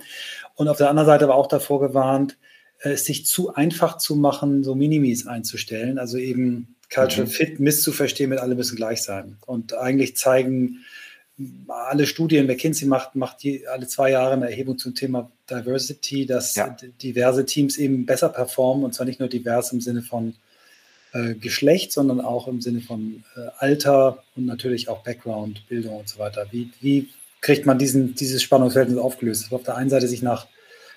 Und 0.57 0.69
auf 0.69 0.79
der 0.79 0.91
anderen 0.91 1.07
Seite 1.07 1.29
war 1.29 1.37
auch 1.37 1.47
davor 1.47 1.81
gewarnt, 1.81 2.37
äh, 2.81 2.91
es 2.91 3.05
sich 3.05 3.27
zu 3.27 3.55
einfach 3.55 3.99
zu 3.99 4.17
machen, 4.17 4.65
so 4.65 4.75
Minimis 4.75 5.27
einzustellen, 5.27 5.99
also 5.99 6.19
eben 6.19 6.75
Cultural 6.93 7.27
mhm. 7.27 7.31
Fit 7.31 7.61
misszuverstehen, 7.61 8.31
mit 8.31 8.41
alle 8.41 8.55
müssen 8.55 8.77
gleich 8.77 9.03
sein. 9.03 9.39
Und 9.47 9.75
eigentlich 9.75 10.17
zeigen 10.17 10.85
alle 11.69 12.07
Studien, 12.07 12.47
McKinsey 12.47 12.87
macht, 12.87 13.17
macht 13.17 13.43
die, 13.43 13.67
alle 13.67 13.87
zwei 13.89 14.11
Jahre 14.11 14.35
eine 14.35 14.49
Erhebung 14.49 14.79
zum 14.79 14.95
Thema 14.95 15.31
Diversity, 15.51 16.27
dass 16.27 16.55
ja. 16.55 16.77
diverse 17.03 17.45
Teams 17.45 17.77
eben 17.77 18.07
besser 18.07 18.29
performen 18.29 18.85
und 18.85 18.95
zwar 18.95 19.07
nicht 19.07 19.19
nur 19.19 19.29
divers 19.29 19.73
im 19.73 19.81
Sinne 19.81 20.03
von 20.03 20.35
äh, 21.13 21.35
Geschlecht, 21.35 21.93
sondern 21.93 22.21
auch 22.21 22.47
im 22.47 22.61
Sinne 22.61 22.81
von 22.81 23.25
äh, 23.37 23.49
Alter 23.59 24.23
und 24.37 24.47
natürlich 24.47 24.89
auch 24.89 25.03
Background, 25.03 25.67
Bildung 25.69 25.97
und 25.99 26.09
so 26.09 26.19
weiter. 26.19 26.47
Wie, 26.51 26.71
wie 26.81 27.09
kriegt 27.41 27.67
man 27.67 27.79
diesen, 27.79 28.15
dieses 28.15 28.43
Spannungsverhältnis 28.43 28.99
aufgelöst? 28.99 29.43
Dass 29.43 29.51
man 29.51 29.61
auf 29.61 29.67
der 29.67 29.77
einen 29.77 29.91
Seite 29.91 30.07
sich 30.07 30.23
nach 30.23 30.47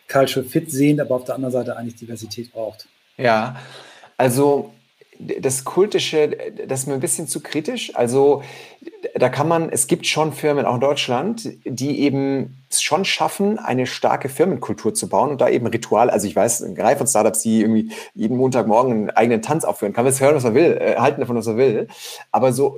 Cultural 0.07 0.47
Fit 0.47 0.71
sehnt, 0.71 1.01
aber 1.01 1.15
auf 1.15 1.25
der 1.25 1.35
anderen 1.35 1.51
Seite 1.51 1.75
eigentlich 1.75 1.95
Diversität 1.95 2.51
braucht. 2.51 2.87
Ja, 3.17 3.59
also 4.17 4.73
das 5.19 5.63
Kultische, 5.63 6.37
das 6.67 6.81
ist 6.81 6.87
mir 6.87 6.93
ein 6.93 6.99
bisschen 6.99 7.27
zu 7.27 7.41
kritisch. 7.41 7.95
Also 7.95 8.43
da 9.15 9.29
kann 9.29 9.47
man, 9.47 9.69
es 9.69 9.87
gibt 9.87 10.05
schon 10.05 10.31
Firmen, 10.31 10.65
auch 10.65 10.75
in 10.75 10.81
Deutschland, 10.81 11.49
die 11.65 12.01
eben 12.01 12.63
es 12.69 12.81
schon 12.81 13.05
schaffen, 13.05 13.57
eine 13.59 13.85
starke 13.85 14.29
Firmenkultur 14.29 14.93
zu 14.93 15.09
bauen 15.09 15.31
und 15.31 15.41
da 15.41 15.49
eben 15.49 15.67
Ritual, 15.67 16.09
also 16.09 16.27
ich 16.27 16.35
weiß, 16.35 16.63
eine 16.63 16.77
Reihe 16.77 16.97
von 16.97 17.07
Startups, 17.07 17.41
die 17.41 17.61
irgendwie 17.61 17.91
jeden 18.13 18.37
Montagmorgen 18.37 18.91
einen 18.91 19.09
eigenen 19.11 19.41
Tanz 19.41 19.63
aufführen, 19.63 19.93
kann 19.93 20.03
man 20.03 20.13
es 20.13 20.21
hören, 20.21 20.35
was 20.35 20.43
er 20.43 20.53
will, 20.53 20.77
äh, 20.79 20.95
halten 20.97 21.21
davon, 21.21 21.35
was 21.35 21.47
er 21.47 21.57
will. 21.57 21.87
Aber 22.31 22.53
so, 22.53 22.77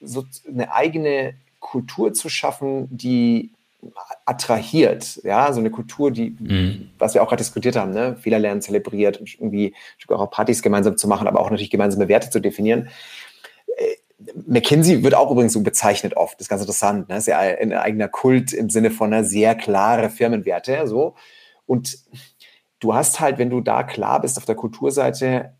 so 0.00 0.24
eine 0.48 0.72
eigene 0.72 1.34
Kultur 1.60 2.12
zu 2.12 2.28
schaffen, 2.28 2.88
die 2.90 3.53
attrahiert, 4.24 5.20
ja, 5.24 5.52
so 5.52 5.60
eine 5.60 5.70
Kultur, 5.70 6.10
die, 6.10 6.36
mhm. 6.38 6.90
was 6.98 7.14
wir 7.14 7.22
auch 7.22 7.28
gerade 7.28 7.42
diskutiert 7.42 7.76
haben, 7.76 7.92
ne, 7.92 8.16
Fehler 8.16 8.38
lernen, 8.38 8.62
zelebriert 8.62 9.18
und 9.18 9.34
irgendwie 9.34 9.74
auch 10.08 10.30
Partys 10.30 10.62
gemeinsam 10.62 10.96
zu 10.96 11.08
machen, 11.08 11.26
aber 11.26 11.40
auch 11.40 11.50
natürlich 11.50 11.70
gemeinsame 11.70 12.08
Werte 12.08 12.30
zu 12.30 12.40
definieren. 12.40 12.88
Äh, 13.76 14.30
McKinsey 14.46 15.02
wird 15.02 15.14
auch 15.14 15.30
übrigens 15.30 15.52
so 15.52 15.62
bezeichnet 15.62 16.16
oft, 16.16 16.34
das 16.34 16.46
ist 16.46 16.48
ganz 16.48 16.62
interessant, 16.62 17.08
ne, 17.08 17.16
ist 17.16 17.26
ja 17.26 17.38
ein 17.38 17.72
eigener 17.72 18.08
Kult 18.08 18.52
im 18.52 18.70
Sinne 18.70 18.90
von 18.90 19.12
einer 19.12 19.24
sehr 19.24 19.54
klare 19.54 20.10
Firmenwerte, 20.10 20.86
so. 20.86 21.14
Und 21.66 21.98
du 22.80 22.94
hast 22.94 23.20
halt, 23.20 23.38
wenn 23.38 23.50
du 23.50 23.60
da 23.60 23.82
klar 23.82 24.20
bist 24.20 24.36
auf 24.36 24.44
der 24.44 24.54
Kulturseite, 24.54 25.54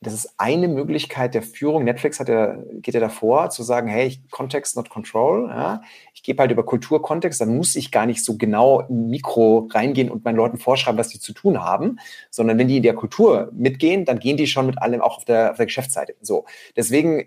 das 0.00 0.12
ist 0.12 0.34
eine 0.36 0.68
Möglichkeit 0.68 1.34
der 1.34 1.42
Führung. 1.42 1.84
Netflix 1.84 2.20
hat 2.20 2.28
ja, 2.28 2.58
geht 2.74 2.94
ja 2.94 3.00
davor, 3.00 3.48
zu 3.48 3.62
sagen, 3.62 3.88
hey, 3.88 4.18
Context, 4.30 4.76
not 4.76 4.90
Control. 4.90 5.48
Ja? 5.48 5.82
Ich 6.12 6.22
gebe 6.22 6.40
halt 6.40 6.50
über 6.50 6.64
Kulturkontext, 6.64 7.40
dann 7.40 7.56
muss 7.56 7.74
ich 7.76 7.90
gar 7.90 8.04
nicht 8.04 8.22
so 8.22 8.36
genau 8.36 8.82
im 8.82 9.08
Mikro 9.08 9.68
reingehen 9.72 10.10
und 10.10 10.24
meinen 10.24 10.36
Leuten 10.36 10.58
vorschreiben, 10.58 10.98
was 10.98 11.08
die 11.08 11.18
zu 11.18 11.32
tun 11.32 11.62
haben, 11.62 11.98
sondern 12.30 12.58
wenn 12.58 12.68
die 12.68 12.76
in 12.76 12.82
der 12.82 12.94
Kultur 12.94 13.50
mitgehen, 13.52 14.04
dann 14.04 14.18
gehen 14.18 14.36
die 14.36 14.46
schon 14.46 14.66
mit 14.66 14.80
allem 14.82 15.00
auch 15.00 15.16
auf 15.16 15.24
der, 15.24 15.52
auf 15.52 15.56
der 15.56 15.66
Geschäftsseite. 15.66 16.14
So, 16.20 16.44
deswegen, 16.76 17.26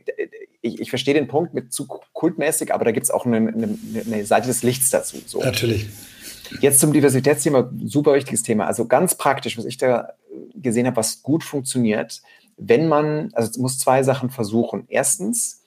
ich, 0.61 0.79
ich 0.79 0.89
verstehe 0.91 1.15
den 1.15 1.27
Punkt 1.27 1.55
mit 1.55 1.73
zu 1.73 1.87
kultmäßig, 1.87 2.73
aber 2.73 2.85
da 2.85 2.91
gibt 2.91 3.05
es 3.05 3.11
auch 3.11 3.25
eine, 3.25 3.37
eine, 3.37 3.77
eine 4.05 4.25
Seite 4.25 4.47
des 4.47 4.61
Lichts 4.61 4.91
dazu. 4.91 5.17
So. 5.25 5.41
Natürlich. 5.41 5.87
Jetzt 6.61 6.79
zum 6.79 6.93
Diversitätsthema, 6.93 7.69
super 7.83 8.13
wichtiges 8.13 8.43
Thema. 8.43 8.65
Also 8.65 8.87
ganz 8.87 9.15
praktisch, 9.15 9.57
was 9.57 9.65
ich 9.65 9.77
da 9.77 10.13
gesehen 10.55 10.87
habe, 10.87 10.97
was 10.97 11.21
gut 11.21 11.43
funktioniert, 11.43 12.21
wenn 12.59 12.87
man, 12.87 13.31
also 13.33 13.49
es 13.49 13.57
muss 13.57 13.79
zwei 13.79 14.03
Sachen 14.03 14.29
versuchen. 14.29 14.85
Erstens, 14.87 15.63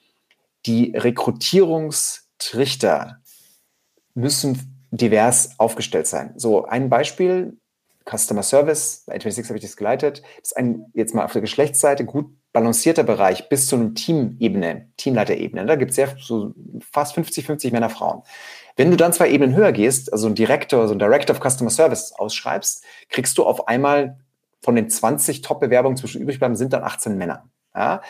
die 0.65 0.93
Rekrutierungstrichter 0.95 3.17
müssen 4.13 4.87
divers 4.91 5.59
aufgestellt 5.59 6.07
sein. 6.07 6.33
So 6.37 6.63
ein 6.65 6.89
Beispiel, 6.89 7.57
Customer 8.09 8.43
Service, 8.43 9.03
bei 9.07 9.13
26 9.13 9.49
habe 9.49 9.57
ich 9.57 9.63
das 9.63 9.77
geleitet, 9.77 10.21
das 10.39 10.51
ist 10.51 10.57
ein, 10.57 10.85
jetzt 10.93 11.15
mal 11.15 11.25
auf 11.25 11.33
der 11.33 11.41
Geschlechtsseite, 11.41 12.05
gut 12.05 12.27
balancierter 12.51 13.03
Bereich 13.03 13.49
bis 13.49 13.67
zu 13.67 13.75
einem 13.75 13.95
Teamebene, 13.95 14.89
Teamleiterebene. 14.97 15.65
Da 15.65 15.75
gibt 15.75 15.91
es 15.91 15.97
ja 15.97 16.07
so 16.19 16.53
fast 16.91 17.15
50, 17.15 17.45
50 17.45 17.71
Männer, 17.71 17.89
Frauen. 17.89 18.21
Wenn 18.75 18.91
du 18.91 18.97
dann 18.97 19.13
zwei 19.13 19.29
Ebenen 19.29 19.55
höher 19.55 19.71
gehst, 19.71 20.13
also 20.13 20.27
ein 20.27 20.35
Director, 20.35 20.87
so 20.87 20.93
ein 20.93 20.99
Director 20.99 21.35
of 21.35 21.41
Customer 21.41 21.71
Service 21.71 22.13
ausschreibst, 22.13 22.83
kriegst 23.09 23.37
du 23.37 23.43
auf 23.43 23.67
einmal 23.67 24.19
von 24.63 24.75
den 24.75 24.89
20 24.89 25.41
Top-Bewerbungen 25.41 25.97
zwischen 25.97 26.21
übrig 26.21 26.39
bleiben, 26.39 26.55
sind 26.55 26.73
dann 26.73 26.83
18 26.83 27.17
Männer. 27.17 27.49
Ja? 27.75 28.01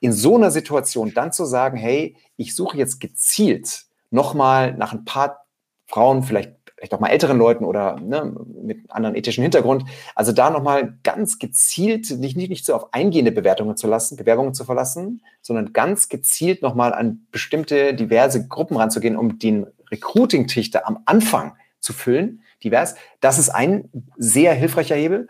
In 0.00 0.12
so 0.12 0.36
einer 0.36 0.50
Situation 0.50 1.12
dann 1.14 1.32
zu 1.32 1.44
sagen, 1.44 1.76
hey, 1.76 2.16
ich 2.36 2.56
suche 2.56 2.78
jetzt 2.78 2.98
gezielt 3.00 3.84
nochmal 4.10 4.74
nach 4.74 4.92
ein 4.92 5.04
paar 5.04 5.44
Frauen, 5.86 6.22
vielleicht, 6.22 6.54
vielleicht 6.76 6.94
auch 6.94 7.00
mal 7.00 7.08
älteren 7.08 7.36
Leuten 7.38 7.64
oder 7.64 8.00
ne, 8.00 8.34
mit 8.62 8.90
anderen 8.90 9.16
ethischen 9.16 9.42
Hintergrund, 9.42 9.84
also 10.14 10.32
da 10.32 10.50
nochmal 10.50 10.98
ganz 11.02 11.38
gezielt, 11.38 12.10
nicht, 12.10 12.36
nicht, 12.36 12.48
nicht 12.48 12.64
so 12.64 12.74
auf 12.74 12.92
eingehende 12.94 13.32
Bewertungen 13.32 13.76
zu 13.76 13.86
lassen, 13.86 14.16
Bewerbungen 14.16 14.54
zu 14.54 14.64
verlassen, 14.64 15.22
sondern 15.42 15.72
ganz 15.72 16.08
gezielt 16.08 16.62
nochmal 16.62 16.94
an 16.94 17.26
bestimmte 17.32 17.94
diverse 17.94 18.48
Gruppen 18.48 18.76
ranzugehen, 18.76 19.16
um 19.16 19.38
den 19.38 19.66
Recruiting-Trichter 19.90 20.86
am 20.86 21.00
Anfang 21.04 21.54
zu 21.80 21.92
füllen, 21.92 22.42
divers. 22.62 22.94
Das 23.20 23.38
ist 23.38 23.50
ein 23.50 23.90
sehr 24.16 24.54
hilfreicher 24.54 24.96
Hebel. 24.96 25.28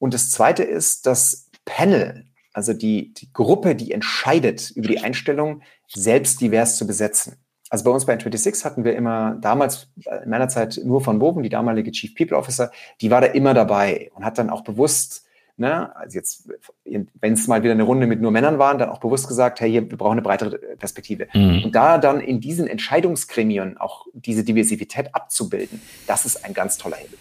Und 0.00 0.14
das 0.14 0.30
Zweite 0.30 0.64
ist, 0.64 1.06
das 1.06 1.48
Panel, 1.64 2.24
also 2.52 2.72
die, 2.72 3.14
die 3.14 3.32
Gruppe, 3.32 3.76
die 3.76 3.92
entscheidet 3.92 4.72
über 4.72 4.88
die 4.88 4.98
Einstellung, 4.98 5.62
selbst 5.86 6.40
divers 6.40 6.76
zu 6.76 6.86
besetzen. 6.86 7.36
Also 7.68 7.84
bei 7.84 7.90
uns 7.92 8.04
bei 8.04 8.14
N26 8.14 8.64
hatten 8.64 8.84
wir 8.84 8.96
immer 8.96 9.36
damals 9.40 9.88
in 10.24 10.30
meiner 10.30 10.48
Zeit 10.48 10.80
nur 10.82 11.00
von 11.00 11.20
Bogen, 11.20 11.44
die 11.44 11.48
damalige 11.48 11.92
Chief 11.92 12.14
People 12.16 12.36
Officer, 12.36 12.72
die 13.00 13.12
war 13.12 13.20
da 13.20 13.28
immer 13.28 13.54
dabei 13.54 14.10
und 14.14 14.24
hat 14.24 14.38
dann 14.38 14.50
auch 14.50 14.62
bewusst, 14.62 15.24
ne, 15.56 15.94
also 15.94 16.18
jetzt, 16.18 16.48
wenn 16.84 17.32
es 17.34 17.46
mal 17.46 17.62
wieder 17.62 17.72
eine 17.72 17.84
Runde 17.84 18.08
mit 18.08 18.20
nur 18.20 18.32
Männern 18.32 18.58
waren, 18.58 18.78
dann 18.78 18.88
auch 18.88 18.98
bewusst 18.98 19.28
gesagt, 19.28 19.60
hey, 19.60 19.70
hier, 19.70 19.88
wir 19.88 19.98
brauchen 19.98 20.12
eine 20.12 20.22
breitere 20.22 20.58
Perspektive. 20.78 21.28
Mhm. 21.32 21.62
Und 21.64 21.74
da 21.76 21.98
dann 21.98 22.20
in 22.20 22.40
diesen 22.40 22.66
Entscheidungsgremien 22.66 23.76
auch 23.76 24.06
diese 24.14 24.42
Diversität 24.42 25.14
abzubilden, 25.14 25.80
das 26.08 26.24
ist 26.26 26.44
ein 26.44 26.54
ganz 26.54 26.76
toller 26.76 26.96
Hebel. 26.96 27.18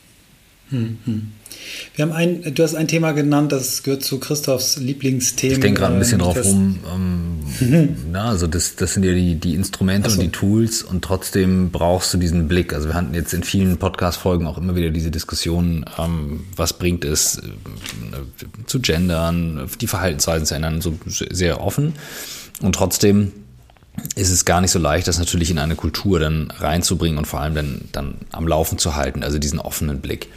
Mhm. 0.71 1.31
Wir 1.95 2.03
haben 2.05 2.11
ein, 2.11 2.53
du 2.53 2.63
hast 2.63 2.75
ein 2.75 2.87
Thema 2.87 3.11
genannt, 3.11 3.51
das 3.51 3.83
gehört 3.83 4.03
zu 4.03 4.19
Christophs 4.19 4.77
Lieblingsthemen. 4.77 5.55
Ich 5.57 5.61
denke 5.61 5.81
gerade 5.81 5.95
ein 5.95 5.99
bisschen 5.99 6.19
äh, 6.19 6.23
drauf 6.23 6.45
rum. 6.45 6.79
Ähm, 6.93 7.97
na, 8.11 8.29
also 8.29 8.47
das, 8.47 8.75
das 8.75 8.93
sind 8.93 9.03
ja 9.03 9.13
die, 9.13 9.35
die 9.35 9.55
Instrumente 9.55 10.09
so. 10.09 10.19
und 10.19 10.25
die 10.25 10.31
Tools 10.31 10.83
und 10.83 11.03
trotzdem 11.03 11.71
brauchst 11.71 12.13
du 12.13 12.17
diesen 12.17 12.47
Blick. 12.47 12.73
Also 12.73 12.89
wir 12.89 12.93
hatten 12.93 13.13
jetzt 13.13 13.33
in 13.33 13.43
vielen 13.43 13.77
Podcast-Folgen 13.77 14.45
auch 14.47 14.57
immer 14.57 14.75
wieder 14.75 14.91
diese 14.91 15.11
Diskussion, 15.11 15.85
ähm, 15.97 16.45
was 16.55 16.73
bringt 16.73 17.03
es 17.03 17.37
äh, 17.37 17.41
zu 18.65 18.79
gendern, 18.79 19.67
die 19.81 19.87
Verhaltensweisen 19.87 20.45
zu 20.45 20.55
ändern, 20.55 20.81
so 20.81 20.97
sehr 21.07 21.61
offen. 21.61 21.93
Und 22.61 22.75
trotzdem 22.75 23.31
ist 24.15 24.29
es 24.29 24.45
gar 24.45 24.61
nicht 24.61 24.71
so 24.71 24.79
leicht, 24.79 25.07
das 25.07 25.19
natürlich 25.19 25.51
in 25.51 25.59
eine 25.59 25.75
Kultur 25.75 26.19
dann 26.19 26.51
reinzubringen 26.51 27.17
und 27.17 27.25
vor 27.25 27.41
allem 27.41 27.55
dann, 27.55 27.81
dann 27.91 28.15
am 28.31 28.47
Laufen 28.47 28.77
zu 28.77 28.95
halten, 28.95 29.23
also 29.23 29.39
diesen 29.39 29.59
offenen 29.59 30.01
Blick. 30.01 30.27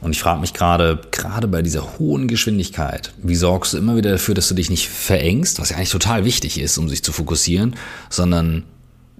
Und 0.00 0.12
ich 0.12 0.20
frage 0.20 0.40
mich 0.40 0.54
gerade, 0.54 1.00
gerade 1.10 1.46
bei 1.46 1.60
dieser 1.62 1.98
hohen 1.98 2.26
Geschwindigkeit, 2.26 3.12
wie 3.22 3.34
sorgst 3.34 3.74
du 3.74 3.78
immer 3.78 3.96
wieder 3.96 4.12
dafür, 4.12 4.34
dass 4.34 4.48
du 4.48 4.54
dich 4.54 4.70
nicht 4.70 4.88
verengst, 4.88 5.60
was 5.60 5.70
ja 5.70 5.76
eigentlich 5.76 5.90
total 5.90 6.24
wichtig 6.24 6.58
ist, 6.58 6.78
um 6.78 6.88
sich 6.88 7.02
zu 7.02 7.12
fokussieren, 7.12 7.76
sondern 8.08 8.64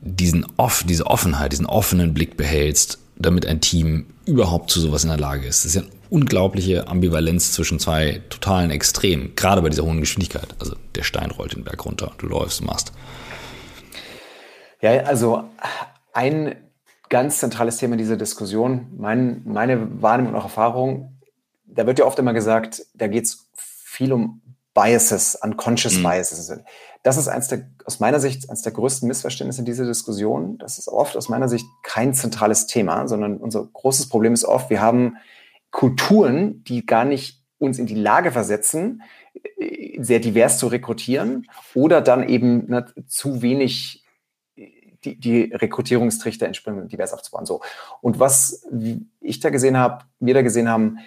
diesen 0.01 0.47
off, 0.57 0.83
diese 0.87 1.07
Offenheit, 1.07 1.53
diesen 1.53 1.66
offenen 1.66 2.14
Blick 2.14 2.39
behältst, 2.39 2.99
damit 3.18 3.45
ein 3.45 3.61
Team 3.61 4.07
überhaupt 4.24 4.70
zu 4.70 4.81
sowas 4.81 5.05
in 5.05 5.11
der 5.11 5.18
Lage 5.18 5.47
ist. 5.47 5.64
Das 5.64 5.66
ist 5.66 5.74
ja 5.74 5.83
eine 5.83 5.91
unglaubliche 6.09 6.89
Ambivalenz 6.89 7.53
zwischen 7.53 7.78
zwei 7.78 8.22
totalen 8.31 8.70
Extremen, 8.70 9.33
gerade 9.37 9.61
bei 9.61 9.68
dieser 9.68 9.85
hohen 9.85 10.01
Geschwindigkeit. 10.01 10.55
Also 10.59 10.76
der 10.95 11.03
Stein 11.03 11.31
rollt 11.31 11.55
den 11.55 11.64
Berg 11.64 11.85
runter, 11.85 12.12
du 12.16 12.26
läufst, 12.26 12.62
machst. 12.62 12.93
Ja, 14.81 15.03
also 15.05 15.45
ein 16.12 16.57
ganz 17.09 17.39
zentrales 17.39 17.76
Thema 17.76 17.97
dieser 17.97 18.16
Diskussion. 18.16 18.87
Mein, 18.97 19.43
meine 19.45 20.03
Wahrnehmung 20.03 20.33
und 20.33 20.39
auch 20.39 20.45
Erfahrung, 20.45 21.18
da 21.66 21.87
wird 21.87 21.99
ja 21.99 22.07
oft 22.07 22.18
immer 22.18 22.33
gesagt, 22.33 22.87
da 22.95 23.07
geht 23.09 23.24
es 23.24 23.49
viel 23.55 24.12
um 24.12 24.41
Biases, 24.72 25.37
unconscious 25.43 25.99
mhm. 25.99 26.05
Biases. 26.05 26.53
Das 27.03 27.16
ist 27.16 27.28
eins 27.28 27.49
der, 27.49 27.68
aus 27.85 28.01
meiner 28.01 28.20
Sicht 28.20 28.49
eines 28.49 28.62
der 28.62 28.72
größten 28.72 29.07
Missverständnisse 29.09 29.61
in 29.61 29.66
dieser 29.66 29.87
Diskussion. 29.87 30.59
Das 30.59 30.78
ist 30.78 30.89
oft 30.89 31.16
aus 31.16 31.28
meiner 31.28 31.49
Sicht 31.49 31.66
kein 31.83 32.14
zentrales 32.14 32.66
Thema, 32.66 33.09
sondern 33.09 33.39
unser 33.39 33.64
großes 33.64 34.09
Problem 34.09 34.33
ist 34.33 34.45
oft, 34.45 34.70
wir 34.70 34.81
haben 34.81 35.16
Kulturen, 35.70 36.62
die 36.64 36.87
gar 36.87 37.05
nicht 37.05 37.43
uns 37.59 37.78
in 37.78 37.87
die 37.87 37.95
Lage 37.95 38.33
versetzen, 38.33 39.03
sehr 39.99 40.20
divers 40.20 40.59
zu 40.59 40.68
rekrutieren 40.68 41.47
oder 41.74 42.01
dann 42.01 42.28
eben 42.28 42.66
ne, 42.70 42.87
zu 43.07 43.43
wenig 43.43 44.05
die, 45.05 45.19
die 45.19 45.53
Rekrutierungstrichter 45.55 46.47
entsprechend 46.47 46.93
divers 46.93 47.13
aufzubauen. 47.13 47.47
So. 47.47 47.61
Und 48.01 48.19
was 48.19 48.67
ich 49.21 49.41
da 49.41 49.51
gesehen 49.51 49.77
habe, 49.77 50.05
wir 50.19 50.35
da 50.35 50.43
gesehen 50.43 50.69
haben, 50.69 50.99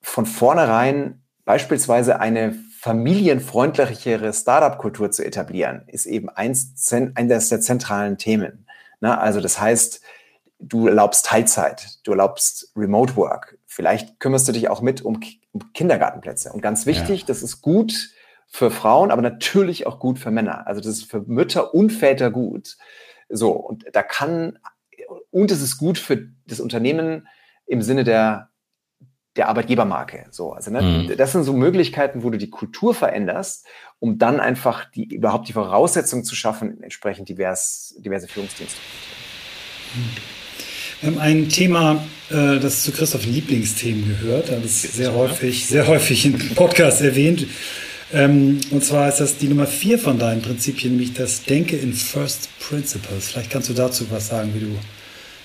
von 0.00 0.26
vornherein 0.26 1.22
beispielsweise 1.44 2.20
eine 2.20 2.56
familienfreundlichere 2.80 4.32
Startup-Kultur 4.32 5.10
zu 5.10 5.24
etablieren, 5.24 5.82
ist 5.88 6.06
eben 6.06 6.28
eins, 6.28 6.92
eines 7.14 7.48
der 7.48 7.60
zentralen 7.60 8.18
Themen. 8.18 8.66
Na, 9.00 9.18
also 9.18 9.40
das 9.40 9.60
heißt, 9.60 10.00
du 10.58 10.86
erlaubst 10.86 11.26
Teilzeit, 11.26 11.98
du 12.04 12.12
erlaubst 12.12 12.72
Remote 12.76 13.16
Work, 13.16 13.58
vielleicht 13.66 14.20
kümmerst 14.20 14.48
du 14.48 14.52
dich 14.52 14.68
auch 14.68 14.80
mit 14.80 15.02
um, 15.02 15.20
um 15.52 15.72
Kindergartenplätze. 15.72 16.52
Und 16.52 16.62
ganz 16.62 16.86
wichtig, 16.86 17.20
ja. 17.22 17.26
das 17.26 17.42
ist 17.42 17.60
gut 17.60 18.10
für 18.46 18.70
Frauen, 18.70 19.10
aber 19.10 19.22
natürlich 19.22 19.86
auch 19.86 19.98
gut 19.98 20.18
für 20.18 20.30
Männer. 20.30 20.66
Also 20.66 20.80
das 20.80 20.98
ist 20.98 21.10
für 21.10 21.20
Mütter 21.20 21.74
und 21.74 21.90
Väter 21.90 22.30
gut 22.30 22.76
So, 23.28 23.50
und 23.50 23.84
da 23.92 24.02
kann, 24.02 24.58
und 25.30 25.50
es 25.50 25.62
ist 25.62 25.78
gut 25.78 25.98
für 25.98 26.28
das 26.46 26.60
Unternehmen 26.60 27.26
im 27.66 27.82
Sinne 27.82 28.04
der, 28.04 28.50
der 29.36 29.48
Arbeitgebermarke. 29.48 30.26
So, 30.30 30.52
also 30.52 30.70
ne, 30.70 30.82
mhm. 30.82 31.16
das 31.16 31.32
sind 31.32 31.44
so 31.44 31.52
Möglichkeiten, 31.52 32.22
wo 32.22 32.30
du 32.30 32.38
die 32.38 32.50
Kultur 32.50 32.94
veränderst, 32.94 33.66
um 33.98 34.18
dann 34.18 34.40
einfach 34.40 34.90
die, 34.90 35.14
überhaupt 35.14 35.48
die 35.48 35.52
Voraussetzungen 35.52 36.24
zu 36.24 36.34
schaffen, 36.34 36.82
entsprechend 36.82 37.28
divers, 37.28 37.94
diverse 37.98 38.28
Führungsdienste. 38.28 38.78
Wir 41.00 41.10
haben 41.10 41.18
ein 41.18 41.48
Thema, 41.48 42.04
äh, 42.30 42.58
das 42.58 42.82
zu 42.82 42.92
Christophs 42.92 43.26
Lieblingsthemen 43.26 44.08
gehört. 44.08 44.48
Das 44.48 44.64
ist 44.64 44.94
sehr 44.94 45.14
häufig, 45.14 45.66
sehr 45.66 45.86
häufig 45.86 46.26
im 46.26 46.38
Podcast 46.54 47.02
erwähnt. 47.02 47.46
Ähm, 48.12 48.60
und 48.70 48.84
zwar 48.84 49.08
ist 49.08 49.18
das 49.18 49.38
die 49.38 49.48
Nummer 49.48 49.66
vier 49.66 49.98
von 49.98 50.18
deinen 50.18 50.42
Prinzipien, 50.42 50.92
nämlich 50.92 51.14
das 51.14 51.44
Denke 51.44 51.76
in 51.76 51.92
First 51.92 52.48
Principles. 52.60 53.28
Vielleicht 53.28 53.50
kannst 53.50 53.68
du 53.68 53.74
dazu 53.74 54.10
was 54.10 54.28
sagen, 54.28 54.54
wie 54.54 54.60
du 54.60 54.78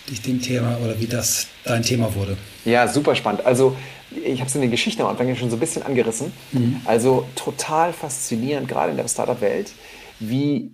dich 0.09 0.21
dem 0.21 0.41
Thema 0.41 0.77
oder 0.83 0.99
wie 0.99 1.07
das 1.07 1.47
dein 1.63 1.83
Thema 1.83 2.13
wurde. 2.15 2.37
Ja, 2.65 2.87
super 2.87 3.15
spannend. 3.15 3.45
Also 3.45 3.75
ich 4.11 4.39
habe 4.39 4.49
es 4.49 4.55
in 4.55 4.61
der 4.61 4.69
Geschichte 4.69 5.03
am 5.03 5.09
Anfang 5.09 5.27
ja 5.27 5.35
schon 5.35 5.49
so 5.49 5.55
ein 5.55 5.59
bisschen 5.59 5.83
angerissen. 5.83 6.31
Mhm. 6.51 6.81
Also 6.85 7.27
total 7.35 7.93
faszinierend, 7.93 8.67
gerade 8.67 8.91
in 8.91 8.97
der 8.97 9.07
Startup-Welt, 9.07 9.71
wie, 10.19 10.71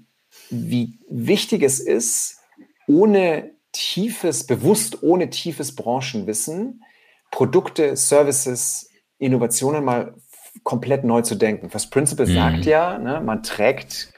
wie 0.49 0.99
wichtig 1.09 1.63
es 1.63 1.79
ist, 1.79 2.37
ohne 2.87 3.51
tiefes, 3.71 4.45
bewusst 4.45 5.03
ohne 5.03 5.29
tiefes 5.29 5.75
Branchenwissen, 5.75 6.81
Produkte, 7.31 7.95
Services, 7.95 8.89
Innovationen 9.19 9.83
mal 9.83 10.15
komplett 10.63 11.03
neu 11.03 11.21
zu 11.21 11.35
denken. 11.35 11.69
First 11.69 11.91
Principle 11.91 12.27
mhm. 12.27 12.33
sagt 12.33 12.65
ja, 12.65 12.97
ne, 12.97 13.21
man 13.21 13.43
trägt 13.43 14.13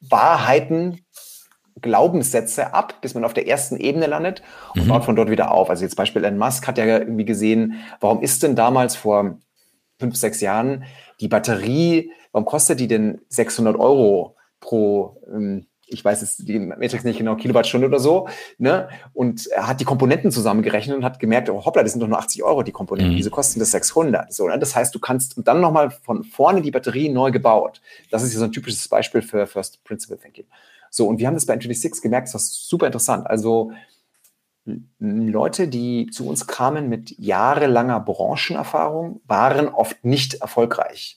Wahrheiten, 0.00 1.04
Glaubenssätze 1.80 2.74
ab, 2.74 3.00
bis 3.00 3.14
man 3.14 3.24
auf 3.24 3.34
der 3.34 3.48
ersten 3.48 3.76
Ebene 3.76 4.06
landet 4.06 4.42
und 4.74 4.84
mhm. 4.84 4.88
baut 4.88 5.04
von 5.04 5.16
dort 5.16 5.30
wieder 5.30 5.50
auf. 5.50 5.70
Also 5.70 5.84
jetzt 5.84 5.96
Beispiel 5.96 6.24
Elon 6.24 6.38
Musk 6.38 6.66
hat 6.66 6.78
ja 6.78 6.84
irgendwie 6.84 7.24
gesehen, 7.24 7.80
warum 8.00 8.22
ist 8.22 8.42
denn 8.42 8.54
damals 8.54 8.94
vor 8.94 9.38
fünf, 9.98 10.16
sechs 10.16 10.40
Jahren 10.40 10.84
die 11.20 11.28
Batterie, 11.28 12.12
warum 12.32 12.44
kostet 12.44 12.80
die 12.80 12.88
denn 12.88 13.20
600 13.28 13.76
Euro 13.76 14.36
pro 14.60 15.20
ähm, 15.32 15.66
ich 15.92 16.04
weiß 16.04 16.22
es 16.22 16.36
die 16.36 16.58
Matrix 16.58 17.04
nicht 17.04 17.18
genau, 17.18 17.36
Kilowattstunde 17.36 17.86
oder 17.86 17.98
so, 17.98 18.28
ne? 18.58 18.88
Und 19.12 19.46
er 19.48 19.66
hat 19.66 19.80
die 19.80 19.84
Komponenten 19.84 20.30
zusammengerechnet 20.30 20.96
und 20.96 21.04
hat 21.04 21.18
gemerkt, 21.18 21.50
oh 21.50 21.64
hoppla, 21.64 21.82
das 21.82 21.92
sind 21.92 22.00
doch 22.00 22.08
nur 22.08 22.18
80 22.18 22.42
Euro 22.42 22.62
die 22.62 22.72
Komponenten, 22.72 23.16
mhm. 23.16 23.30
kosten 23.30 23.60
das 23.60 23.70
600? 23.70 24.32
So, 24.32 24.48
ne? 24.48 24.58
Das 24.58 24.74
heißt, 24.74 24.94
du 24.94 24.98
kannst 24.98 25.36
und 25.36 25.48
dann 25.48 25.60
nochmal 25.60 25.90
von 25.90 26.24
vorne 26.24 26.62
die 26.62 26.70
Batterie 26.70 27.08
neu 27.08 27.30
gebaut. 27.30 27.80
Das 28.10 28.22
ist 28.22 28.32
ja 28.32 28.38
so 28.38 28.44
ein 28.46 28.52
typisches 28.52 28.88
Beispiel 28.88 29.22
für 29.22 29.46
First 29.46 29.84
Principle 29.84 30.18
Thinking. 30.18 30.46
So, 30.90 31.06
und 31.06 31.18
wir 31.18 31.26
haben 31.26 31.34
das 31.34 31.46
bei 31.46 31.54
N26 31.54 32.02
gemerkt, 32.02 32.28
das 32.28 32.34
war 32.34 32.40
super 32.40 32.86
interessant. 32.86 33.26
Also 33.26 33.72
Leute, 34.98 35.66
die 35.66 36.06
zu 36.12 36.28
uns 36.28 36.46
kamen 36.46 36.88
mit 36.88 37.18
jahrelanger 37.18 37.98
Branchenerfahrung, 38.00 39.20
waren 39.26 39.68
oft 39.68 40.04
nicht 40.04 40.34
erfolgreich, 40.34 41.16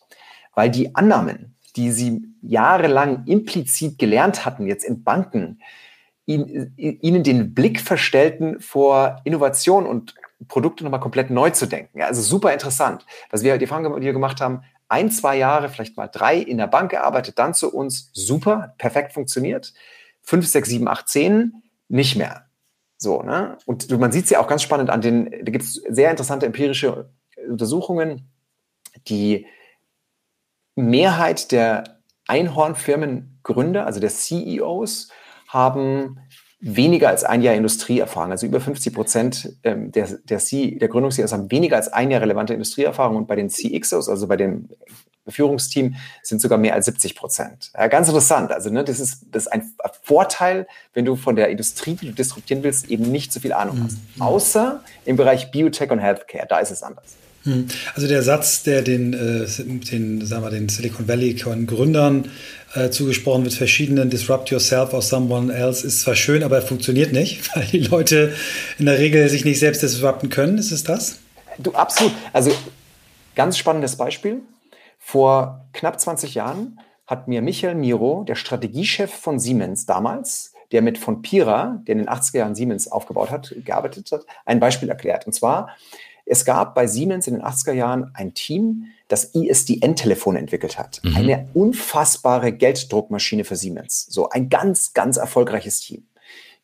weil 0.56 0.72
die 0.72 0.96
Annahmen, 0.96 1.55
die 1.76 1.92
sie 1.92 2.24
jahrelang 2.42 3.26
implizit 3.26 4.00
gelernt 4.00 4.46
hatten, 4.46 4.68
jetzt 4.68 4.84
in 4.84 5.04
Banken, 5.04 5.60
ihnen 6.26 7.24
den 7.24 7.54
Blick 7.54 7.80
verstellten 7.80 8.60
vor 8.60 9.22
Innovation 9.26 9.86
und 9.86 10.16
Produkte 10.48 10.84
nochmal 10.84 11.00
komplett 11.00 11.30
neu 11.30 11.52
zu 11.52 11.66
denken. 11.68 12.02
Also 12.02 12.22
super 12.22 12.52
interessant. 12.52 13.06
Was 13.30 13.44
wir, 13.44 13.58
die 13.58 13.66
Erfahrung, 13.66 14.00
die 14.00 14.06
wir 14.06 14.14
gemacht 14.14 14.42
haben, 14.42 14.64
ein, 14.88 15.10
zwei 15.12 15.38
Jahre, 15.38 15.70
vielleicht 15.70 15.98
mal 15.98 16.08
drei 16.08 16.38
in 16.38 16.58
der 16.58 16.68
Bank 16.68 16.92
gearbeitet, 16.92 17.40
dann 17.40 17.54
zu 17.54 17.74
uns, 17.74 18.10
super, 18.14 18.74
perfekt 18.78 19.14
funktioniert. 19.14 19.74
Fünf, 20.22 20.48
sechs, 20.48 20.70
sieben, 20.70 20.88
acht, 20.88 21.08
zehn, 21.08 21.64
nicht 21.88 22.16
mehr. 22.16 22.46
So, 22.98 23.22
ne? 23.22 23.58
Und 23.66 23.90
man 24.00 24.12
sieht 24.12 24.26
es 24.26 24.30
ja 24.32 24.40
auch 24.40 24.48
ganz 24.48 24.64
spannend 24.64 24.90
an 24.90 25.02
den, 25.02 25.30
da 25.30 25.52
gibt 25.52 25.64
es 25.64 25.74
sehr 25.74 26.12
interessante 26.12 26.46
empirische 26.46 27.10
Untersuchungen, 27.48 28.30
die 29.08 29.46
Mehrheit 30.76 31.52
der 31.52 31.84
Einhornfirmengründer, 32.28 33.86
also 33.86 34.00
der 34.00 34.10
CEOs, 34.10 35.10
haben 35.48 36.20
weniger 36.60 37.10
als 37.10 37.24
ein 37.24 37.42
Jahr 37.42 37.54
Industrieerfahrung. 37.54 38.32
Also 38.32 38.48
über 38.48 38.60
50 38.60 38.94
Prozent 38.94 39.56
ähm, 39.64 39.92
der, 39.92 40.08
der, 40.24 40.40
C, 40.40 40.72
der 40.72 40.88
Gründungs-CEOs 40.88 41.32
haben 41.32 41.52
weniger 41.52 41.76
als 41.76 41.94
ein 41.94 42.10
Jahr 42.12 42.22
relevante 42.22 42.54
Industrieerfahrung 42.54 43.18
und 43.18 43.28
bei 43.28 43.36
den 43.36 43.50
CXOs, 43.50 44.10
also 44.10 44.28
bei 44.28 44.36
dem 44.36 44.70
Führungsteam, 45.28 45.96
sind 46.24 46.42
sogar 46.42 46.58
mehr 46.58 46.74
als 46.74 46.86
70 46.86 47.16
Prozent. 47.16 47.72
Ja, 47.76 47.88
ganz 47.88 48.08
interessant. 48.08 48.52
Also 48.52 48.70
ne, 48.70 48.84
das, 48.84 49.00
ist, 49.00 49.26
das 49.32 49.44
ist 49.44 49.52
ein 49.52 49.74
Vorteil, 50.02 50.68
wenn 50.94 51.06
du 51.06 51.16
von 51.16 51.36
der 51.36 51.50
Industrie, 51.50 51.96
die 51.96 52.08
du 52.08 52.14
disruptieren 52.14 52.64
willst, 52.64 52.90
eben 52.90 53.12
nicht 53.12 53.32
so 53.32 53.40
viel 53.40 53.54
Ahnung 53.54 53.82
hast. 53.84 53.98
Mhm. 54.16 54.22
Außer 54.22 54.84
im 55.06 55.18
Bereich 55.18 55.52
Biotech 55.52 55.92
und 55.92 56.00
Healthcare, 56.00 56.48
da 56.48 56.60
ist 56.60 56.72
es 56.72 56.84
anders. 56.84 57.16
Hm. 57.46 57.68
Also 57.94 58.08
der 58.08 58.24
Satz, 58.24 58.64
der 58.64 58.82
den, 58.82 59.14
äh, 59.14 59.46
den, 59.92 60.26
sagen 60.26 60.44
wir, 60.44 60.50
den 60.50 60.68
Silicon 60.68 61.08
Valley 61.08 61.36
Gründern 61.36 62.30
äh, 62.74 62.90
zugesprochen 62.90 63.44
wird, 63.44 63.54
verschiedenen 63.54 64.10
Disrupt 64.10 64.50
yourself 64.50 64.94
or 64.94 65.02
someone 65.02 65.54
else, 65.54 65.86
ist 65.86 66.02
zwar 66.02 66.16
schön, 66.16 66.44
aber 66.44 66.58
er 66.58 66.62
funktioniert 66.64 67.14
nicht, 67.14 67.50
weil 67.56 67.66
die 67.66 67.80
Leute 67.80 68.34
in 68.80 68.88
der 68.88 68.98
Regel 68.98 69.30
sich 69.30 69.46
nicht 69.46 69.60
selbst 69.60 69.84
disrupten 69.84 70.30
können. 70.30 70.58
Ist 70.58 70.72
es 70.72 70.84
das? 70.84 71.20
Du, 71.60 71.72
absolut. 71.72 72.12
Also 72.34 72.52
ganz 73.36 73.58
spannendes 73.58 73.96
Beispiel. 73.96 74.42
Vor 75.00 75.68
knapp 75.74 76.00
20 76.00 76.34
Jahren 76.34 76.80
hat 77.06 77.28
mir 77.28 77.44
Michael 77.44 77.76
Miro, 77.76 78.24
der 78.28 78.36
Strategiechef 78.36 79.12
von 79.12 79.40
Siemens 79.40 79.86
damals, 79.86 80.54
der 80.72 80.82
mit 80.82 80.98
von 80.98 81.22
Pira, 81.22 81.80
der 81.88 81.94
in 81.94 82.00
den 82.00 82.10
80er 82.10 82.40
Jahren 82.40 82.56
Siemens 82.56 82.92
aufgebaut 82.92 83.30
hat, 83.30 83.54
gearbeitet 83.64 84.12
hat, 84.12 84.26
ein 84.46 84.60
Beispiel 84.60 84.90
erklärt. 84.90 85.28
Und 85.28 85.34
zwar, 85.34 85.70
es 86.26 86.44
gab 86.44 86.74
bei 86.74 86.88
Siemens 86.88 87.28
in 87.28 87.36
den 87.36 87.44
80er 87.44 87.74
Jahren 87.74 88.12
ein 88.14 88.34
Team, 88.34 88.88
das 89.08 89.36
ISDN-Telefon 89.36 90.36
entwickelt 90.36 90.80
hat. 90.80 91.02
Mhm. 91.04 91.16
Eine 91.16 91.50
unfassbare 91.54 92.52
Gelddruckmaschine 92.52 93.44
für 93.44 93.56
Siemens. 93.56 94.08
So 94.10 94.30
ein 94.30 94.50
ganz, 94.50 94.94
ganz 94.94 95.18
erfolgreiches 95.18 95.80
Team. 95.80 96.08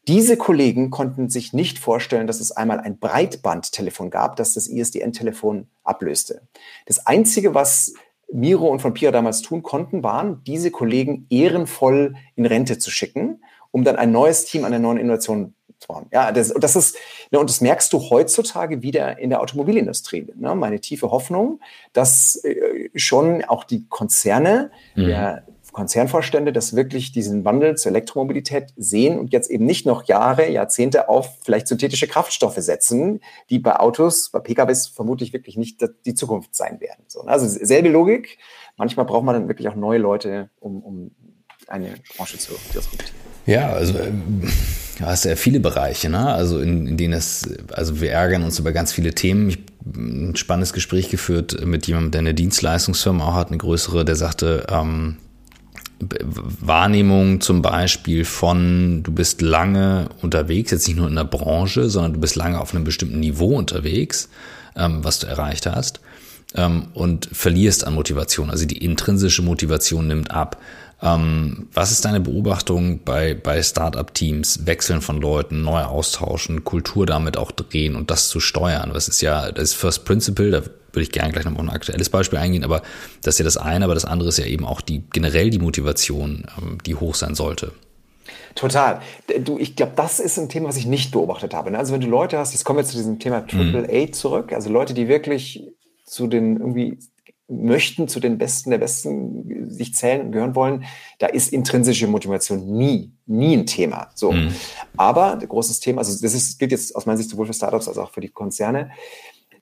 Diese 0.08 0.36
Kollegen 0.36 0.90
konnten 0.90 1.30
sich 1.30 1.54
nicht 1.54 1.78
vorstellen, 1.78 2.26
dass 2.26 2.40
es 2.40 2.52
einmal 2.52 2.80
ein 2.80 2.98
Breitbandtelefon 2.98 4.10
gab, 4.10 4.36
das 4.36 4.56
das 4.56 4.68
ISDN-Telefon 4.68 5.68
ablöste. 5.84 6.42
Das 6.88 7.06
Einzige, 7.06 7.54
was 7.54 7.94
Miro 8.34 8.68
und 8.68 8.82
von 8.82 8.96
Pia 8.96 9.12
damals 9.12 9.42
tun 9.42 9.62
konnten, 9.62 10.02
waren, 10.02 10.44
diese 10.46 10.72
Kollegen 10.72 11.28
ehrenvoll 11.30 12.16
in 12.36 12.48
Rente 12.48 12.80
zu 12.80 12.90
schicken, 12.90 13.44
um 13.70 13.84
dann 13.84 13.96
ein 13.96 14.12
neues 14.12 14.46
Team 14.46 14.66
an 14.66 14.72
der 14.72 14.80
neuen 14.80 14.98
Innovation 14.98 15.54
Form. 15.86 16.08
Ja, 16.12 16.32
das, 16.32 16.54
das 16.54 16.76
ist, 16.76 16.98
ne, 17.32 17.40
und 17.40 17.50
das 17.50 17.62
merkst 17.62 17.92
du 17.94 18.00
heutzutage 18.10 18.82
wieder 18.82 19.20
in 19.20 19.30
der 19.30 19.42
Automobilindustrie. 19.42 20.28
Ne? 20.36 20.56
Meine 20.56 20.80
tiefe 20.80 21.12
Hoffnung, 21.12 21.60
dass 21.94 22.36
äh, 22.44 22.90
schon 22.96 23.44
auch 23.44 23.64
die 23.64 23.88
Konzerne, 23.88 24.72
mhm. 24.96 25.06
der 25.06 25.44
Konzernvorstände, 25.72 26.52
das 26.52 26.76
wirklich 26.76 27.12
diesen 27.12 27.46
Wandel 27.46 27.76
zur 27.78 27.92
Elektromobilität 27.92 28.74
sehen 28.76 29.18
und 29.18 29.32
jetzt 29.32 29.50
eben 29.50 29.66
nicht 29.66 29.86
noch 29.86 30.04
Jahre, 30.04 30.50
Jahrzehnte 30.50 31.08
auf 31.08 31.30
vielleicht 31.44 31.68
synthetische 31.68 32.08
Kraftstoffe 32.08 32.58
setzen, 32.58 33.22
die 33.50 33.60
bei 33.60 33.78
Autos, 33.78 34.30
bei 34.32 34.40
PKWs 34.40 34.88
vermutlich 34.88 35.32
wirklich 35.32 35.58
nicht 35.58 35.82
die 36.06 36.14
Zukunft 36.14 36.56
sein 36.56 36.82
werden. 36.82 37.04
So, 37.08 37.24
ne? 37.24 37.32
also 37.32 37.48
selbe 37.48 37.90
Logik. 37.90 38.38
Manchmal 38.78 39.06
braucht 39.06 39.24
man 39.24 39.36
dann 39.36 39.48
wirklich 39.48 39.70
auch 39.70 39.76
neue 39.76 40.00
Leute, 40.00 40.50
um, 40.60 40.84
um 40.84 41.12
eine 41.68 41.96
Branche 42.18 42.38
zu 42.38 42.54
disruptieren. 42.74 43.31
Ja, 43.46 43.72
also 43.74 43.98
äh, 43.98 44.12
du 45.00 45.06
hast 45.06 45.26
ja 45.26 45.36
viele 45.36 45.60
Bereiche, 45.60 46.10
ne? 46.10 46.34
Also 46.34 46.60
in, 46.60 46.88
in 46.88 46.98
denen 46.98 47.14
es, 47.14 47.50
also 47.72 48.02
wir 48.02 48.12
ärgern 48.12 48.44
uns 48.44 48.60
über 48.60 48.72
ganz 48.72 48.94
viele 48.94 49.14
Themen. 49.14 49.50
Ich 49.50 49.60
ein 49.86 50.36
spannendes 50.36 50.74
Gespräch 50.74 51.10
geführt 51.10 51.66
mit 51.66 51.88
jemandem, 51.88 52.12
der 52.12 52.20
eine 52.20 52.34
Dienstleistungsfirma 52.34 53.26
auch 53.26 53.36
hat, 53.36 53.48
eine 53.48 53.58
größere, 53.58 54.06
der 54.06 54.16
sagte, 54.16 54.66
ähm, 54.70 55.18
Wahrnehmung 56.00 57.42
zum 57.42 57.62
Beispiel 57.62 58.26
von, 58.26 59.04
du 59.04 59.12
bist 59.12 59.42
lange 59.42 60.10
unterwegs, 60.22 60.72
jetzt 60.72 60.88
nicht 60.88 60.98
nur 60.98 61.08
in 61.08 61.16
der 61.16 61.26
Branche, 61.26 61.90
sondern 61.90 62.14
du 62.14 62.20
bist 62.20 62.36
lange 62.36 62.60
auf 62.60 62.74
einem 62.74 62.84
bestimmten 62.84 63.20
Niveau 63.20 63.56
unterwegs, 63.56 64.30
ähm, 64.76 65.04
was 65.04 65.20
du 65.20 65.28
erreicht 65.28 65.68
hast, 65.68 66.00
ähm, 66.56 66.88
und 66.94 67.30
verlierst 67.32 67.86
an 67.86 67.94
Motivation. 67.94 68.50
Also 68.50 68.66
die 68.66 68.84
intrinsische 68.84 69.44
Motivation 69.44 70.08
nimmt 70.08 70.32
ab. 70.32 70.60
Ähm, 71.04 71.68
was 71.74 71.92
ist 71.92 72.06
deine 72.06 72.20
Beobachtung 72.20 73.04
bei, 73.04 73.34
bei 73.34 73.62
Startup-Teams? 73.62 74.66
Wechseln 74.68 75.02
von 75.02 75.20
Leuten, 75.20 75.64
neu 75.64 75.82
austauschen, 75.82 76.64
Kultur 76.64 77.06
damit 77.06 77.38
auch 77.38 77.52
drehen 77.52 77.96
und 77.96 78.12
das 78.12 78.30
zu 78.30 78.40
steuern. 78.40 78.92
Was 78.94 79.08
ist 79.08 79.22
ja, 79.22 79.52
das 79.52 79.72
ist 79.72 79.74
First 79.74 80.06
Principle, 80.06 80.52
da 80.52 80.62
würde 80.62 81.04
ich 81.04 81.12
gerne 81.12 81.32
gleich 81.32 81.46
noch 81.46 81.54
mal 81.54 81.62
ein 81.62 81.70
aktuelles 81.70 82.10
Beispiel 82.10 82.38
eingehen, 82.38 82.64
aber 82.64 82.82
das 83.24 83.36
ist 83.36 83.40
ja 83.40 83.46
das 83.46 83.58
eine, 83.58 83.86
aber 83.86 83.94
das 83.94 84.06
andere 84.06 84.30
ist 84.30 84.38
ja 84.38 84.46
eben 84.46 84.66
auch 84.66 84.82
die 84.82 85.04
generell 85.12 85.50
die 85.50 85.60
Motivation, 85.60 86.46
ähm, 86.58 86.78
die 86.86 86.96
hoch 86.96 87.16
sein 87.16 87.34
sollte. 87.34 87.72
Total. 88.56 89.02
Du, 89.44 89.58
ich 89.58 89.76
glaube, 89.76 89.94
das 89.96 90.20
ist 90.20 90.38
ein 90.38 90.50
Thema, 90.50 90.70
was 90.70 90.78
ich 90.78 90.86
nicht 90.86 91.12
beobachtet 91.12 91.54
habe. 91.54 91.72
Ne? 91.72 91.78
Also 91.78 91.94
wenn 91.94 92.02
du 92.02 92.08
Leute 92.08 92.38
hast, 92.38 92.54
jetzt 92.54 92.66
kommen 92.66 92.80
wir 92.80 92.86
zu 92.86 92.98
diesem 92.98 93.18
Thema 93.18 93.48
Triple 93.48 93.88
A 93.90 94.12
zurück, 94.12 94.52
also 94.54 94.70
Leute, 94.70 94.94
die 94.94 95.08
wirklich 95.08 95.64
zu 96.06 96.28
den 96.28 96.58
irgendwie 96.58 97.00
möchten 97.52 98.08
zu 98.08 98.20
den 98.20 98.38
Besten 98.38 98.72
der 98.72 98.78
Besten 98.78 99.70
sich 99.70 99.94
zählen, 99.94 100.32
gehören 100.32 100.56
wollen, 100.56 100.86
da 101.20 101.28
ist 101.28 101.52
intrinsische 101.52 102.08
Motivation 102.08 102.66
nie, 102.78 103.12
nie 103.26 103.56
ein 103.56 103.66
Thema. 103.66 104.10
So. 104.16 104.32
Mhm. 104.32 104.56
Aber 104.98 105.38
großes 105.38 105.80
Thema, 105.80 106.00
also 106.00 106.20
das 106.22 106.34
ist, 106.34 106.60
gilt 106.60 106.72
jetzt 106.72 106.96
aus 106.96 107.06
meiner 107.06 107.18
Sicht 107.18 107.30
sowohl 107.30 107.48
für 107.48 107.54
Startups 107.54 107.88
als 107.88 107.98
auch 107.98 108.12
für 108.12 108.22
die 108.22 108.30
Konzerne. 108.30 108.92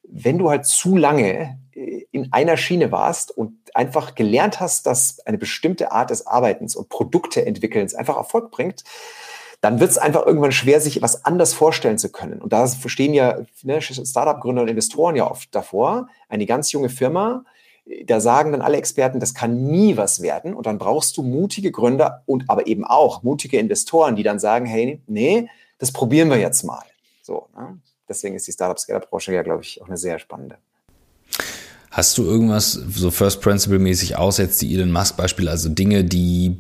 Wenn 0.04 0.38
du 0.38 0.50
halt 0.50 0.66
zu 0.66 0.96
lange 0.98 1.60
äh, 1.74 2.06
in 2.12 2.32
einer 2.32 2.58
Schiene 2.58 2.92
warst 2.92 3.36
und 3.36 3.54
einfach 3.74 4.16
gelernt 4.16 4.60
hast, 4.60 4.86
dass 4.86 5.20
eine 5.26 5.38
bestimmte 5.38 5.92
Art 5.92 6.12
des 6.12 6.28
Arbeitens 6.28 6.76
und 6.76 6.90
Produkte 6.90 7.46
entwickelns 7.46 7.96
einfach 7.96 8.18
Erfolg 8.18 8.52
bringt, 8.52 8.84
dann 9.62 9.80
wird 9.80 9.92
es 9.92 9.98
einfach 9.98 10.26
irgendwann 10.26 10.54
schwer, 10.54 10.80
sich 10.80 11.02
was 11.02 11.26
anders 11.26 11.54
vorstellen 11.54 11.98
zu 11.98 12.12
können. 12.12 12.42
Und 12.42 12.54
da 12.54 12.68
stehen 12.68 13.14
ja 13.14 13.40
ne, 13.64 13.82
Startup-Gründer 13.82 14.62
und 14.62 14.70
Investoren 14.70 15.16
ja 15.16 15.30
oft 15.30 15.54
davor. 15.54 16.08
Eine 16.30 16.46
ganz 16.46 16.72
junge 16.72 16.90
Firma, 16.90 17.44
da 18.06 18.20
sagen 18.20 18.52
dann 18.52 18.62
alle 18.62 18.78
Experten, 18.78 19.20
das 19.20 19.34
kann 19.34 19.68
nie 19.68 19.98
was 19.98 20.22
werden. 20.22 20.54
Und 20.54 20.66
dann 20.66 20.78
brauchst 20.78 21.18
du 21.18 21.24
mutige 21.24 21.72
Gründer 21.72 22.24
und 22.26 22.46
aber 22.48 22.68
eben 22.68 22.86
auch 22.86 23.24
mutige 23.24 23.58
Investoren, 23.58 24.16
die 24.16 24.24
dann 24.24 24.40
sagen, 24.40 24.66
hey, 24.66 25.02
nee, 25.08 25.48
das 25.80 25.92
probieren 25.92 26.30
wir 26.30 26.38
jetzt 26.38 26.64
mal. 26.64 26.84
So, 27.22 27.48
ne? 27.56 27.80
Deswegen 28.08 28.36
ist 28.36 28.48
die 28.48 28.52
Startup-Scale-Up-Branche 28.52 29.34
ja, 29.34 29.44
glaube 29.44 29.62
ich, 29.64 29.82
auch 29.82 29.88
eine 29.88 29.98
sehr 29.98 30.18
spannende. 30.18 30.58
Hast 31.92 32.18
du 32.18 32.24
irgendwas 32.24 32.74
so 32.74 33.12
First 33.12 33.42
Principle-mäßig 33.42 34.16
aussetzt, 34.16 34.62
die 34.62 34.74
Elon 34.74 34.92
Musk-Beispiel, 34.92 35.48
also 35.48 35.70
Dinge, 35.70 36.04
die 36.04 36.58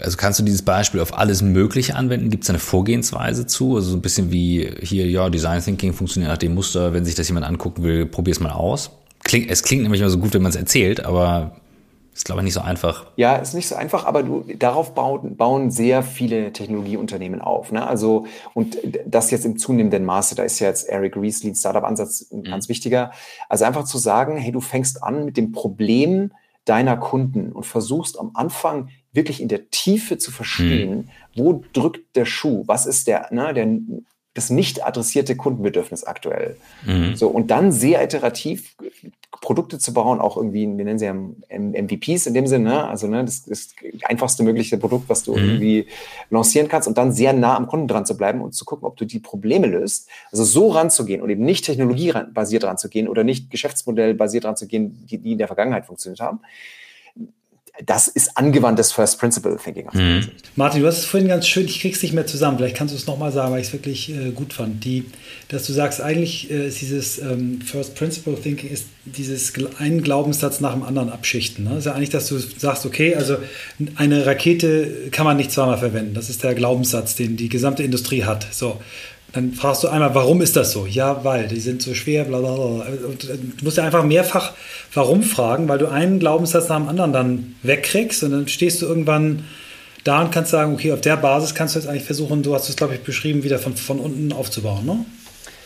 also 0.00 0.16
kannst 0.16 0.38
du 0.38 0.44
dieses 0.44 0.62
Beispiel 0.62 1.00
auf 1.00 1.16
alles 1.16 1.42
Mögliche 1.42 1.96
anwenden? 1.96 2.30
Gibt 2.30 2.44
es 2.44 2.50
eine 2.50 2.60
Vorgehensweise 2.60 3.46
zu? 3.46 3.76
Also 3.76 3.90
so 3.90 3.96
ein 3.96 4.00
bisschen 4.00 4.30
wie 4.30 4.70
hier, 4.80 5.08
ja, 5.08 5.28
Design 5.28 5.62
Thinking 5.62 5.92
funktioniert 5.92 6.30
nach 6.30 6.38
dem 6.38 6.54
Muster, 6.54 6.92
wenn 6.92 7.04
sich 7.04 7.14
das 7.14 7.28
jemand 7.28 7.46
angucken 7.46 7.82
will, 7.82 8.06
probier 8.06 8.32
es 8.32 8.40
mal 8.40 8.52
aus. 8.52 8.90
Klingt, 9.28 9.50
es 9.50 9.62
klingt 9.62 9.82
nämlich 9.82 10.00
immer 10.00 10.10
so 10.10 10.18
gut, 10.18 10.32
wenn 10.32 10.42
man 10.42 10.50
es 10.50 10.56
erzählt, 10.56 11.04
aber 11.04 11.52
ist, 12.14 12.24
glaube 12.24 12.40
ich, 12.40 12.46
nicht 12.46 12.54
so 12.54 12.60
einfach. 12.60 13.06
Ja, 13.16 13.36
ist 13.36 13.54
nicht 13.54 13.68
so 13.68 13.76
einfach, 13.76 14.04
aber 14.04 14.24
du, 14.24 14.42
darauf 14.58 14.94
bauen, 14.94 15.36
bauen 15.36 15.70
sehr 15.70 16.02
viele 16.02 16.52
Technologieunternehmen 16.52 17.40
auf. 17.40 17.70
Ne? 17.70 17.86
Also, 17.86 18.26
und 18.54 18.78
das 19.06 19.30
jetzt 19.30 19.44
im 19.44 19.58
zunehmenden 19.58 20.04
Maße, 20.04 20.34
da 20.34 20.42
ist 20.42 20.58
ja 20.58 20.66
jetzt 20.66 20.88
Eric 20.88 21.16
Ries, 21.16 21.44
Lead 21.44 21.56
Startup-Ansatz, 21.56 22.32
ein 22.32 22.40
mhm. 22.40 22.44
ganz 22.44 22.68
wichtiger. 22.68 23.12
Also 23.48 23.66
einfach 23.66 23.84
zu 23.84 23.98
sagen, 23.98 24.36
hey, 24.38 24.50
du 24.50 24.60
fängst 24.60 25.02
an 25.02 25.26
mit 25.26 25.36
dem 25.36 25.52
Problem 25.52 26.32
deiner 26.64 26.96
Kunden 26.96 27.52
und 27.52 27.66
versuchst 27.66 28.18
am 28.18 28.30
Anfang 28.34 28.88
wirklich 29.12 29.40
in 29.40 29.48
der 29.48 29.70
Tiefe 29.70 30.18
zu 30.18 30.32
verstehen, 30.32 30.96
mhm. 30.96 31.08
wo 31.36 31.62
drückt 31.72 32.16
der 32.16 32.24
Schuh, 32.24 32.64
was 32.66 32.86
ist 32.86 33.06
der, 33.06 33.28
ne, 33.30 33.54
der 33.54 33.68
das 34.38 34.50
nicht 34.50 34.86
adressierte 34.86 35.36
Kundenbedürfnis 35.36 36.04
aktuell. 36.04 36.56
Mhm. 36.86 37.16
So, 37.16 37.28
und 37.28 37.50
dann 37.50 37.72
sehr 37.72 38.02
iterativ 38.02 38.76
Produkte 39.40 39.78
zu 39.78 39.92
bauen, 39.92 40.20
auch 40.20 40.36
irgendwie, 40.36 40.66
wir 40.66 40.84
nennen 40.84 40.98
sie 40.98 41.04
ja 41.04 41.14
MVPs 41.14 42.26
in 42.26 42.34
dem 42.34 42.46
Sinne, 42.46 42.70
ne? 42.70 42.88
also 42.88 43.06
ne, 43.06 43.24
das 43.24 43.46
ist 43.46 43.76
das 43.82 44.04
einfachste 44.04 44.42
mögliche 44.42 44.78
Produkt, 44.78 45.08
was 45.08 45.22
du 45.22 45.32
mhm. 45.32 45.38
irgendwie 45.38 45.86
lancieren 46.30 46.68
kannst 46.68 46.88
und 46.88 46.98
dann 46.98 47.12
sehr 47.12 47.32
nah 47.32 47.56
am 47.56 47.66
Kunden 47.66 47.88
dran 47.88 48.06
zu 48.06 48.16
bleiben 48.16 48.40
und 48.40 48.54
zu 48.54 48.64
gucken, 48.64 48.86
ob 48.86 48.96
du 48.96 49.04
die 49.04 49.20
Probleme 49.20 49.66
löst. 49.66 50.08
Also 50.32 50.44
so 50.44 50.68
ranzugehen 50.70 51.22
und 51.22 51.30
eben 51.30 51.44
nicht 51.44 51.64
technologiebasiert 51.64 52.64
ranzugehen 52.64 53.08
oder 53.08 53.22
nicht 53.22 53.50
geschäftsmodellbasiert 53.50 54.44
ranzugehen, 54.44 55.06
die, 55.06 55.18
die 55.18 55.32
in 55.32 55.38
der 55.38 55.46
Vergangenheit 55.46 55.86
funktioniert 55.86 56.20
haben 56.20 56.40
das 57.86 58.08
ist 58.08 58.36
angewandtes 58.36 58.92
First 58.92 59.18
Principle 59.18 59.56
Thinking. 59.62 59.88
Mhm. 59.92 60.28
Martin, 60.56 60.80
du 60.80 60.86
hast 60.86 60.98
es 60.98 61.04
vorhin 61.04 61.28
ganz 61.28 61.46
schön, 61.46 61.66
ich 61.66 61.80
krieg's 61.80 62.02
nicht 62.02 62.12
mehr 62.12 62.26
zusammen, 62.26 62.58
vielleicht 62.58 62.76
kannst 62.76 62.92
du 62.92 62.98
es 62.98 63.06
nochmal 63.06 63.30
sagen, 63.30 63.52
weil 63.52 63.60
ich 63.60 63.68
es 63.68 63.72
wirklich 63.72 64.10
äh, 64.10 64.30
gut 64.30 64.52
fand. 64.52 64.84
Die, 64.84 65.06
dass 65.48 65.66
du 65.66 65.72
sagst, 65.72 66.00
eigentlich 66.00 66.50
äh, 66.50 66.68
ist 66.68 66.80
dieses 66.80 67.18
ähm, 67.18 67.60
First 67.60 67.94
Principle 67.94 68.34
Thinking 68.40 68.70
ist 68.70 68.86
dieses 69.04 69.52
einen 69.78 70.02
Glaubenssatz 70.02 70.60
nach 70.60 70.72
dem 70.72 70.82
anderen 70.82 71.10
abschichten. 71.10 71.64
Ne? 71.64 71.70
Das 71.70 71.78
ist 71.80 71.84
ja 71.86 71.94
eigentlich, 71.94 72.10
dass 72.10 72.28
du 72.28 72.38
sagst, 72.38 72.84
okay, 72.84 73.14
also 73.14 73.36
eine 73.94 74.26
Rakete 74.26 75.08
kann 75.10 75.24
man 75.24 75.36
nicht 75.36 75.52
zweimal 75.52 75.78
verwenden. 75.78 76.14
Das 76.14 76.30
ist 76.30 76.42
der 76.42 76.54
Glaubenssatz, 76.54 77.14
den 77.14 77.36
die 77.36 77.48
gesamte 77.48 77.82
Industrie 77.82 78.24
hat. 78.24 78.46
So. 78.50 78.80
Dann 79.32 79.52
fragst 79.52 79.84
du 79.84 79.88
einmal, 79.88 80.14
warum 80.14 80.40
ist 80.40 80.56
das 80.56 80.72
so? 80.72 80.86
Ja, 80.86 81.22
weil 81.22 81.48
die 81.48 81.60
sind 81.60 81.82
so 81.82 81.92
schwer, 81.94 82.24
bla 82.24 82.38
bla 82.38 82.54
bla. 82.54 82.86
Äh, 82.86 83.36
du 83.56 83.64
musst 83.64 83.76
ja 83.76 83.84
einfach 83.84 84.04
mehrfach 84.04 84.54
warum 84.94 85.22
fragen, 85.22 85.68
weil 85.68 85.78
du 85.78 85.88
einen 85.88 86.18
Glaubenssatz 86.18 86.68
nach 86.68 86.78
dem 86.78 86.88
anderen 86.88 87.12
dann 87.12 87.56
wegkriegst 87.62 88.22
und 88.22 88.32
dann 88.32 88.48
stehst 88.48 88.82
du 88.82 88.86
irgendwann 88.86 89.44
da 90.04 90.22
und 90.22 90.32
kannst 90.32 90.50
sagen, 90.50 90.72
okay, 90.72 90.92
auf 90.92 91.00
der 91.00 91.16
Basis 91.16 91.54
kannst 91.54 91.74
du 91.74 91.78
jetzt 91.78 91.88
eigentlich 91.88 92.04
versuchen, 92.04 92.42
du 92.42 92.54
hast 92.54 92.68
es, 92.68 92.76
glaube 92.76 92.94
ich, 92.94 93.02
beschrieben, 93.02 93.42
wieder 93.42 93.58
von, 93.58 93.76
von 93.76 94.00
unten 94.00 94.32
aufzubauen, 94.32 94.86
ne? 94.86 95.04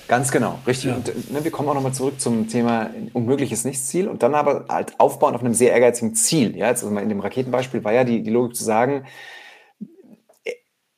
Ganz 0.08 0.32
genau, 0.32 0.58
richtig. 0.66 0.90
Ja. 0.90 0.96
Und 0.96 1.32
ne, 1.32 1.44
wir 1.44 1.50
kommen 1.50 1.68
auch 1.68 1.74
nochmal 1.74 1.94
zurück 1.94 2.20
zum 2.20 2.48
Thema 2.48 2.90
unmögliches 3.12 3.64
Nichtziel 3.64 4.08
und 4.08 4.22
dann 4.22 4.34
aber 4.34 4.66
halt 4.68 4.98
aufbauen 4.98 5.34
auf 5.34 5.40
einem 5.40 5.54
sehr 5.54 5.72
ehrgeizigen 5.72 6.14
Ziel. 6.14 6.56
Ja, 6.56 6.68
jetzt 6.68 6.84
also 6.84 6.94
in 6.98 7.08
dem 7.08 7.20
Raketenbeispiel 7.20 7.82
war 7.84 7.92
ja 7.92 8.04
die, 8.04 8.22
die 8.22 8.30
Logik 8.30 8.56
zu 8.56 8.64
sagen, 8.64 9.04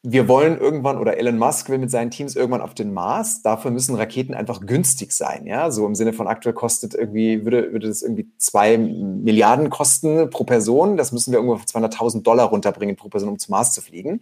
wir 0.06 0.28
wollen 0.28 0.58
irgendwann 0.58 0.98
oder 0.98 1.16
Elon 1.16 1.38
Musk 1.38 1.70
will 1.70 1.78
mit 1.78 1.90
seinen 1.90 2.10
Teams 2.10 2.36
irgendwann 2.36 2.60
auf 2.60 2.74
den 2.74 2.92
Mars. 2.92 3.40
Dafür 3.40 3.70
müssen 3.70 3.94
Raketen 3.94 4.34
einfach 4.34 4.60
günstig 4.60 5.12
sein. 5.12 5.46
Ja, 5.46 5.70
so 5.70 5.86
im 5.86 5.94
Sinne 5.94 6.12
von 6.12 6.28
aktuell 6.28 6.54
kostet 6.54 6.92
irgendwie, 6.92 7.42
würde, 7.44 7.72
würde 7.72 7.88
das 7.88 8.02
irgendwie 8.02 8.28
zwei 8.36 8.76
Milliarden 8.76 9.70
kosten 9.70 10.28
pro 10.28 10.44
Person. 10.44 10.98
Das 10.98 11.10
müssen 11.10 11.32
wir 11.32 11.38
irgendwo 11.38 11.54
auf 11.54 11.64
200.000 11.64 12.22
Dollar 12.22 12.48
runterbringen 12.48 12.96
pro 12.96 13.08
Person, 13.08 13.30
um 13.30 13.38
zum 13.38 13.52
Mars 13.52 13.72
zu 13.72 13.80
fliegen. 13.80 14.20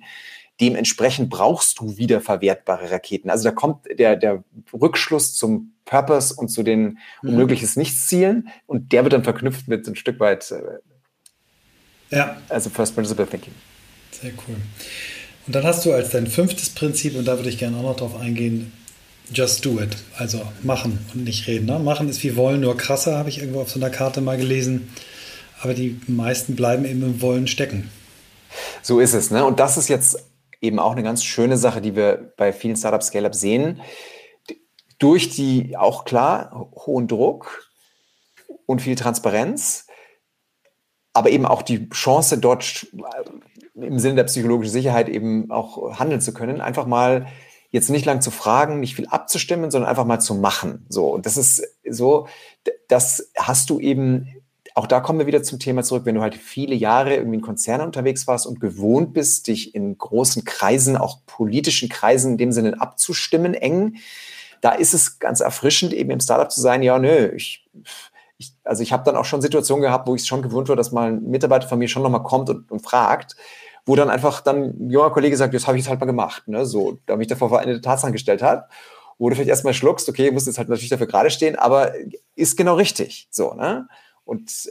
Dementsprechend 0.60 1.30
brauchst 1.30 1.80
du 1.80 1.96
wiederverwertbare 1.96 2.92
Raketen. 2.92 3.28
Also 3.28 3.42
da 3.42 3.50
kommt 3.50 3.86
der, 3.98 4.14
der 4.14 4.44
Rückschluss 4.72 5.34
zum 5.34 5.72
Purpose 5.84 6.32
und 6.32 6.46
zu 6.46 6.62
den 6.62 6.98
mhm. 7.22 7.30
unmögliches 7.30 7.74
Nichtszielen 7.74 8.50
und 8.66 8.92
der 8.92 9.02
wird 9.02 9.14
dann 9.14 9.24
verknüpft 9.24 9.66
mit 9.66 9.84
ein 9.88 9.96
Stück 9.96 10.20
weit, 10.20 10.48
äh, 10.52 12.16
ja. 12.16 12.36
also 12.48 12.70
First 12.70 12.94
Principle 12.94 13.26
Thinking. 13.26 13.54
Sehr 14.12 14.30
cool. 14.46 14.56
Und 15.46 15.54
dann 15.54 15.64
hast 15.64 15.84
du 15.84 15.92
als 15.92 16.10
dein 16.10 16.26
fünftes 16.26 16.70
Prinzip, 16.70 17.16
und 17.16 17.26
da 17.26 17.36
würde 17.36 17.48
ich 17.48 17.58
gerne 17.58 17.76
auch 17.78 17.82
noch 17.82 17.96
drauf 17.96 18.16
eingehen, 18.18 18.72
just 19.32 19.64
do 19.64 19.80
it. 19.80 19.96
Also 20.16 20.42
machen 20.62 21.04
und 21.14 21.24
nicht 21.24 21.46
reden. 21.46 21.66
Ne? 21.66 21.78
Machen 21.78 22.08
ist 22.08 22.22
wie 22.22 22.36
wollen, 22.36 22.60
nur 22.60 22.76
krasser, 22.76 23.18
habe 23.18 23.28
ich 23.28 23.38
irgendwo 23.38 23.60
auf 23.60 23.70
so 23.70 23.80
einer 23.80 23.90
Karte 23.90 24.20
mal 24.20 24.36
gelesen. 24.36 24.92
Aber 25.60 25.74
die 25.74 26.00
meisten 26.06 26.56
bleiben 26.56 26.84
eben 26.84 27.02
im 27.02 27.20
Wollen 27.20 27.46
stecken. 27.46 27.90
So 28.82 29.00
ist 29.00 29.14
es. 29.14 29.30
Ne? 29.30 29.44
Und 29.44 29.60
das 29.60 29.76
ist 29.76 29.88
jetzt 29.88 30.24
eben 30.60 30.78
auch 30.78 30.92
eine 30.92 31.02
ganz 31.02 31.24
schöne 31.24 31.56
Sache, 31.56 31.80
die 31.80 31.96
wir 31.96 32.32
bei 32.36 32.52
vielen 32.52 32.76
Startups 32.76 33.08
Scale-Up 33.08 33.34
sehen. 33.34 33.80
Durch 34.98 35.30
die 35.30 35.76
auch 35.76 36.04
klar 36.04 36.70
hohen 36.86 37.08
Druck 37.08 37.68
und 38.66 38.80
viel 38.80 38.94
Transparenz, 38.94 39.86
aber 41.12 41.30
eben 41.30 41.44
auch 41.44 41.62
die 41.62 41.88
Chance, 41.90 42.38
dort 42.38 42.86
im 43.74 43.98
Sinne 43.98 44.16
der 44.16 44.24
psychologischen 44.24 44.72
Sicherheit 44.72 45.08
eben 45.08 45.50
auch 45.50 45.98
handeln 45.98 46.20
zu 46.20 46.32
können, 46.32 46.60
einfach 46.60 46.86
mal 46.86 47.26
jetzt 47.70 47.88
nicht 47.88 48.04
lang 48.04 48.20
zu 48.20 48.30
fragen, 48.30 48.80
nicht 48.80 48.94
viel 48.94 49.06
abzustimmen, 49.06 49.70
sondern 49.70 49.88
einfach 49.88 50.04
mal 50.04 50.20
zu 50.20 50.34
machen. 50.34 50.84
So, 50.88 51.06
und 51.06 51.24
das 51.24 51.36
ist 51.38 51.62
so, 51.88 52.28
das 52.88 53.30
hast 53.36 53.70
du 53.70 53.80
eben, 53.80 54.28
auch 54.74 54.86
da 54.86 55.00
kommen 55.00 55.18
wir 55.18 55.26
wieder 55.26 55.42
zum 55.42 55.58
Thema 55.58 55.82
zurück, 55.82 56.04
wenn 56.04 56.14
du 56.14 56.20
halt 56.20 56.34
viele 56.34 56.74
Jahre 56.74 57.16
irgendwie 57.16 57.36
in 57.36 57.42
Konzernen 57.42 57.86
unterwegs 57.86 58.26
warst 58.26 58.46
und 58.46 58.60
gewohnt 58.60 59.14
bist, 59.14 59.48
dich 59.48 59.74
in 59.74 59.96
großen 59.96 60.44
Kreisen, 60.44 60.98
auch 60.98 61.20
politischen 61.26 61.88
Kreisen 61.88 62.32
in 62.32 62.38
dem 62.38 62.52
Sinne 62.52 62.78
abzustimmen, 62.78 63.54
eng, 63.54 63.96
da 64.60 64.72
ist 64.72 64.92
es 64.92 65.18
ganz 65.18 65.40
erfrischend, 65.40 65.94
eben 65.94 66.10
im 66.10 66.20
Startup 66.20 66.50
zu 66.52 66.60
sein, 66.60 66.82
ja, 66.82 66.98
nö, 66.98 67.32
ich, 67.34 67.66
ich 68.42 68.54
also 68.64 68.82
ich 68.82 68.92
habe 68.92 69.04
dann 69.04 69.16
auch 69.16 69.24
schon 69.24 69.42
Situationen 69.42 69.82
gehabt, 69.82 70.06
wo 70.06 70.14
ich 70.14 70.26
schon 70.26 70.42
gewohnt 70.42 70.68
war, 70.68 70.76
dass 70.76 70.92
mal 70.92 71.12
ein 71.12 71.22
Mitarbeiter 71.22 71.68
von 71.68 71.78
mir 71.78 71.88
schon 71.88 72.02
nochmal 72.02 72.22
kommt 72.22 72.50
und, 72.50 72.70
und 72.70 72.80
fragt 72.80 73.36
wo 73.84 73.96
dann 73.96 74.10
einfach 74.10 74.40
dann 74.40 74.74
ein 74.78 74.90
junger 74.90 75.10
Kollege 75.10 75.36
sagt, 75.36 75.54
das 75.54 75.66
habe 75.66 75.76
ich 75.76 75.84
jetzt 75.84 75.90
halt 75.90 76.00
mal 76.00 76.06
gemacht, 76.06 76.46
ne? 76.46 76.64
so, 76.66 76.98
da 77.06 77.16
mich 77.16 77.26
davor 77.26 77.58
eine 77.58 77.80
Tatsache 77.80 78.12
gestellt 78.12 78.42
hat, 78.42 78.68
wo 79.18 79.28
du 79.28 79.34
vielleicht 79.34 79.50
erstmal 79.50 79.74
schluckst, 79.74 80.08
okay, 80.08 80.30
musst 80.30 80.46
jetzt 80.46 80.58
halt 80.58 80.68
natürlich 80.68 80.90
dafür 80.90 81.06
gerade 81.06 81.30
stehen, 81.30 81.56
aber 81.56 81.92
ist 82.36 82.56
genau 82.56 82.74
richtig, 82.74 83.28
so, 83.30 83.54
ne? 83.54 83.88
Und 84.24 84.70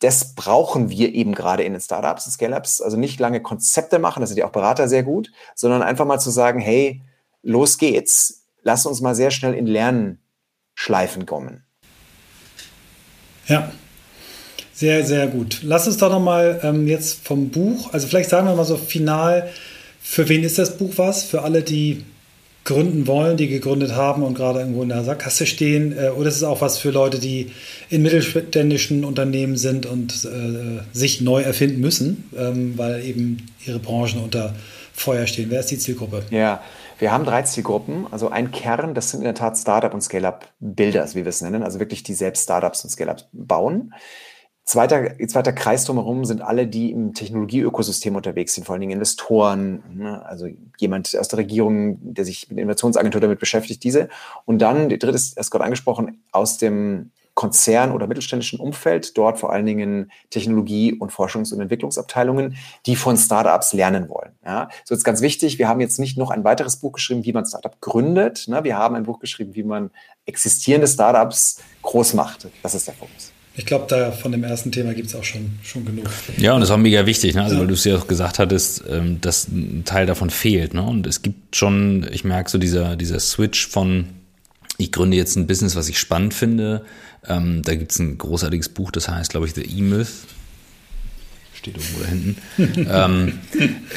das 0.00 0.34
brauchen 0.34 0.90
wir 0.90 1.14
eben 1.14 1.32
gerade 1.32 1.62
in 1.62 1.74
den 1.74 1.80
Startups, 1.80 2.26
in 2.26 2.32
Scale-Ups. 2.32 2.80
Also 2.80 2.96
nicht 2.96 3.20
lange 3.20 3.40
Konzepte 3.40 4.00
machen, 4.00 4.20
das 4.20 4.30
sind 4.30 4.38
ja 4.38 4.48
auch 4.48 4.52
Berater 4.52 4.88
sehr 4.88 5.04
gut, 5.04 5.30
sondern 5.54 5.82
einfach 5.82 6.06
mal 6.06 6.18
zu 6.18 6.30
sagen, 6.30 6.58
hey, 6.58 7.00
los 7.42 7.78
geht's. 7.78 8.48
Lass 8.62 8.86
uns 8.86 9.00
mal 9.00 9.14
sehr 9.14 9.30
schnell 9.30 9.54
in 9.54 9.68
Lernschleifen 9.68 11.24
kommen. 11.24 11.64
Ja, 13.48 13.72
sehr, 14.72 15.04
sehr 15.04 15.26
gut. 15.26 15.60
Lass 15.62 15.86
uns 15.86 15.98
doch 15.98 16.10
nochmal 16.10 16.60
ähm, 16.62 16.86
jetzt 16.86 17.26
vom 17.26 17.50
Buch, 17.50 17.92
also 17.92 18.06
vielleicht 18.06 18.30
sagen 18.30 18.46
wir 18.46 18.54
mal 18.54 18.64
so 18.64 18.76
final, 18.76 19.50
für 20.02 20.28
wen 20.28 20.42
ist 20.42 20.58
das 20.58 20.78
Buch 20.78 20.94
was? 20.96 21.24
Für 21.24 21.42
alle, 21.42 21.62
die 21.62 22.04
gründen 22.64 23.06
wollen, 23.06 23.36
die 23.36 23.48
gegründet 23.48 23.92
haben 23.92 24.22
und 24.22 24.34
gerade 24.34 24.60
irgendwo 24.60 24.82
in 24.82 24.90
der 24.90 25.02
Sackgasse 25.02 25.46
stehen? 25.46 25.96
Äh, 25.96 26.10
oder 26.10 26.28
ist 26.28 26.36
es 26.36 26.42
auch 26.42 26.60
was 26.60 26.78
für 26.78 26.90
Leute, 26.90 27.18
die 27.18 27.50
in 27.88 28.02
mittelständischen 28.02 29.04
Unternehmen 29.04 29.56
sind 29.56 29.86
und 29.86 30.24
äh, 30.24 30.82
sich 30.92 31.20
neu 31.20 31.42
erfinden 31.42 31.80
müssen, 31.80 32.28
ähm, 32.36 32.74
weil 32.76 33.04
eben 33.04 33.46
ihre 33.66 33.78
Branchen 33.78 34.20
unter 34.22 34.54
Feuer 34.92 35.26
stehen? 35.26 35.46
Wer 35.50 35.60
ist 35.60 35.70
die 35.70 35.78
Zielgruppe? 35.78 36.22
Ja, 36.30 36.62
wir 37.00 37.12
haben 37.12 37.24
drei 37.24 37.42
Zielgruppen. 37.42 38.06
Also 38.10 38.28
ein 38.28 38.50
Kern, 38.50 38.94
das 38.94 39.10
sind 39.10 39.20
in 39.20 39.24
der 39.24 39.34
Tat 39.34 39.58
Startup 39.58 39.92
und 39.92 40.02
Scale-Up-Builders, 40.02 41.14
wie 41.14 41.24
wir 41.24 41.28
es 41.28 41.40
nennen. 41.40 41.62
Also 41.62 41.80
wirklich 41.80 42.02
die 42.02 42.14
selbst 42.14 42.44
Startups 42.44 42.84
und 42.84 42.90
Scale-Ups 42.90 43.28
bauen. 43.32 43.94
Zweiter, 44.64 45.16
zweiter 45.26 45.52
Kreis 45.52 45.84
drumherum 45.84 46.24
sind 46.24 46.42
alle, 46.42 46.66
die 46.66 46.92
im 46.92 47.12
Technologieökosystem 47.12 48.14
unterwegs 48.14 48.54
sind, 48.54 48.64
vor 48.64 48.74
allen 48.74 48.80
Dingen 48.80 48.92
Investoren, 48.92 49.82
ne? 49.92 50.24
also 50.24 50.46
jemand 50.78 51.16
aus 51.18 51.26
der 51.26 51.40
Regierung, 51.40 51.98
der 52.00 52.24
sich 52.24 52.48
mit 52.50 52.58
Innovationsagentur 52.58 53.20
damit 53.20 53.40
beschäftigt, 53.40 53.82
diese. 53.82 54.08
Und 54.44 54.60
dann, 54.60 54.88
die 54.88 54.98
dritte 54.98 55.16
ist 55.16 55.36
erst 55.36 55.50
gerade 55.50 55.64
angesprochen, 55.64 56.22
aus 56.30 56.58
dem 56.58 57.10
Konzern- 57.34 57.92
oder 57.92 58.06
mittelständischen 58.06 58.60
Umfeld, 58.60 59.16
dort 59.16 59.38
vor 59.38 59.52
allen 59.52 59.66
Dingen 59.66 60.10
Technologie- 60.30 60.92
und 60.92 61.12
Forschungs- 61.12 61.52
und 61.52 61.60
Entwicklungsabteilungen, 61.60 62.56
die 62.86 62.96
von 62.96 63.16
Startups 63.16 63.72
lernen 63.72 64.08
wollen. 64.08 64.32
Ja, 64.44 64.68
so 64.84 64.94
ist 64.94 65.04
ganz 65.04 65.22
wichtig. 65.22 65.58
Wir 65.58 65.68
haben 65.68 65.80
jetzt 65.80 65.98
nicht 65.98 66.18
noch 66.18 66.30
ein 66.30 66.44
weiteres 66.44 66.76
Buch 66.76 66.92
geschrieben, 66.92 67.24
wie 67.24 67.32
man 67.32 67.46
Startup 67.46 67.80
gründet. 67.80 68.46
Ne? 68.48 68.64
Wir 68.64 68.76
haben 68.76 68.94
ein 68.94 69.04
Buch 69.04 69.20
geschrieben, 69.20 69.54
wie 69.54 69.62
man 69.62 69.90
existierende 70.26 70.86
Startups 70.86 71.60
groß 71.82 72.14
macht. 72.14 72.48
Das 72.62 72.74
ist 72.74 72.86
der 72.86 72.94
Fokus. 72.94 73.32
Ich 73.56 73.66
glaube, 73.66 73.86
da 73.88 74.12
von 74.12 74.32
dem 74.32 74.44
ersten 74.44 74.70
Thema 74.70 74.94
gibt 74.94 75.08
es 75.08 75.14
auch 75.14 75.24
schon, 75.24 75.58
schon 75.62 75.84
genug. 75.84 76.06
Ja, 76.36 76.54
und 76.54 76.60
das 76.60 76.70
ist 76.70 76.74
auch 76.74 76.78
mega 76.78 77.04
wichtig, 77.04 77.34
ne? 77.34 77.42
also 77.42 77.56
ja. 77.56 77.60
weil 77.60 77.66
du 77.66 77.74
es 77.74 77.84
ja 77.84 77.96
auch 77.96 78.06
gesagt 78.06 78.38
hattest, 78.38 78.84
ähm, 78.88 79.20
dass 79.20 79.48
ein 79.48 79.82
Teil 79.84 80.06
davon 80.06 80.30
fehlt. 80.30 80.72
Ne? 80.72 80.82
Und 80.82 81.06
es 81.06 81.22
gibt 81.22 81.56
schon, 81.56 82.06
ich 82.12 82.24
merke 82.24 82.48
so 82.50 82.58
dieser, 82.58 82.96
dieser 82.96 83.18
Switch 83.18 83.66
von, 83.66 84.06
ich 84.78 84.92
gründe 84.92 85.16
jetzt 85.16 85.36
ein 85.36 85.46
Business, 85.46 85.76
was 85.76 85.88
ich 85.88 85.98
spannend 85.98 86.32
finde, 86.32 86.84
ähm, 87.26 87.62
da 87.62 87.74
gibt 87.74 87.92
es 87.92 87.98
ein 87.98 88.18
großartiges 88.18 88.70
Buch, 88.70 88.90
das 88.90 89.08
heißt, 89.08 89.30
glaube 89.30 89.46
ich, 89.46 89.54
The 89.54 89.62
E-Myth. 89.62 90.08
Steht 91.52 91.76
irgendwo 91.76 92.00
da 92.00 92.08
hinten. 92.08 92.36
ähm, 92.90 93.38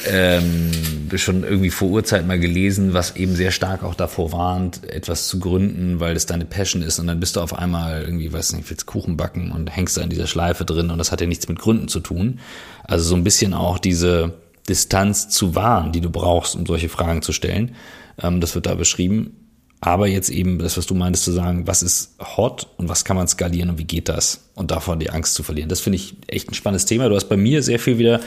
ähm, 0.09 1.17
schon 1.17 1.43
irgendwie 1.43 1.69
vor 1.69 1.89
Urzeit 1.89 2.27
mal 2.27 2.39
gelesen, 2.39 2.93
was 2.93 3.15
eben 3.15 3.35
sehr 3.35 3.51
stark 3.51 3.83
auch 3.83 3.95
davor 3.95 4.33
warnt, 4.33 4.83
etwas 4.89 5.27
zu 5.27 5.39
gründen, 5.39 5.99
weil 5.99 6.15
es 6.15 6.25
deine 6.25 6.43
Passion 6.43 6.81
ist 6.81 6.99
und 6.99 7.07
dann 7.07 7.19
bist 7.19 7.37
du 7.37 7.39
auf 7.39 7.57
einmal 7.57 8.01
irgendwie, 8.01 8.33
weiß 8.33 8.53
nicht, 8.53 8.69
willst 8.69 8.85
Kuchen 8.85 9.15
backen 9.15 9.51
und 9.51 9.73
hängst 9.73 9.95
da 9.95 10.01
in 10.01 10.09
dieser 10.09 10.27
Schleife 10.27 10.65
drin 10.65 10.89
und 10.89 10.97
das 10.97 11.11
hat 11.11 11.21
ja 11.21 11.27
nichts 11.27 11.47
mit 11.47 11.59
Gründen 11.59 11.87
zu 11.87 12.01
tun. 12.01 12.39
Also 12.83 13.05
so 13.05 13.15
ein 13.15 13.23
bisschen 13.23 13.53
auch 13.53 13.79
diese 13.79 14.33
Distanz 14.67 15.29
zu 15.29 15.55
wahren, 15.55 15.91
die 15.91 16.01
du 16.01 16.09
brauchst, 16.09 16.55
um 16.55 16.65
solche 16.65 16.89
Fragen 16.89 17.21
zu 17.21 17.31
stellen. 17.31 17.75
Ähm, 18.21 18.41
das 18.41 18.55
wird 18.55 18.65
da 18.65 18.75
beschrieben. 18.75 19.42
Aber 19.85 20.07
jetzt 20.07 20.29
eben 20.29 20.59
das, 20.59 20.77
was 20.77 20.85
du 20.85 20.95
meinst, 20.95 21.25
zu 21.25 21.33
sagen, 21.33 21.67
was 21.67 21.83
ist 21.83 22.15
hot 22.37 22.69
und 22.77 22.87
was 22.87 23.03
kann 23.03 23.17
man 23.17 23.27
skalieren 23.27 23.69
und 23.69 23.77
wie 23.77 23.83
geht 23.83 24.07
das? 24.07 24.39
Und 24.55 24.71
davon 24.71 24.97
die 24.97 25.09
Angst 25.09 25.33
zu 25.35 25.43
verlieren. 25.43 25.67
Das 25.67 25.81
finde 25.81 25.97
ich 25.97 26.15
echt 26.27 26.49
ein 26.49 26.53
spannendes 26.53 26.85
Thema. 26.85 27.09
Du 27.09 27.15
hast 27.15 27.27
bei 27.27 27.35
mir 27.35 27.61
sehr 27.61 27.79
viel 27.79 27.97
wieder 27.97 28.21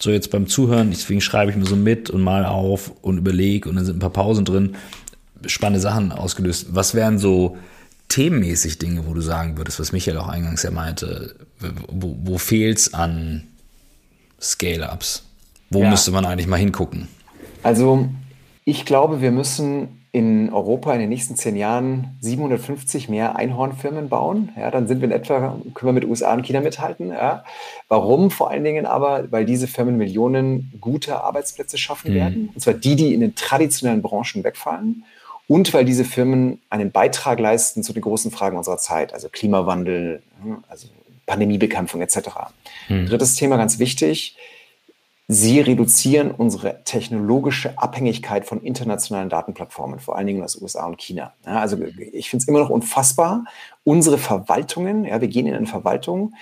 so 0.00 0.10
jetzt 0.10 0.30
beim 0.30 0.46
Zuhören, 0.46 0.90
deswegen 0.90 1.20
schreibe 1.20 1.50
ich 1.50 1.56
mir 1.58 1.66
so 1.66 1.76
mit 1.76 2.08
und 2.08 2.22
mal 2.22 2.46
auf 2.46 2.92
und 3.02 3.18
überlege 3.18 3.68
und 3.68 3.76
dann 3.76 3.84
sind 3.84 3.96
ein 3.96 4.00
paar 4.00 4.08
Pausen 4.08 4.46
drin, 4.46 4.74
spannende 5.44 5.80
Sachen 5.80 6.12
ausgelöst. 6.12 6.68
Was 6.70 6.94
wären 6.94 7.18
so 7.18 7.58
themenmäßig 8.08 8.78
Dinge, 8.78 9.06
wo 9.06 9.12
du 9.12 9.20
sagen 9.20 9.58
würdest, 9.58 9.80
was 9.80 9.92
Michael 9.92 10.16
auch 10.16 10.28
eingangs 10.28 10.62
ja 10.62 10.70
meinte, 10.70 11.36
wo, 11.88 12.16
wo 12.22 12.38
fehlt's 12.38 12.94
an 12.94 13.48
Scale-Ups? 14.40 15.24
Wo 15.68 15.82
ja. 15.82 15.90
müsste 15.90 16.10
man 16.10 16.24
eigentlich 16.24 16.46
mal 16.46 16.56
hingucken? 16.56 17.08
Also 17.62 18.08
ich 18.64 18.86
glaube, 18.86 19.20
wir 19.20 19.30
müssen 19.30 20.01
in 20.14 20.52
Europa 20.52 20.92
in 20.92 21.00
den 21.00 21.08
nächsten 21.08 21.36
zehn 21.36 21.56
Jahren 21.56 22.18
750 22.20 23.08
mehr 23.08 23.34
Einhornfirmen 23.36 24.10
bauen. 24.10 24.50
Ja, 24.58 24.70
dann 24.70 24.86
sind 24.86 25.00
wir 25.00 25.08
in 25.08 25.12
etwa, 25.12 25.56
können 25.74 25.88
wir 25.88 25.92
mit 25.92 26.04
USA 26.04 26.34
und 26.34 26.42
China 26.42 26.60
mithalten. 26.60 27.08
Ja. 27.08 27.44
Warum? 27.88 28.30
Vor 28.30 28.50
allen 28.50 28.62
Dingen 28.62 28.84
aber, 28.84 29.32
weil 29.32 29.46
diese 29.46 29.66
Firmen 29.66 29.96
Millionen 29.96 30.70
gute 30.82 31.22
Arbeitsplätze 31.22 31.78
schaffen 31.78 32.10
mhm. 32.10 32.16
werden. 32.16 32.50
Und 32.54 32.60
zwar 32.60 32.74
die, 32.74 32.94
die 32.94 33.14
in 33.14 33.20
den 33.20 33.34
traditionellen 33.34 34.02
Branchen 34.02 34.44
wegfallen. 34.44 35.04
Und 35.48 35.72
weil 35.72 35.86
diese 35.86 36.04
Firmen 36.04 36.60
einen 36.68 36.92
Beitrag 36.92 37.40
leisten 37.40 37.82
zu 37.82 37.94
den 37.94 38.02
großen 38.02 38.30
Fragen 38.30 38.58
unserer 38.58 38.78
Zeit, 38.78 39.14
also 39.14 39.28
Klimawandel, 39.30 40.22
also 40.68 40.88
Pandemiebekämpfung 41.24 42.02
etc. 42.02 42.18
Mhm. 42.88 43.06
Drittes 43.06 43.34
Thema, 43.34 43.56
ganz 43.56 43.78
wichtig, 43.78 44.36
Sie 45.28 45.60
reduzieren 45.60 46.30
unsere 46.30 46.82
technologische 46.84 47.78
Abhängigkeit 47.78 48.44
von 48.44 48.60
internationalen 48.60 49.28
Datenplattformen, 49.28 49.98
vor 49.98 50.16
allen 50.16 50.26
Dingen 50.26 50.42
aus 50.42 50.60
USA 50.60 50.86
und 50.86 51.00
China. 51.00 51.32
Ja, 51.46 51.60
also 51.60 51.78
ich 51.80 52.28
finde 52.28 52.42
es 52.42 52.48
immer 52.48 52.58
noch 52.58 52.70
unfassbar. 52.70 53.44
Unsere 53.84 54.18
Verwaltungen, 54.18 55.04
ja, 55.04 55.20
wir 55.20 55.28
gehen 55.28 55.46
in 55.46 55.54
eine 55.54 55.66
Verwaltung, 55.66 56.34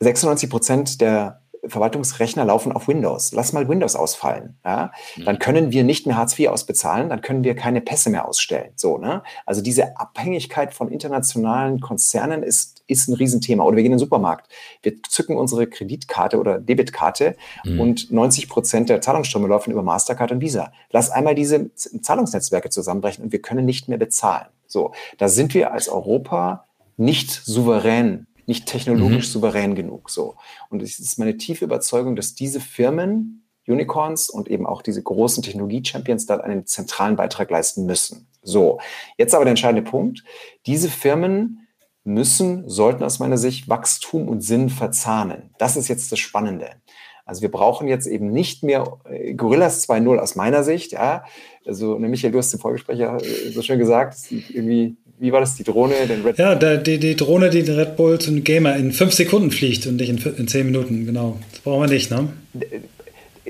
96 0.00 0.48
Prozent 0.48 1.00
der 1.00 1.40
Verwaltungsrechner 1.66 2.44
laufen 2.44 2.72
auf 2.72 2.88
Windows. 2.88 3.32
Lass 3.32 3.52
mal 3.52 3.68
Windows 3.68 3.94
ausfallen. 3.94 4.58
Ja? 4.64 4.92
Dann 5.24 5.34
mhm. 5.34 5.38
können 5.38 5.72
wir 5.72 5.84
nicht 5.84 6.06
mehr 6.06 6.16
Hartz 6.16 6.38
IV 6.38 6.48
ausbezahlen, 6.48 7.08
dann 7.08 7.20
können 7.20 7.44
wir 7.44 7.54
keine 7.54 7.80
Pässe 7.80 8.10
mehr 8.10 8.26
ausstellen. 8.26 8.72
So, 8.76 8.98
ne? 8.98 9.22
Also 9.44 9.60
diese 9.60 9.98
Abhängigkeit 9.98 10.72
von 10.72 10.90
internationalen 10.90 11.80
Konzernen 11.80 12.42
ist, 12.42 12.79
ist 12.90 13.08
ein 13.08 13.14
Riesenthema. 13.14 13.64
Oder 13.64 13.76
wir 13.76 13.82
gehen 13.82 13.92
in 13.92 13.98
den 13.98 14.04
Supermarkt, 14.04 14.50
wir 14.82 15.02
zücken 15.02 15.36
unsere 15.36 15.66
Kreditkarte 15.66 16.38
oder 16.38 16.58
Debitkarte 16.58 17.36
mhm. 17.64 17.80
und 17.80 18.10
90 18.10 18.48
Prozent 18.48 18.88
der 18.88 19.00
Zahlungsströme 19.00 19.48
laufen 19.48 19.70
über 19.70 19.82
Mastercard 19.82 20.32
und 20.32 20.40
Visa. 20.40 20.72
Lass 20.90 21.10
einmal 21.10 21.34
diese 21.34 21.70
Zahlungsnetzwerke 21.74 22.70
zusammenbrechen 22.70 23.24
und 23.24 23.32
wir 23.32 23.42
können 23.42 23.64
nicht 23.64 23.88
mehr 23.88 23.98
bezahlen. 23.98 24.46
So, 24.66 24.92
da 25.18 25.28
sind 25.28 25.54
wir 25.54 25.72
als 25.72 25.88
Europa 25.88 26.66
nicht 26.96 27.30
souverän 27.30 28.26
nicht 28.50 28.66
technologisch 28.66 29.28
mhm. 29.28 29.32
souverän 29.32 29.74
genug. 29.76 30.10
So. 30.10 30.34
Und 30.70 30.82
es 30.82 30.98
ist 30.98 31.20
meine 31.20 31.36
tiefe 31.36 31.64
Überzeugung, 31.64 32.16
dass 32.16 32.34
diese 32.34 32.58
Firmen, 32.58 33.44
Unicorns 33.66 34.28
und 34.28 34.48
eben 34.48 34.66
auch 34.66 34.82
diese 34.82 35.00
großen 35.00 35.44
Technologie-Champions 35.44 36.26
da 36.26 36.38
einen 36.38 36.66
zentralen 36.66 37.14
Beitrag 37.14 37.48
leisten 37.48 37.86
müssen. 37.86 38.26
So, 38.42 38.80
jetzt 39.16 39.34
aber 39.34 39.44
der 39.44 39.50
entscheidende 39.50 39.88
Punkt. 39.88 40.24
Diese 40.66 40.88
Firmen 40.88 41.59
müssen, 42.12 42.68
sollten 42.68 43.02
aus 43.02 43.18
meiner 43.18 43.38
Sicht 43.38 43.68
Wachstum 43.68 44.28
und 44.28 44.42
Sinn 44.42 44.68
verzahnen. 44.68 45.50
Das 45.58 45.76
ist 45.76 45.88
jetzt 45.88 46.12
das 46.12 46.18
Spannende. 46.18 46.70
Also 47.24 47.42
wir 47.42 47.50
brauchen 47.50 47.86
jetzt 47.86 48.06
eben 48.06 48.32
nicht 48.32 48.64
mehr 48.64 48.98
äh, 49.08 49.34
Gorillas 49.34 49.88
2.0 49.88 50.18
aus 50.18 50.34
meiner 50.34 50.64
Sicht, 50.64 50.92
ja. 50.92 51.24
Also, 51.64 51.98
ne, 51.98 52.08
Michael, 52.08 52.32
du 52.32 52.38
hast 52.38 52.52
im 52.52 52.58
Vorgespräch 52.58 52.98
ja 52.98 53.16
äh, 53.16 53.50
so 53.52 53.62
schön 53.62 53.78
gesagt, 53.78 54.16
irgendwie 54.30 54.96
wie 55.20 55.32
war 55.32 55.40
das, 55.40 55.54
die 55.54 55.64
Drohne, 55.64 55.94
den 56.08 56.22
Red 56.22 56.38
Ja, 56.38 56.54
der, 56.54 56.78
die, 56.78 56.98
die 56.98 57.14
Drohne, 57.14 57.50
die 57.50 57.62
den 57.62 57.78
Red 57.78 57.96
Bull 57.96 58.18
zum 58.18 58.42
Gamer 58.42 58.74
in 58.76 58.90
fünf 58.90 59.12
Sekunden 59.12 59.50
fliegt 59.50 59.86
und 59.86 59.96
nicht 59.96 60.08
in, 60.08 60.16
in 60.36 60.48
zehn 60.48 60.64
Minuten, 60.64 61.04
genau. 61.04 61.38
Das 61.52 61.60
brauchen 61.60 61.82
wir 61.82 61.94
nicht, 61.94 62.10
ne? 62.10 62.28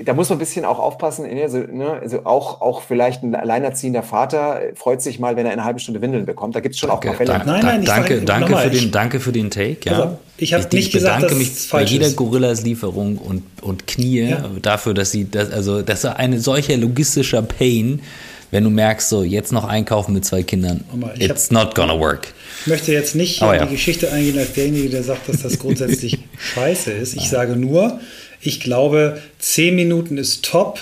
Da 0.05 0.13
muss 0.13 0.29
man 0.29 0.37
ein 0.37 0.39
bisschen 0.39 0.65
auch 0.65 0.79
aufpassen, 0.79 1.25
also, 1.41 1.59
ne, 1.59 1.99
also 2.01 2.25
auch, 2.25 2.61
auch 2.61 2.81
vielleicht 2.81 3.23
ein 3.23 3.35
alleinerziehender 3.35 4.03
Vater 4.03 4.61
freut 4.75 5.01
sich 5.01 5.19
mal, 5.19 5.35
wenn 5.35 5.45
er 5.45 5.51
eine 5.51 5.63
halbe 5.63 5.79
Stunde 5.79 6.01
Windeln 6.01 6.25
bekommt. 6.25 6.55
Da 6.55 6.59
gibt 6.59 6.75
es 6.75 6.79
schon 6.79 6.89
danke, 6.89 7.09
auch 7.09 7.11
mal 7.11 7.17
Fälle. 7.17 7.31
Danke, 7.33 7.47
nein, 7.47 7.61
nein, 7.63 7.85
danke, 7.85 8.13
sage, 8.15 8.25
danke, 8.25 8.57
für 8.57 8.69
den, 8.69 8.91
danke 8.91 9.19
für 9.19 9.31
den 9.31 9.49
Take. 9.49 9.77
Ja. 9.83 9.91
Also, 9.91 10.19
ich 10.37 10.53
habe 10.53 10.67
nicht 10.73 10.91
gesagt, 10.91 11.23
dass 11.23 11.35
mich 11.35 11.51
es 11.51 11.65
falsch 11.65 11.89
bei 11.89 11.93
jeder 11.93 12.09
Gorillas-Lieferung 12.11 13.17
und, 13.17 13.43
und 13.61 13.87
Knie 13.87 14.29
ja. 14.29 14.45
dafür, 14.61 14.93
dass 14.93 15.11
sie, 15.11 15.29
das, 15.29 15.51
also 15.51 15.81
das 15.81 16.03
ist 16.03 16.05
ein 16.05 16.39
solcher 16.39 16.77
logistischer 16.77 17.41
Pain, 17.41 18.01
wenn 18.51 18.63
du 18.65 18.69
merkst, 18.69 19.09
so 19.09 19.23
jetzt 19.23 19.51
noch 19.51 19.63
einkaufen 19.63 20.13
mit 20.13 20.25
zwei 20.25 20.43
Kindern, 20.43 20.83
it's 21.17 21.45
hab, 21.45 21.51
not 21.51 21.75
gonna 21.75 21.97
work. 21.97 22.33
Ich 22.61 22.67
möchte 22.67 22.91
jetzt 22.91 23.15
nicht 23.15 23.41
in 23.41 23.47
ja. 23.47 23.65
die 23.65 23.71
Geschichte 23.71 24.11
eingehen 24.11 24.37
als 24.37 24.53
derjenige, 24.53 24.89
der 24.89 25.03
sagt, 25.03 25.27
dass 25.29 25.41
das 25.41 25.57
grundsätzlich 25.57 26.19
scheiße 26.37 26.91
ist. 26.91 27.15
Ich 27.15 27.29
sage 27.29 27.55
nur, 27.55 27.99
ich 28.41 28.59
glaube, 28.59 29.21
zehn 29.39 29.75
Minuten 29.75 30.17
ist 30.17 30.43
top. 30.43 30.79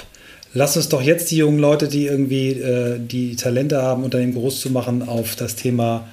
Lass 0.54 0.78
uns 0.78 0.90
doch 0.90 1.02
jetzt 1.02 1.30
die 1.32 1.38
jungen 1.38 1.60
Leute, 1.60 1.88
die 1.88 2.08
irgendwie 2.08 2.52
äh, 2.52 3.00
die 3.00 3.36
Talente 3.36 3.82
haben, 3.82 4.04
Unternehmen 4.04 4.34
groß 4.34 4.62
zu 4.62 4.72
machen, 4.72 5.08
auf 5.08 5.36
das 5.36 5.56
Thema 5.56 6.08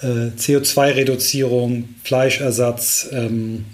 äh, 0.00 0.30
CO2-Reduzierung, 0.38 1.88
Fleischersatz, 2.02 3.08
ähm, 3.12 3.66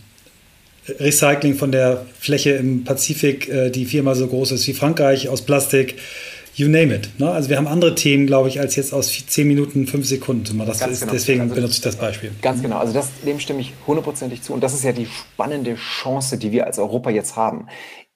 Recycling 0.98 1.54
von 1.54 1.70
der 1.70 2.06
Fläche 2.18 2.52
im 2.52 2.84
Pazifik, 2.84 3.48
äh, 3.48 3.70
die 3.70 3.84
viermal 3.84 4.16
so 4.16 4.26
groß 4.26 4.52
ist 4.52 4.66
wie 4.66 4.72
Frankreich, 4.72 5.28
aus 5.28 5.42
Plastik 5.42 5.96
you 6.54 6.68
name 6.68 6.94
it. 6.94 7.08
Ne? 7.18 7.30
Also 7.30 7.48
wir 7.48 7.56
haben 7.56 7.66
andere 7.66 7.94
Themen, 7.94 8.26
glaube 8.26 8.48
ich, 8.48 8.60
als 8.60 8.76
jetzt 8.76 8.92
aus 8.92 9.10
10 9.26 9.46
Minuten, 9.46 9.86
5 9.86 10.06
Sekunden. 10.06 10.58
Das 10.66 10.80
ist, 10.80 11.00
genau. 11.00 11.12
Deswegen 11.12 11.40
also, 11.42 11.54
benutze 11.54 11.74
ich 11.74 11.80
das 11.80 11.96
Beispiel. 11.96 12.32
Ganz 12.42 12.62
genau. 12.62 12.78
Also 12.78 12.92
das, 12.92 13.10
dem 13.24 13.40
stimme 13.40 13.60
ich 13.60 13.72
hundertprozentig 13.86 14.42
zu. 14.42 14.52
Und 14.52 14.62
das 14.62 14.74
ist 14.74 14.84
ja 14.84 14.92
die 14.92 15.06
spannende 15.06 15.74
Chance, 15.76 16.38
die 16.38 16.52
wir 16.52 16.66
als 16.66 16.78
Europa 16.78 17.10
jetzt 17.10 17.36
haben. 17.36 17.66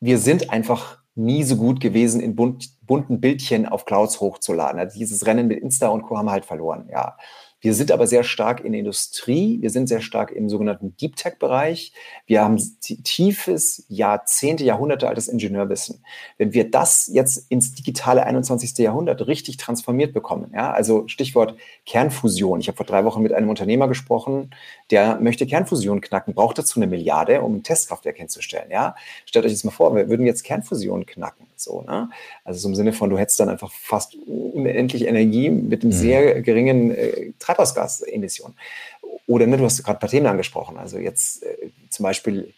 Wir 0.01 0.19
sind 0.19 0.51
einfach 0.51 0.99
nie 1.15 1.45
so 1.45 1.57
gut 1.57 1.81
gewesen, 1.81 2.21
in 2.21 2.35
bunt, 2.35 2.71
bunten 2.83 3.21
Bildchen 3.21 3.67
auf 3.67 3.85
Clouds 3.85 4.21
hochzuladen. 4.21 4.81
Also 4.81 4.99
dieses 4.99 5.27
Rennen 5.27 5.47
mit 5.47 5.61
Insta 5.61 5.89
und 5.89 6.03
Co. 6.03 6.17
haben 6.17 6.27
wir 6.27 6.33
halt 6.33 6.45
verloren. 6.45 6.89
Ja. 6.91 7.17
Wir 7.65 7.73
sind 7.73 7.91
aber 7.93 8.07
sehr 8.07 8.25
stark 8.25 8.63
in 8.63 8.73
der 8.73 8.81
Industrie, 8.81 9.57
wir 9.63 9.71
sind 9.71 9.89
sehr 9.89 10.03
stark 10.03 10.33
im 10.33 10.51
sogenannten 10.51 10.99
Deep 10.99 11.17
Tech-Bereich. 11.17 11.95
Wir 12.27 12.43
haben 12.43 12.59
tiefes, 12.79 13.87
Jahrzehnte, 13.89 14.65
Jahrhunderte 14.65 15.09
altes 15.09 15.29
Ingenieurwissen. 15.29 16.05
Wenn 16.37 16.53
wir 16.53 16.71
das 16.71 17.09
jetzt 17.11 17.51
ins 17.51 17.73
digitale 17.73 18.25
21. 18.27 18.77
Jahrhundert 18.77 19.27
richtig 19.27 19.57
transformiert 19.57 20.13
bekommen, 20.13 20.53
ja, 20.55 20.73
also 20.73 21.09
Stichwort 21.09 21.57
Kernfusion. 21.87 22.61
Ich 22.61 22.69
habe 22.69 22.77
vor 22.77 22.85
drei 22.85 23.07
Wochen 23.07 23.23
mit 23.23 23.33
einem 23.33 23.49
Unternehmer 23.49 23.89
gesprochen, 23.89 24.51
der 24.91 25.19
möchte 25.19 25.47
Kernfusion 25.47 26.03
knacken, 26.03 26.35
braucht 26.35 26.59
dazu 26.59 26.79
eine 26.79 26.87
Milliarde, 26.87 27.41
um 27.41 27.55
ein 27.55 27.63
Testkraftwerk 27.63 28.19
hinzustellen. 28.19 28.71
Ja? 28.71 28.95
Stellt 29.25 29.47
euch 29.47 29.53
jetzt 29.53 29.65
mal 29.65 29.71
vor, 29.71 29.97
wir 29.97 30.11
würden 30.11 30.27
jetzt 30.27 30.45
Kernfusion 30.45 31.07
knacken. 31.07 31.47
So, 31.57 31.83
ne? 31.83 32.11
Also 32.45 32.61
so 32.61 32.69
im 32.69 32.75
Sinne 32.75 32.93
von, 32.93 33.11
du 33.11 33.17
hättest 33.17 33.41
dann 33.41 33.49
einfach 33.49 33.73
fast 33.73 34.17
unendlich 34.27 35.07
Energie 35.07 35.51
mit 35.51 35.83
einem 35.83 35.93
mhm. 35.93 35.97
sehr 35.97 36.43
geringen 36.43 36.91
äh, 36.91 37.33
Treibhausgasemissionen. 37.55 38.57
Oder 39.27 39.47
ne, 39.47 39.57
du 39.57 39.65
hast 39.65 39.83
gerade 39.83 39.99
ein 39.99 40.01
paar 40.01 40.11
Themen 40.11 40.27
angesprochen. 40.27 40.77
Also 40.77 40.99
jetzt 40.99 41.43
äh, 41.43 41.71
zum 41.91 42.03
Beispiel 42.03 42.53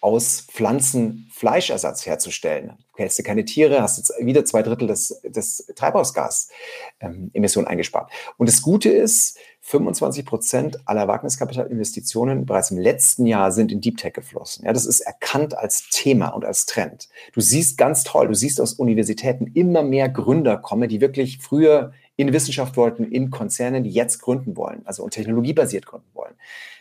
aus 0.00 0.46
Pflanzen 0.50 1.28
Fleischersatz 1.30 2.06
herzustellen. 2.06 2.72
Du 2.94 3.02
hältst 3.02 3.18
dir 3.18 3.22
keine 3.22 3.44
Tiere, 3.44 3.82
hast 3.82 3.98
jetzt 3.98 4.12
wieder 4.20 4.44
zwei 4.44 4.62
Drittel 4.62 4.88
des, 4.88 5.20
des 5.22 5.66
Treibhausgasemissionen 5.76 7.66
ähm, 7.66 7.70
eingespart. 7.70 8.10
Und 8.38 8.48
das 8.48 8.62
Gute 8.62 8.88
ist, 8.88 9.38
25 9.62 10.24
Prozent 10.24 10.78
aller 10.86 11.06
Wagniskapitalinvestitionen 11.06 12.46
bereits 12.46 12.70
im 12.70 12.78
letzten 12.78 13.26
Jahr 13.26 13.52
sind 13.52 13.70
in 13.70 13.80
Deep 13.82 13.98
Tech 13.98 14.14
geflossen. 14.14 14.64
Ja, 14.64 14.72
das 14.72 14.86
ist 14.86 15.00
erkannt 15.00 15.56
als 15.56 15.88
Thema 15.90 16.28
und 16.28 16.46
als 16.46 16.64
Trend. 16.64 17.08
Du 17.34 17.40
siehst 17.42 17.76
ganz 17.76 18.02
toll, 18.02 18.28
du 18.28 18.34
siehst 18.34 18.60
aus 18.60 18.72
Universitäten 18.72 19.48
immer 19.54 19.82
mehr 19.82 20.08
Gründer 20.08 20.56
kommen, 20.56 20.88
die 20.88 21.02
wirklich 21.02 21.38
früher 21.38 21.92
in 22.20 22.32
Wissenschaft 22.32 22.76
wollten, 22.76 23.04
in 23.04 23.30
Konzernen, 23.30 23.84
die 23.84 23.90
jetzt 23.90 24.20
gründen 24.20 24.56
wollen, 24.56 24.82
also 24.84 25.02
und 25.02 25.10
technologiebasiert 25.10 25.86
gründen 25.86 26.10
wollen. 26.14 26.34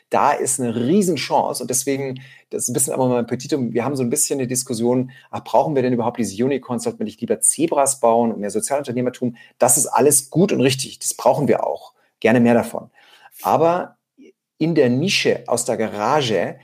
Da 0.09 0.31
ist 0.31 0.59
eine 0.59 0.75
Riesenchance 0.75 1.61
und 1.61 1.69
deswegen, 1.69 2.19
das 2.49 2.63
ist 2.63 2.69
ein 2.69 2.73
bisschen 2.73 2.93
aber 2.93 3.07
mein 3.07 3.27
Petitum, 3.27 3.73
wir 3.73 3.85
haben 3.85 3.95
so 3.95 4.03
ein 4.03 4.09
bisschen 4.09 4.39
eine 4.39 4.47
Diskussion, 4.47 5.11
ach, 5.29 5.43
brauchen 5.43 5.75
wir 5.75 5.83
denn 5.83 5.93
überhaupt 5.93 6.17
diese 6.17 6.43
Unicorns, 6.43 6.83
sollten 6.83 6.99
wir 6.99 7.05
nicht 7.05 7.21
lieber 7.21 7.39
Zebras 7.41 7.99
bauen 7.99 8.31
und 8.31 8.39
mehr 8.39 8.49
Sozialunternehmertum? 8.49 9.35
Das 9.59 9.77
ist 9.77 9.85
alles 9.85 10.29
gut 10.29 10.51
und 10.51 10.61
richtig, 10.61 10.99
das 10.99 11.13
brauchen 11.13 11.47
wir 11.47 11.65
auch 11.65 11.93
gerne 12.19 12.39
mehr 12.39 12.55
davon. 12.55 12.89
Aber 13.43 13.97
in 14.57 14.75
der 14.75 14.89
Nische 14.89 15.43
aus 15.47 15.65
der 15.65 15.77
Garage 15.77 16.57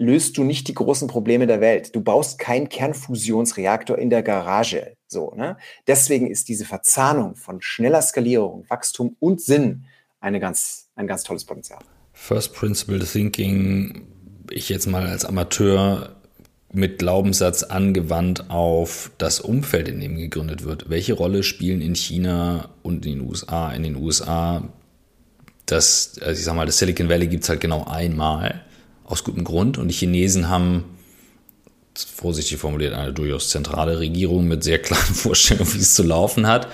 löst 0.00 0.38
du 0.38 0.44
nicht 0.44 0.66
die 0.66 0.74
großen 0.74 1.08
Probleme 1.08 1.46
der 1.46 1.60
Welt. 1.60 1.94
Du 1.94 2.00
baust 2.00 2.38
keinen 2.38 2.70
Kernfusionsreaktor 2.70 3.98
in 3.98 4.08
der 4.08 4.22
Garage. 4.22 4.96
So, 5.06 5.34
ne? 5.36 5.58
Deswegen 5.86 6.26
ist 6.26 6.48
diese 6.48 6.64
Verzahnung 6.64 7.36
von 7.36 7.60
schneller 7.60 8.00
Skalierung, 8.00 8.64
Wachstum 8.68 9.16
und 9.20 9.42
Sinn 9.42 9.84
eine 10.18 10.40
ganz, 10.40 10.88
ein 10.96 11.06
ganz 11.06 11.22
tolles 11.22 11.44
Potenzial. 11.44 11.80
First 12.14 12.54
Principle 12.54 13.04
Thinking, 13.04 14.06
ich 14.50 14.70
jetzt 14.70 14.86
mal 14.86 15.06
als 15.06 15.26
Amateur 15.26 16.16
mit 16.72 16.98
Glaubenssatz 16.98 17.62
angewandt 17.64 18.48
auf 18.48 19.10
das 19.18 19.40
Umfeld, 19.40 19.86
in 19.88 20.00
dem 20.00 20.16
gegründet 20.16 20.64
wird. 20.64 20.88
Welche 20.88 21.12
Rolle 21.12 21.42
spielen 21.42 21.82
in 21.82 21.94
China 21.94 22.70
und 22.82 23.04
in 23.04 23.18
den 23.18 23.28
USA, 23.28 23.70
in 23.72 23.82
den 23.82 23.96
USA 23.96 24.62
das, 25.66 26.18
also 26.20 26.38
ich 26.38 26.44
sag 26.44 26.54
mal, 26.54 26.66
das 26.66 26.78
Silicon 26.78 27.08
Valley 27.08 27.26
gibt 27.26 27.44
es 27.44 27.48
halt 27.48 27.60
genau 27.60 27.84
einmal, 27.84 28.64
aus 29.10 29.24
gutem 29.24 29.44
Grund. 29.44 29.78
Und 29.78 29.88
die 29.88 29.94
Chinesen 29.94 30.48
haben, 30.48 30.84
vorsichtig 31.94 32.58
formuliert, 32.58 32.94
eine 32.94 33.12
durchaus 33.12 33.50
zentrale 33.50 33.98
Regierung 33.98 34.48
mit 34.48 34.64
sehr 34.64 34.78
klaren 34.78 35.14
Vorstellungen, 35.14 35.72
wie 35.74 35.78
es 35.78 35.94
zu 35.94 36.02
laufen 36.02 36.46
hat. 36.46 36.68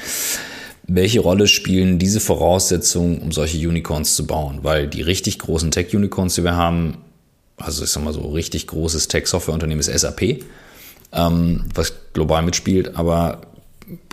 Welche 0.89 1.21
Rolle 1.21 1.49
spielen 1.49 1.99
diese 1.99 2.21
Voraussetzungen, 2.21 3.19
um 3.19 3.33
solche 3.33 3.59
Unicorns 3.67 4.15
zu 4.15 4.27
bauen? 4.27 4.61
Weil 4.63 4.87
die 4.87 5.03
richtig 5.03 5.41
großen 5.41 5.73
Tech-Unicorns, 5.73 6.37
die 6.37 6.45
wir 6.45 6.55
haben, 6.55 6.99
also 7.57 7.83
ich 7.83 7.91
sag 7.91 8.05
mal 8.05 8.13
so, 8.13 8.21
richtig 8.31 8.69
großes 8.69 9.09
Tech-Software-Unternehmen 9.09 9.81
ist 9.81 9.93
SAP, 9.93 10.45
ähm, 11.13 11.65
was 11.75 11.93
global 12.13 12.43
mitspielt, 12.43 12.97
aber 12.97 13.41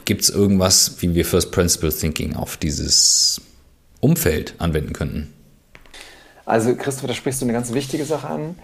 gibt 0.05 0.23
es 0.23 0.29
irgendwas, 0.29 0.95
wie 0.99 1.13
wir 1.13 1.25
First 1.25 1.51
Principle 1.51 1.93
Thinking 1.93 2.35
auf 2.35 2.57
dieses 2.57 3.41
Umfeld 3.99 4.55
anwenden 4.57 4.93
könnten? 4.93 5.33
Also 6.45 6.75
Christopher, 6.75 7.07
da 7.07 7.13
sprichst 7.13 7.41
du 7.41 7.45
eine 7.45 7.53
ganz 7.53 7.73
wichtige 7.73 8.05
Sache 8.05 8.27
an. 8.27 8.55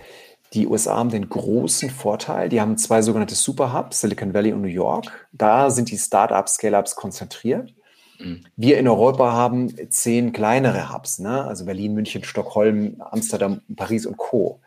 Die 0.54 0.68
USA 0.68 0.98
haben 0.98 1.12
den 1.12 1.30
großen 1.30 1.92
Vorteil, 1.92 2.50
die 2.50 2.60
haben 2.60 2.78
zwei 2.78 3.02
sogenannte 3.02 3.36
Superhubs, 3.36 4.02
Silicon 4.02 4.34
Valley 4.34 4.52
und 4.52 4.62
New 4.62 4.68
York. 4.68 5.28
Da 5.32 5.70
sind 5.70 5.92
die 5.92 5.98
Startups, 5.98 6.56
Scale-Ups 6.56 6.96
konzentriert. 6.96 7.74
Mhm. 8.20 8.42
Wir 8.56 8.80
in 8.80 8.88
Europa 8.88 9.32
haben 9.32 9.74
zehn 9.92 10.34
kleinere 10.34 10.92
Hubs, 10.92 11.20
ne? 11.20 11.46
also 11.46 11.66
Berlin, 11.66 11.94
München, 11.94 12.24
Stockholm, 12.24 12.96
Amsterdam, 13.00 13.62
Paris 13.76 14.08
und 14.08 14.18
Co. 14.18 14.60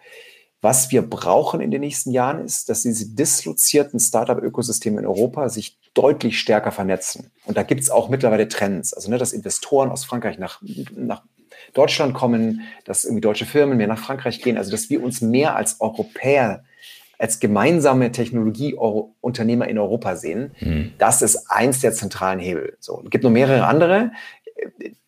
Was 0.61 0.93
wir 0.93 1.03
brauchen 1.03 1.61
in 1.61 1.73
den 1.73 1.81
nächsten 1.81 2.13
Jahren 2.13 2.45
ist, 2.45 2.69
dass 2.69 2.83
diese 2.83 3.09
dislozierten 3.09 3.99
Startup-Ökosysteme 3.99 5.01
in 5.01 5.07
Europa 5.07 5.49
sich 5.49 5.77
deutlich 5.93 6.39
stärker 6.39 6.71
vernetzen. 6.71 7.33
Und 7.45 7.57
da 7.57 7.65
gibt 7.65 7.81
es 7.81 7.91
auch 7.91 8.09
mittlerweile 8.09 8.47
Trends. 8.47 8.95
Also, 8.95 9.11
ne, 9.11 9.19
dass 9.19 9.33
Investoren 9.33 9.91
aus 9.91 10.05
Frankreich 10.05 10.39
nach, 10.39 10.63
nach 10.95 11.25
Deutschland 11.75 12.15
kommen, 12.15 12.63
dass 12.85 13.05
irgendwie 13.05 13.21
deutsche 13.21 13.47
Firmen 13.47 13.77
mehr 13.77 13.87
nach 13.87 13.99
Frankreich 13.99 14.43
gehen. 14.43 14.57
Also, 14.57 14.71
dass 14.71 14.91
wir 14.91 15.03
uns 15.03 15.21
mehr 15.21 15.57
als 15.57 15.81
Europäer, 15.81 16.65
als 17.19 17.41
gemeinsame 17.41 18.13
Technologieunternehmer 18.13 19.69
in 19.69 19.79
Europa 19.79 20.17
sehen. 20.17 20.53
Mhm. 20.61 20.93
Das 20.99 21.23
ist 21.23 21.51
eins 21.51 21.81
der 21.81 21.93
zentralen 21.93 22.41
Hebel. 22.41 22.77
So, 22.81 23.01
es 23.05 23.11
gibt 23.11 23.25
noch 23.25 23.31
mehrere 23.31 23.67
andere. 23.67 24.13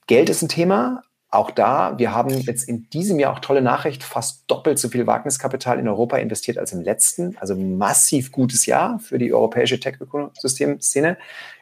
Geld 0.06 0.28
ist 0.28 0.42
ein 0.42 0.48
Thema, 0.48 1.02
auch 1.34 1.50
da, 1.50 1.98
wir 1.98 2.14
haben 2.14 2.30
jetzt 2.30 2.68
in 2.68 2.88
diesem 2.90 3.18
Jahr 3.18 3.32
auch 3.32 3.40
tolle 3.40 3.60
Nachricht, 3.60 4.04
fast 4.04 4.44
doppelt 4.46 4.78
so 4.78 4.88
viel 4.88 5.06
Wagniskapital 5.06 5.80
in 5.80 5.88
Europa 5.88 6.16
investiert 6.18 6.58
als 6.58 6.72
im 6.72 6.82
letzten. 6.82 7.36
Also 7.38 7.56
massiv 7.56 8.30
gutes 8.30 8.66
Jahr 8.66 9.00
für 9.00 9.18
die 9.18 9.34
europäische 9.34 9.80
Tech-Ökosystem-Szene. 9.80 11.18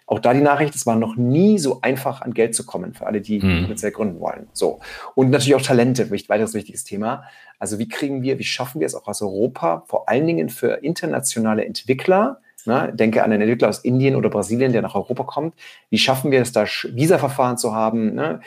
Auch 0.07 0.19
da 0.19 0.35
die 0.35 0.41
Nachricht, 0.41 0.75
es 0.75 0.87
war 0.87 0.97
noch 0.97 1.17
nie 1.17 1.59
so 1.59 1.81
einfach 1.83 2.21
an 2.21 2.35
Geld 2.35 2.55
zu 2.55 2.67
kommen 2.67 2.95
für 2.95 3.07
alle, 3.07 3.21
die 3.21 3.41
hm. 3.41 3.63
potenziell 3.63 3.93
gründen 3.93 4.21
wollen. 4.21 4.49
So. 4.53 4.81
Und 5.15 5.31
natürlich 5.31 5.55
auch 5.55 5.63
Talente, 5.63 6.11
weiteres 6.11 6.55
wichtiges 6.55 6.85
Thema. 6.85 7.25
Also 7.59 7.79
wie 7.79 7.89
kriegen 7.89 8.23
wir, 8.23 8.39
wie 8.39 8.45
schaffen 8.45 8.81
wir 8.81 8.87
es 8.87 8.95
auch 8.95 9.07
aus 9.07 9.23
Europa, 9.23 9.85
vor 9.87 10.09
allen 10.09 10.27
Dingen 10.27 10.49
für 10.49 10.83
internationale 10.83 11.65
Entwickler, 11.65 12.41
Ne? 12.65 12.93
Denke 12.95 13.25
an 13.25 13.33
einen 13.33 13.43
Entwickler 13.43 13.69
aus 13.69 13.81
Indien 13.81 14.15
oder 14.15 14.31
Brasilien, 14.31 14.73
der 14.73 14.83
nach 14.83 14.95
Europa 14.95 15.25
kommt. 15.25 15.55
Wie 15.91 15.99
schaffen 15.99 16.31
wir 16.31 16.41
es 16.41 16.53
da, 16.53 16.65
Visa-Verfahren 16.65 17.59
zu 17.59 17.75
haben? 17.75 18.15
Ne? 18.15 18.41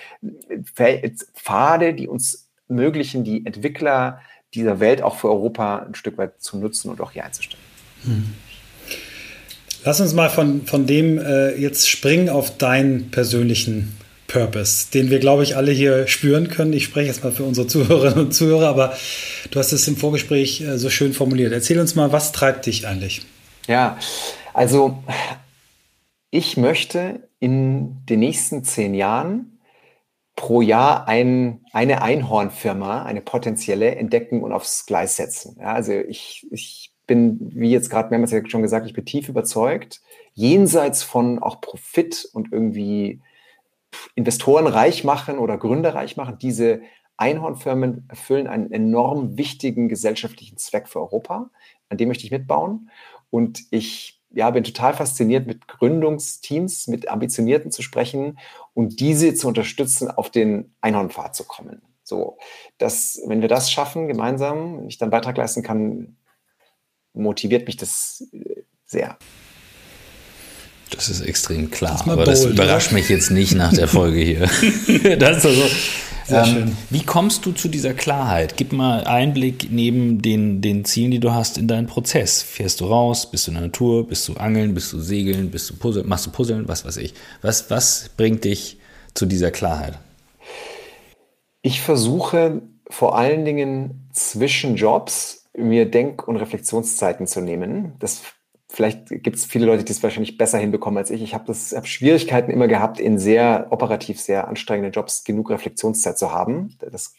Pfade, 0.73 1.93
die 1.93 2.07
uns 2.07 2.49
ermöglichen, 2.69 3.23
die 3.23 3.45
Entwickler 3.45 4.21
dieser 4.53 4.79
Welt 4.79 5.01
auch 5.01 5.15
für 5.17 5.29
Europa 5.29 5.79
ein 5.79 5.95
Stück 5.95 6.17
weit 6.17 6.41
zu 6.41 6.57
nutzen 6.57 6.89
und 6.89 7.01
auch 7.01 7.11
hier 7.11 7.25
einzustellen. 7.25 7.63
Hm. 8.03 8.33
Lass 9.85 10.01
uns 10.01 10.15
mal 10.15 10.31
von, 10.31 10.65
von 10.65 10.87
dem 10.87 11.19
äh, 11.19 11.53
jetzt 11.57 11.87
springen 11.87 12.27
auf 12.27 12.57
deinen 12.57 13.11
persönlichen 13.11 13.95
Purpose, 14.27 14.89
den 14.91 15.11
wir, 15.11 15.19
glaube 15.19 15.43
ich, 15.43 15.55
alle 15.57 15.71
hier 15.71 16.07
spüren 16.07 16.47
können. 16.49 16.73
Ich 16.73 16.85
spreche 16.85 17.05
jetzt 17.05 17.23
mal 17.23 17.31
für 17.31 17.43
unsere 17.43 17.67
Zuhörerinnen 17.67 18.25
und 18.25 18.31
Zuhörer, 18.31 18.67
aber 18.67 18.97
du 19.51 19.59
hast 19.59 19.71
es 19.73 19.87
im 19.87 19.95
Vorgespräch 19.95 20.61
äh, 20.61 20.79
so 20.79 20.89
schön 20.89 21.13
formuliert. 21.13 21.53
Erzähl 21.53 21.79
uns 21.79 21.93
mal, 21.93 22.11
was 22.11 22.31
treibt 22.31 22.65
dich 22.65 22.87
eigentlich? 22.87 23.27
Ja, 23.67 23.99
also 24.55 25.03
ich 26.31 26.57
möchte 26.57 27.29
in 27.39 28.03
den 28.07 28.21
nächsten 28.21 28.63
zehn 28.63 28.95
Jahren 28.95 29.59
pro 30.35 30.61
Jahr 30.61 31.07
ein, 31.07 31.61
eine 31.73 32.01
Einhornfirma, 32.01 33.03
eine 33.03 33.21
potenzielle, 33.21 33.95
entdecken 33.95 34.41
und 34.41 34.51
aufs 34.51 34.87
Gleis 34.87 35.15
setzen. 35.15 35.57
Ja, 35.59 35.73
also 35.73 35.93
ich, 35.93 36.47
ich 36.49 36.94
bin, 37.07 37.39
wie 37.53 37.71
jetzt 37.71 37.89
gerade 37.89 38.09
mehrmals 38.09 38.33
schon 38.49 38.61
gesagt, 38.61 38.85
ich 38.87 38.93
bin 38.93 39.05
tief 39.05 39.29
überzeugt, 39.29 40.01
jenseits 40.33 41.03
von 41.03 41.39
auch 41.39 41.61
Profit 41.61 42.27
und 42.33 42.51
irgendwie 42.51 43.21
Investoren 44.15 44.67
reich 44.67 45.03
machen 45.03 45.37
oder 45.37 45.57
Gründer 45.57 45.95
reich 45.95 46.17
machen, 46.17 46.37
diese 46.39 46.81
Einhornfirmen 47.17 48.05
erfüllen 48.09 48.47
einen 48.47 48.71
enorm 48.71 49.37
wichtigen 49.37 49.87
gesellschaftlichen 49.87 50.57
Zweck 50.57 50.87
für 50.87 50.99
Europa. 50.99 51.49
An 51.89 51.97
dem 51.97 52.09
möchte 52.09 52.25
ich 52.25 52.31
mitbauen. 52.31 52.89
Und 53.29 53.61
ich 53.71 54.21
ja, 54.31 54.49
bin 54.49 54.65
total 54.65 54.93
fasziniert, 54.93 55.47
mit 55.47 55.67
Gründungsteams, 55.67 56.87
mit 56.87 57.07
Ambitionierten 57.07 57.71
zu 57.71 57.81
sprechen 57.81 58.37
und 58.73 58.99
diese 58.99 59.33
zu 59.33 59.47
unterstützen, 59.47 60.11
auf 60.11 60.29
den 60.29 60.75
Einhornpfad 60.81 61.35
zu 61.35 61.45
kommen. 61.45 61.81
So, 62.03 62.37
dass, 62.77 63.21
wenn 63.25 63.41
wir 63.41 63.47
das 63.47 63.71
schaffen, 63.71 64.07
gemeinsam, 64.07 64.87
ich 64.87 64.97
dann 64.97 65.09
Beitrag 65.09 65.37
leisten 65.37 65.63
kann, 65.63 66.17
motiviert 67.15 67.67
mich 67.67 67.77
das 67.77 68.27
äh, 68.31 68.61
sehr. 68.85 69.17
Das 70.91 71.09
ist 71.09 71.21
extrem 71.21 71.71
klar, 71.71 71.93
das 71.93 72.01
aber 72.01 72.15
bold, 72.15 72.27
das 72.27 72.45
überrascht 72.45 72.87
oder? 72.89 72.99
mich 72.99 73.09
jetzt 73.09 73.31
nicht 73.31 73.55
nach 73.55 73.73
der 73.73 73.87
Folge 73.87 74.19
hier. 74.19 74.39
das 75.17 75.37
ist 75.37 75.45
also, 75.45 75.63
sehr 76.25 76.43
ähm, 76.43 76.45
schön. 76.45 76.77
Wie 76.89 77.03
kommst 77.03 77.45
du 77.45 77.51
zu 77.51 77.67
dieser 77.67 77.93
Klarheit? 77.93 78.57
Gib 78.57 78.71
mal 78.71 79.03
Einblick 79.03 79.71
neben 79.71 80.21
den, 80.21 80.61
den 80.61 80.85
Zielen, 80.85 81.11
die 81.11 81.19
du 81.19 81.33
hast, 81.33 81.57
in 81.57 81.67
deinen 81.67 81.87
Prozess. 81.87 82.41
Fährst 82.41 82.81
du 82.81 82.85
raus? 82.85 83.29
Bist 83.29 83.47
du 83.47 83.51
in 83.51 83.55
der 83.55 83.65
Natur? 83.65 84.07
Bist 84.07 84.27
du 84.27 84.33
angeln? 84.35 84.73
Bist 84.73 84.93
du 84.93 84.99
segeln? 84.99 85.51
Bist 85.51 85.69
du 85.69 85.75
Puzzle? 85.75 86.03
Machst 86.03 86.25
du 86.25 86.31
Puzzeln? 86.31 86.67
Was 86.67 86.85
weiß 86.85 86.97
ich. 86.97 87.13
Was, 87.41 87.69
was 87.69 88.09
bringt 88.15 88.43
dich 88.43 88.77
zu 89.13 89.25
dieser 89.25 89.51
Klarheit? 89.51 89.99
Ich 91.61 91.81
versuche 91.81 92.61
vor 92.89 93.17
allen 93.17 93.45
Dingen 93.45 94.09
zwischen 94.13 94.75
Jobs 94.75 95.44
mir 95.57 95.89
Denk- 95.89 96.27
und 96.27 96.37
Reflexionszeiten 96.37 97.27
zu 97.27 97.41
nehmen. 97.41 97.93
Das 97.99 98.21
vielleicht 98.69 99.07
gibt 99.07 99.37
es 99.37 99.45
viele 99.45 99.65
Leute, 99.65 99.83
die 99.83 99.91
es 99.91 100.03
wahrscheinlich 100.03 100.37
besser 100.37 100.57
hinbekommen 100.57 100.97
als 100.97 101.09
ich. 101.09 101.21
Ich 101.21 101.33
habe 101.33 101.53
hab 101.53 101.87
Schwierigkeiten 101.87 102.51
immer 102.51 102.67
gehabt, 102.67 102.99
in 102.99 103.17
sehr 103.17 103.67
operativ 103.69 104.19
sehr 104.19 104.47
anstrengenden 104.47 104.91
Jobs 104.91 105.23
genug 105.23 105.49
Reflexionszeit 105.49 106.17
zu 106.17 106.31
haben. 106.31 106.75
Das, 106.79 107.15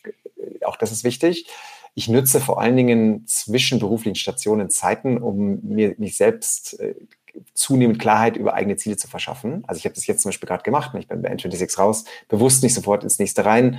auch 0.64 0.76
das 0.76 0.92
ist 0.92 1.04
wichtig. 1.04 1.46
Ich 1.94 2.08
nutze 2.08 2.40
vor 2.40 2.60
allen 2.60 2.76
Dingen 2.76 3.26
zwischen 3.26 3.78
beruflichen 3.78 4.16
Stationen 4.16 4.68
Zeiten, 4.68 5.16
um 5.16 5.60
mir 5.62 5.94
mich 5.96 6.18
selbst 6.18 6.78
äh, 6.78 6.94
zunehmend 7.54 7.98
Klarheit 7.98 8.36
über 8.36 8.54
eigene 8.54 8.76
Ziele 8.76 8.96
zu 8.96 9.08
verschaffen. 9.08 9.64
Also 9.66 9.78
ich 9.78 9.84
habe 9.84 9.94
das 9.94 10.06
jetzt 10.06 10.22
zum 10.22 10.30
Beispiel 10.30 10.46
gerade 10.46 10.62
gemacht. 10.62 10.94
Ne? 10.94 11.00
Ich 11.00 11.08
bin 11.08 11.22
bei 11.22 11.32
N26 11.32 11.78
raus, 11.78 12.04
bewusst 12.28 12.62
nicht 12.62 12.74
sofort 12.74 13.02
ins 13.02 13.18
nächste 13.18 13.44
rein, 13.44 13.78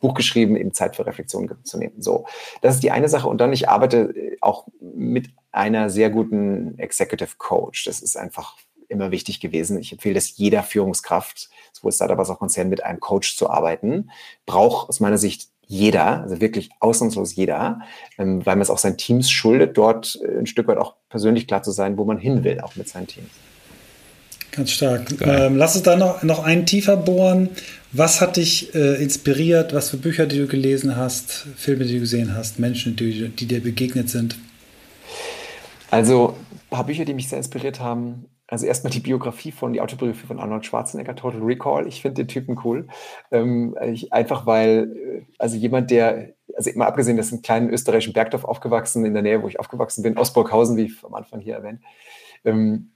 Buch 0.00 0.14
geschrieben, 0.14 0.56
eben 0.56 0.72
Zeit 0.72 0.96
für 0.96 1.06
Reflexion 1.06 1.50
zu 1.64 1.78
nehmen. 1.78 2.00
So, 2.00 2.26
das 2.60 2.74
ist 2.74 2.82
die 2.82 2.90
eine 2.90 3.08
Sache. 3.08 3.28
Und 3.28 3.40
dann, 3.40 3.52
ich 3.52 3.68
arbeite 3.68 4.14
äh, 4.14 4.36
auch 4.40 4.66
mit 4.80 5.30
einer 5.52 5.90
sehr 5.90 6.10
guten 6.10 6.78
Executive 6.78 7.36
Coach. 7.38 7.84
Das 7.84 8.00
ist 8.00 8.16
einfach 8.16 8.56
immer 8.88 9.10
wichtig 9.10 9.40
gewesen. 9.40 9.78
Ich 9.78 9.92
empfehle 9.92 10.14
das 10.14 10.36
jeder 10.36 10.62
Führungskraft, 10.62 11.48
sowohl 11.72 11.92
Startup 11.92 12.18
als 12.18 12.30
auch 12.30 12.38
Konzern, 12.38 12.68
mit 12.68 12.84
einem 12.84 13.00
Coach 13.00 13.36
zu 13.36 13.48
arbeiten. 13.48 14.10
Braucht 14.46 14.88
aus 14.88 15.00
meiner 15.00 15.18
Sicht 15.18 15.48
jeder, 15.66 16.22
also 16.22 16.40
wirklich 16.40 16.70
ausnahmslos 16.80 17.36
jeder, 17.36 17.80
ähm, 18.18 18.44
weil 18.44 18.56
man 18.56 18.62
es 18.62 18.70
auch 18.70 18.78
seinen 18.78 18.96
Teams 18.96 19.30
schuldet, 19.30 19.78
dort 19.78 20.18
äh, 20.20 20.38
ein 20.38 20.46
Stück 20.46 20.66
weit 20.66 20.78
auch 20.78 20.96
persönlich 21.08 21.46
klar 21.46 21.62
zu 21.62 21.70
sein, 21.70 21.96
wo 21.96 22.04
man 22.04 22.18
hin 22.18 22.42
will, 22.42 22.60
auch 22.60 22.74
mit 22.74 22.88
seinen 22.88 23.06
Teams. 23.06 23.28
Ganz 24.50 24.72
stark. 24.72 25.12
Ähm, 25.20 25.56
lass 25.56 25.76
uns 25.76 25.84
da 25.84 25.96
noch, 25.96 26.24
noch 26.24 26.42
einen 26.42 26.66
tiefer 26.66 26.96
bohren. 26.96 27.50
Was 27.92 28.20
hat 28.20 28.36
dich 28.36 28.74
äh, 28.74 29.02
inspiriert? 29.02 29.74
Was 29.74 29.90
für 29.90 29.96
Bücher, 29.96 30.26
die 30.26 30.38
du 30.38 30.46
gelesen 30.46 30.96
hast, 30.96 31.46
Filme, 31.56 31.84
die 31.84 31.94
du 31.94 32.00
gesehen 32.00 32.36
hast, 32.36 32.60
Menschen, 32.60 32.94
die, 32.94 33.28
die 33.28 33.46
dir 33.46 33.60
begegnet 33.60 34.08
sind? 34.08 34.38
Also 35.90 36.36
ein 36.52 36.60
paar 36.70 36.86
Bücher, 36.86 37.04
die 37.04 37.14
mich 37.14 37.28
sehr 37.28 37.38
inspiriert 37.38 37.80
haben, 37.80 38.26
also 38.46 38.66
erstmal 38.66 38.92
die 38.92 39.00
Biografie 39.00 39.52
von, 39.52 39.72
die 39.72 39.80
Autobiografie 39.80 40.26
von 40.26 40.40
Arnold 40.40 40.66
Schwarzenegger, 40.66 41.14
Total 41.14 41.40
Recall. 41.40 41.86
Ich 41.86 42.02
finde 42.02 42.22
den 42.22 42.28
Typen 42.28 42.58
cool. 42.64 42.88
Ähm, 43.30 43.76
ich, 43.84 44.12
einfach 44.12 44.44
weil, 44.44 44.96
äh, 44.96 45.22
also 45.38 45.56
jemand, 45.56 45.90
der, 45.90 46.34
also 46.56 46.70
immer 46.70 46.86
abgesehen, 46.86 47.16
dass 47.16 47.30
ein 47.30 47.42
kleinen 47.42 47.70
österreichischen 47.70 48.12
Bergdorf 48.12 48.44
aufgewachsen, 48.44 49.04
in 49.04 49.14
der 49.14 49.22
Nähe, 49.22 49.42
wo 49.42 49.48
ich 49.48 49.60
aufgewachsen 49.60 50.02
bin, 50.02 50.18
Osburghausen, 50.18 50.76
wie 50.76 50.92
am 51.02 51.14
Anfang 51.14 51.40
hier 51.40 51.54
erwähnt. 51.54 51.80
Ähm, 52.44 52.90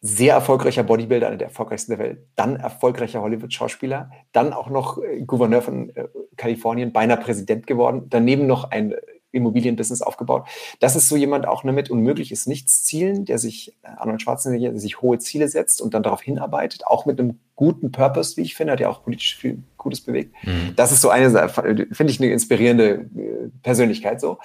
sehr 0.00 0.34
erfolgreicher 0.34 0.82
Bodybuilder, 0.82 1.26
einer 1.26 1.36
der 1.36 1.48
erfolgreichsten 1.48 1.92
der 1.92 1.98
Welt, 1.98 2.26
dann 2.34 2.56
erfolgreicher 2.56 3.20
Hollywood-Schauspieler, 3.20 4.10
dann 4.32 4.52
auch 4.52 4.70
noch 4.70 5.02
äh, 5.02 5.20
Gouverneur 5.22 5.62
von 5.62 5.94
äh, 5.94 6.08
Kalifornien, 6.36 6.92
beinahe 6.92 7.18
Präsident 7.18 7.66
geworden, 7.66 8.06
daneben 8.08 8.46
noch 8.46 8.70
ein 8.70 8.94
Immobilienbusiness 9.32 10.02
aufgebaut. 10.02 10.48
Das 10.80 10.96
ist 10.96 11.08
so 11.08 11.16
jemand 11.16 11.46
auch 11.46 11.64
nur 11.64 11.72
mit 11.72 11.90
unmöglich 11.90 12.32
ist 12.32 12.46
nichts 12.46 12.82
Zielen, 12.84 13.24
der 13.24 13.38
sich, 13.38 13.76
äh, 13.82 13.88
Arnold 13.88 14.22
Schwarzenegger, 14.22 14.70
der 14.70 14.80
sich 14.80 15.02
hohe 15.02 15.18
Ziele 15.18 15.48
setzt 15.48 15.82
und 15.82 15.94
dann 15.94 16.02
darauf 16.02 16.22
hinarbeitet, 16.22 16.86
auch 16.86 17.06
mit 17.06 17.20
einem 17.20 17.38
guten 17.54 17.92
Purpose, 17.92 18.36
wie 18.36 18.42
ich 18.42 18.54
finde, 18.54 18.72
hat 18.72 18.80
ja 18.80 18.88
auch 18.88 19.04
politisch 19.04 19.36
viel 19.36 19.62
Gutes 19.76 20.00
bewegt. 20.00 20.34
Mhm. 20.44 20.72
Das 20.76 20.92
ist 20.92 21.02
so 21.02 21.10
eine, 21.10 21.30
finde 21.48 22.06
ich, 22.06 22.20
eine 22.20 22.32
inspirierende 22.32 23.10
äh, 23.16 23.50
Persönlichkeit 23.62 24.20
so. 24.20 24.38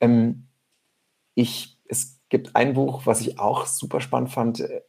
Ähm, 0.00 0.46
ich, 1.34 1.78
es 1.86 2.19
gibt 2.30 2.56
ein 2.56 2.72
Buch, 2.74 3.02
was 3.04 3.20
ich 3.20 3.38
auch 3.38 3.66
super 3.66 4.00
spannend 4.00 4.30
fand, 4.30 4.60
äh, 4.60 4.80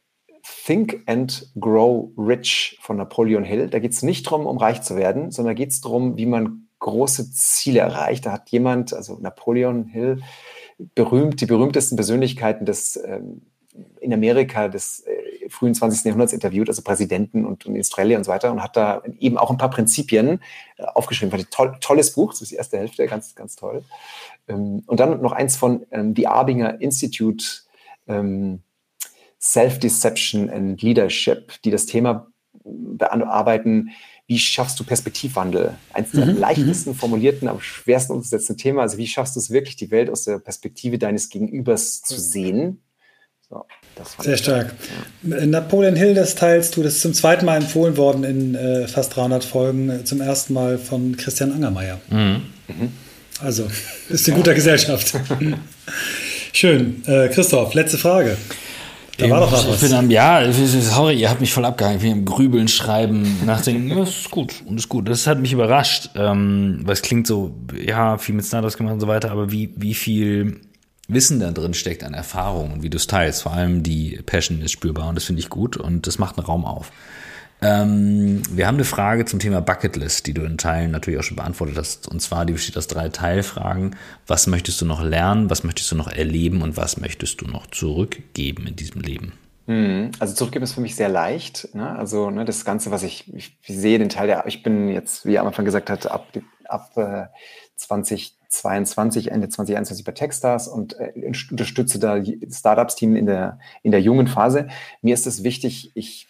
Think 0.42 1.02
and 1.06 1.52
Grow 1.60 2.10
Rich 2.16 2.78
von 2.80 2.96
Napoleon 2.96 3.44
Hill. 3.44 3.68
Da 3.68 3.78
geht 3.78 3.92
es 3.92 4.02
nicht 4.02 4.26
darum, 4.26 4.46
um 4.46 4.58
reich 4.58 4.82
zu 4.82 4.96
werden, 4.96 5.30
sondern 5.30 5.54
geht 5.54 5.70
es 5.70 5.80
darum, 5.80 6.16
wie 6.16 6.26
man 6.26 6.68
große 6.80 7.30
Ziele 7.30 7.80
erreicht. 7.80 8.26
Da 8.26 8.32
hat 8.32 8.50
jemand, 8.50 8.92
also 8.92 9.18
Napoleon 9.20 9.84
Hill, 9.84 10.22
berühmt, 10.94 11.40
die 11.40 11.46
berühmtesten 11.46 11.96
Persönlichkeiten 11.96 12.64
des 12.64 12.96
ähm, 12.96 13.42
in 14.00 14.12
Amerika 14.12 14.68
des 14.68 15.00
äh, 15.00 15.12
frühen 15.52 15.74
20. 15.74 16.04
Jahrhunderts 16.04 16.32
interviewt, 16.32 16.68
also 16.68 16.82
Präsidenten 16.82 17.44
und, 17.44 17.66
und 17.66 17.78
Australien 17.78 18.18
und 18.18 18.24
so 18.24 18.30
weiter, 18.30 18.50
und 18.52 18.62
hat 18.62 18.76
da 18.76 19.02
eben 19.18 19.38
auch 19.38 19.50
ein 19.50 19.58
paar 19.58 19.70
Prinzipien 19.70 20.40
äh, 20.76 20.82
aufgeschrieben. 20.82 21.32
War 21.32 21.38
ein 21.38 21.46
toll, 21.50 21.76
tolles 21.80 22.12
Buch, 22.12 22.32
das 22.32 22.42
ist 22.42 22.50
die 22.50 22.56
erste 22.56 22.78
Hälfte, 22.78 23.06
ganz, 23.06 23.34
ganz 23.34 23.56
toll. 23.56 23.84
Ähm, 24.48 24.82
und 24.86 25.00
dann 25.00 25.20
noch 25.20 25.32
eins 25.32 25.56
von 25.56 25.86
ähm, 25.90 26.14
The 26.16 26.26
Arbinger 26.26 26.80
Institute 26.80 27.44
ähm, 28.08 28.60
Self-Deception 29.40 30.50
and 30.50 30.82
Leadership, 30.82 31.60
die 31.62 31.70
das 31.70 31.86
Thema 31.86 32.28
bearbeiten, 32.64 33.90
wie 34.26 34.38
schaffst 34.38 34.78
du 34.78 34.84
Perspektivwandel? 34.84 35.76
Eines 35.92 36.12
der 36.12 36.26
mhm. 36.26 36.38
leichtesten 36.38 36.90
mhm. 36.90 36.94
formulierten, 36.94 37.48
aber 37.48 37.60
schwersten 37.60 38.12
umzusetzten 38.12 38.56
Thema. 38.56 38.82
Also 38.82 38.96
wie 38.98 39.06
schaffst 39.06 39.36
du 39.36 39.40
es 39.40 39.50
wirklich, 39.50 39.76
die 39.76 39.90
Welt 39.90 40.08
aus 40.08 40.24
der 40.24 40.38
Perspektive 40.38 40.98
deines 40.98 41.28
Gegenübers 41.28 42.02
zu 42.02 42.18
sehen? 42.18 42.82
So, 43.52 43.66
Sehr 44.22 44.38
stark. 44.38 44.74
Ja. 45.22 45.46
Napoleon 45.46 45.94
Hill, 45.94 46.14
das 46.14 46.34
teilst 46.34 46.76
du, 46.76 46.82
das 46.82 46.94
ist 46.94 47.02
zum 47.02 47.12
zweiten 47.12 47.44
Mal 47.44 47.56
empfohlen 47.58 47.96
worden 47.98 48.24
in 48.24 48.54
äh, 48.54 48.88
fast 48.88 49.14
300 49.14 49.44
Folgen, 49.44 49.90
äh, 49.90 50.04
zum 50.04 50.20
ersten 50.22 50.54
Mal 50.54 50.78
von 50.78 51.16
Christian 51.16 51.52
Angermeier. 51.52 52.00
Mhm. 52.08 52.42
Mhm. 52.68 52.92
Also, 53.40 53.66
ist 54.08 54.26
in 54.28 54.34
guter 54.34 54.54
Gesellschaft. 54.54 55.14
Schön. 56.52 57.02
Äh, 57.06 57.28
Christoph, 57.28 57.74
letzte 57.74 57.98
Frage. 57.98 58.36
Da 59.18 59.28
war 59.28 59.40
doch 59.40 59.52
was. 59.52 59.66
Ich 59.66 59.80
bin 59.80 59.92
am, 59.92 60.10
ja, 60.10 60.50
sorry, 60.52 61.20
ihr 61.20 61.28
habt 61.28 61.40
mich 61.40 61.52
voll 61.52 61.64
abgehangen. 61.66 61.98
Ich 61.98 62.02
bin 62.02 62.12
am 62.12 62.24
Grübeln, 62.24 62.68
Schreiben, 62.68 63.40
Nachdenken. 63.44 63.88
ja, 63.88 63.96
das 63.96 64.08
ist 64.10 64.30
gut 64.30 64.62
und 64.66 64.78
ist 64.78 64.88
gut. 64.88 65.08
Das 65.08 65.26
hat 65.26 65.38
mich 65.38 65.52
überrascht, 65.52 66.10
ähm, 66.14 66.80
weil 66.84 66.94
es 66.94 67.02
klingt 67.02 67.26
so, 67.26 67.54
ja, 67.78 68.16
viel 68.16 68.34
mit 68.34 68.46
Startups 68.46 68.76
gemacht 68.78 68.94
und 68.94 69.00
so 69.00 69.08
weiter, 69.08 69.30
aber 69.30 69.52
wie, 69.52 69.70
wie 69.76 69.94
viel 69.94 70.60
Wissen 71.08 71.40
da 71.40 71.50
drin 71.50 71.74
steckt 71.74 72.04
an 72.04 72.14
Erfahrung 72.14 72.72
und 72.72 72.82
wie 72.82 72.90
du 72.90 72.96
es 72.96 73.06
teilst. 73.06 73.42
Vor 73.42 73.52
allem 73.52 73.82
die 73.82 74.20
Passion 74.24 74.62
ist 74.62 74.72
spürbar 74.72 75.08
und 75.08 75.16
das 75.16 75.24
finde 75.24 75.40
ich 75.40 75.48
gut 75.48 75.76
und 75.76 76.06
das 76.06 76.18
macht 76.18 76.38
einen 76.38 76.46
Raum 76.46 76.64
auf. 76.64 76.92
Ähm, 77.62 78.42
wir 78.50 78.66
haben 78.66 78.74
eine 78.74 78.84
Frage 78.84 79.24
zum 79.24 79.38
Thema 79.38 79.60
Bucketlist, 79.60 80.26
die 80.26 80.34
du 80.34 80.42
in 80.42 80.58
Teilen 80.58 80.90
natürlich 80.90 81.20
auch 81.20 81.24
schon 81.24 81.36
beantwortet 81.36 81.76
hast. 81.78 82.08
Und 82.08 82.20
zwar, 82.20 82.44
die 82.44 82.54
besteht 82.54 82.76
aus 82.76 82.88
drei 82.88 83.08
Teilfragen. 83.08 83.94
Was 84.26 84.48
möchtest 84.48 84.80
du 84.80 84.84
noch 84.84 85.02
lernen? 85.02 85.48
Was 85.48 85.62
möchtest 85.62 85.90
du 85.92 85.94
noch 85.94 86.08
erleben? 86.08 86.62
Und 86.62 86.76
was 86.76 86.96
möchtest 86.96 87.40
du 87.40 87.46
noch 87.46 87.68
zurückgeben 87.68 88.66
in 88.66 88.74
diesem 88.74 89.00
Leben? 89.00 89.32
Hm, 89.66 90.10
also 90.18 90.34
zurückgeben 90.34 90.64
ist 90.64 90.72
für 90.72 90.80
mich 90.80 90.96
sehr 90.96 91.08
leicht. 91.08 91.72
Ne? 91.72 91.88
Also 91.88 92.30
ne, 92.30 92.44
das 92.44 92.64
Ganze, 92.64 92.90
was 92.90 93.04
ich, 93.04 93.32
ich, 93.32 93.56
sehe, 93.64 94.00
den 94.00 94.08
Teil 94.08 94.26
der, 94.26 94.44
ich 94.48 94.64
bin 94.64 94.88
jetzt, 94.88 95.24
wie 95.24 95.38
am 95.38 95.46
Anfang 95.46 95.64
gesagt 95.64 95.88
hat, 95.88 96.10
ab, 96.10 96.26
ab 96.64 96.96
äh, 96.96 97.26
2022, 98.52 99.30
Ende 99.30 99.48
2021 99.48 100.04
bei 100.04 100.12
Techstars 100.12 100.68
und 100.68 100.98
äh, 100.98 101.12
unterstütze 101.50 101.98
da 101.98 102.22
Startups-Team 102.50 103.16
in 103.16 103.26
der, 103.26 103.58
in 103.82 103.90
der 103.90 104.00
jungen 104.00 104.26
Phase. 104.26 104.68
Mir 105.00 105.14
ist 105.14 105.26
es 105.26 105.42
wichtig, 105.42 105.92
ich 105.94 106.28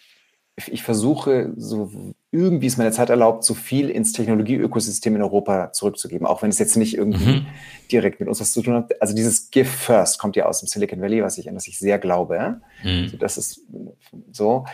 ich 0.55 0.83
versuche, 0.83 1.51
so 1.57 1.91
irgendwie 2.31 2.67
es 2.67 2.77
meine 2.77 2.91
Zeit 2.91 3.09
erlaubt, 3.09 3.43
so 3.43 3.55
viel 3.55 3.89
ins 3.89 4.11
Technologieökosystem 4.11 5.15
in 5.15 5.23
Europa 5.23 5.71
zurückzugeben, 5.71 6.27
auch 6.27 6.43
wenn 6.43 6.49
es 6.49 6.59
jetzt 6.59 6.77
nicht 6.77 6.95
irgendwie 6.95 7.39
mhm. 7.39 7.45
direkt 7.91 8.19
mit 8.19 8.29
uns 8.29 8.39
was 8.39 8.51
zu 8.51 8.61
tun 8.61 8.75
hat. 8.75 9.01
Also 9.01 9.15
dieses 9.15 9.49
Give 9.49 9.65
First 9.65 10.19
kommt 10.19 10.35
ja 10.35 10.45
aus 10.45 10.59
dem 10.59 10.67
Silicon 10.67 11.01
Valley, 11.01 11.23
was 11.23 11.39
ich, 11.39 11.49
an 11.49 11.55
das 11.55 11.67
ich 11.67 11.79
sehr 11.79 11.97
glaube. 11.97 12.61
Mhm. 12.83 13.03
Also 13.03 13.17
das 13.17 13.37
ist 13.37 13.61
so. 14.31 14.65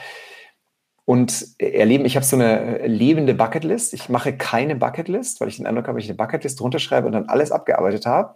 Und 1.10 1.56
erleben, 1.58 2.06
ich 2.06 2.16
habe 2.16 2.24
so 2.24 2.36
eine 2.36 2.86
lebende 2.86 3.34
Bucketlist. 3.34 3.96
Ich 3.96 4.10
mache 4.10 4.38
keine 4.38 4.76
Bucketlist, 4.76 5.42
weil 5.42 5.48
ich 5.48 5.58
den 5.58 5.66
Eindruck 5.66 5.88
habe, 5.88 5.96
wenn 5.96 6.04
ich 6.04 6.10
eine 6.10 6.18
Bucketlist 6.18 6.62
runterschreibe 6.62 7.08
und 7.08 7.14
dann 7.14 7.30
alles 7.30 7.52
abgearbeitet 7.52 8.06
habe, 8.06 8.36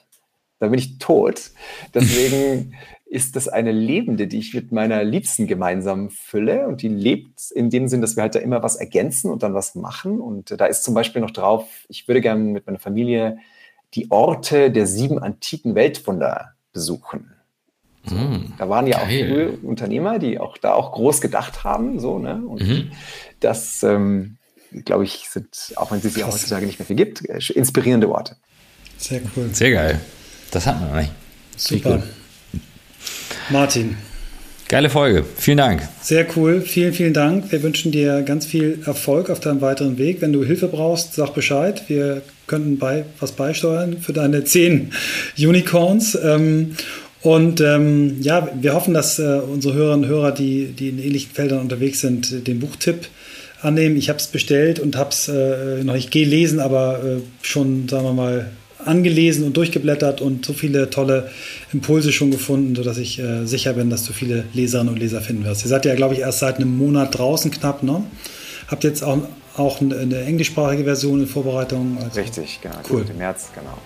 dann 0.57 0.71
bin 0.71 0.80
ich 0.80 0.97
tot. 0.97 1.51
Deswegen 1.93 2.74
ist 3.05 3.36
das 3.36 3.47
eine 3.47 3.71
lebende, 3.71 4.26
die 4.26 4.39
ich 4.39 4.55
mit 4.55 4.71
meiner 4.71 5.03
Liebsten 5.03 5.45
gemeinsam 5.45 6.09
fülle. 6.09 6.67
Und 6.67 6.82
die 6.82 6.88
lebt 6.88 7.51
in 7.51 7.69
dem 7.69 7.88
Sinn, 7.88 8.01
dass 8.01 8.15
wir 8.15 8.24
halt 8.24 8.34
da 8.34 8.39
immer 8.39 8.63
was 8.63 8.78
ergänzen 8.78 9.30
und 9.30 9.43
dann 9.43 9.53
was 9.53 9.76
machen. 9.76 10.19
Und 10.19 10.59
da 10.59 10.65
ist 10.65 10.84
zum 10.84 10.95
Beispiel 10.95 11.21
noch 11.21 11.30
drauf, 11.30 11.86
ich 11.89 12.07
würde 12.07 12.21
gerne 12.21 12.41
mit 12.41 12.65
meiner 12.65 12.80
Familie 12.80 13.38
die 13.93 14.09
Orte 14.09 14.71
der 14.71 14.88
sieben 14.88 15.19
antiken 15.19 15.76
Weltwunder 15.76 16.55
besuchen. 16.71 17.36
So, 18.05 18.15
mm, 18.15 18.53
da 18.57 18.69
waren 18.69 18.87
ja 18.87 18.97
geil. 18.97 19.03
auch 19.03 19.09
viele 19.09 19.49
Unternehmer, 19.63 20.19
die 20.19 20.39
auch 20.39 20.57
da 20.57 20.73
auch 20.73 20.91
groß 20.91 21.21
gedacht 21.21 21.63
haben. 21.63 21.99
So, 21.99 22.19
ne? 22.19 22.41
Und 22.45 22.61
mhm. 22.61 22.91
das, 23.39 23.83
ähm, 23.83 24.37
glaube 24.85 25.05
ich, 25.05 25.29
sind, 25.29 25.73
auch 25.75 25.91
wenn 25.91 25.99
es 25.99 26.13
sie 26.13 26.23
heutzutage 26.23 26.65
nicht 26.65 26.79
mehr 26.79 26.85
viel 26.85 26.95
gibt, 26.95 27.27
äh, 27.29 27.39
inspirierende 27.53 28.09
Orte. 28.09 28.35
Sehr 28.97 29.21
cool. 29.35 29.49
Sehr 29.53 29.71
geil. 29.71 29.99
Das 30.51 30.65
hat 30.65 30.79
man 30.79 30.89
noch 30.89 30.97
nicht. 30.97 31.11
Super. 31.55 32.03
Martin. 33.49 33.97
Geile 34.69 34.89
Folge. 34.89 35.23
Vielen 35.37 35.57
Dank. 35.57 35.87
Sehr 36.01 36.25
cool. 36.35 36.61
Vielen, 36.61 36.93
vielen 36.93 37.13
Dank. 37.13 37.51
Wir 37.51 37.61
wünschen 37.61 37.91
dir 37.91 38.23
ganz 38.23 38.45
viel 38.45 38.81
Erfolg 38.85 39.29
auf 39.29 39.39
deinem 39.39 39.61
weiteren 39.61 39.97
Weg. 39.97 40.21
Wenn 40.21 40.33
du 40.33 40.43
Hilfe 40.43 40.67
brauchst, 40.67 41.13
sag 41.13 41.33
Bescheid. 41.33 41.83
Wir 41.89 42.23
könnten 42.47 42.79
bei, 42.79 43.05
was 43.19 43.33
beisteuern 43.33 43.99
für 43.99 44.13
deine 44.13 44.45
zehn 44.45 44.91
Unicorns. 45.37 46.17
Ähm, 46.23 46.75
und 47.24 47.61
ähm, 47.61 48.17
ja, 48.21 48.49
wir 48.53 48.74
hoffen, 48.74 48.93
dass 48.93 49.17
äh, 49.17 49.39
unsere 49.39 49.74
Hörerinnen 49.74 50.03
und 50.03 50.09
Hörer, 50.09 50.32
die, 50.34 50.67
die 50.67 50.89
in 50.89 50.99
ähnlichen 50.99 51.32
Feldern 51.32 51.61
unterwegs 51.61 52.01
sind, 52.01 52.45
den 52.47 52.59
Buchtipp 52.59 53.07
annehmen. 53.61 53.95
Ich 53.95 54.09
habe 54.09 54.19
es 54.19 54.28
bestellt 54.28 54.80
und 54.80 54.97
habe 54.97 55.11
es 55.11 55.30
äh, 55.30 55.86
noch 55.86 55.93
nicht 55.93 56.11
gelesen, 56.11 56.59
aber 56.59 57.01
äh, 57.01 57.21
schon, 57.41 57.88
sagen 57.88 58.03
wir 58.03 58.13
mal, 58.13 58.51
angelesen 58.84 59.45
und 59.45 59.55
durchgeblättert 59.55 60.19
und 60.19 60.45
so 60.45 60.51
viele 60.51 60.89
tolle 60.89 61.30
Impulse 61.71 62.11
schon 62.11 62.30
gefunden, 62.30 62.76
sodass 62.76 62.97
ich 62.97 63.19
äh, 63.19 63.45
sicher 63.45 63.71
bin, 63.71 63.89
dass 63.89 64.03
du 64.03 64.11
viele 64.11 64.43
Leserinnen 64.53 64.93
und 64.93 64.99
Leser 64.99 65.21
finden 65.21 65.45
wirst. 65.45 65.63
Ihr 65.63 65.69
seid 65.69 65.86
ja, 65.86 65.95
glaube 65.95 66.15
ich, 66.15 66.19
erst 66.19 66.39
seit 66.39 66.57
einem 66.57 66.78
Monat 66.78 67.17
draußen 67.17 67.51
knapp, 67.51 67.84
ne? 67.84 68.03
Habt 68.67 68.84
jetzt 68.84 69.01
auch, 69.01 69.19
auch 69.55 69.80
eine, 69.80 69.97
eine 69.97 70.21
englischsprachige 70.24 70.84
Version 70.84 71.21
in 71.21 71.28
Vorbereitung. 71.28 71.97
Also 72.03 72.19
Richtig, 72.19 72.59
genau. 72.61 72.76
Cool. 72.89 73.05
Im 73.09 73.17
März, 73.17 73.49
genau. 73.55 73.78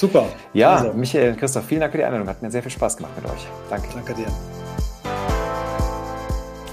Super. 0.00 0.30
Ja, 0.54 0.76
also. 0.76 0.94
Michael 0.94 1.32
und 1.32 1.38
Christoph, 1.38 1.66
vielen 1.66 1.82
Dank 1.82 1.92
für 1.92 1.98
die 1.98 2.04
Einladung. 2.04 2.26
Hat 2.26 2.40
mir 2.40 2.50
sehr 2.50 2.62
viel 2.62 2.70
Spaß 2.70 2.96
gemacht 2.96 3.12
mit 3.20 3.30
euch. 3.30 3.46
Danke. 3.68 3.88
Danke 3.94 4.14
dir. 4.14 4.28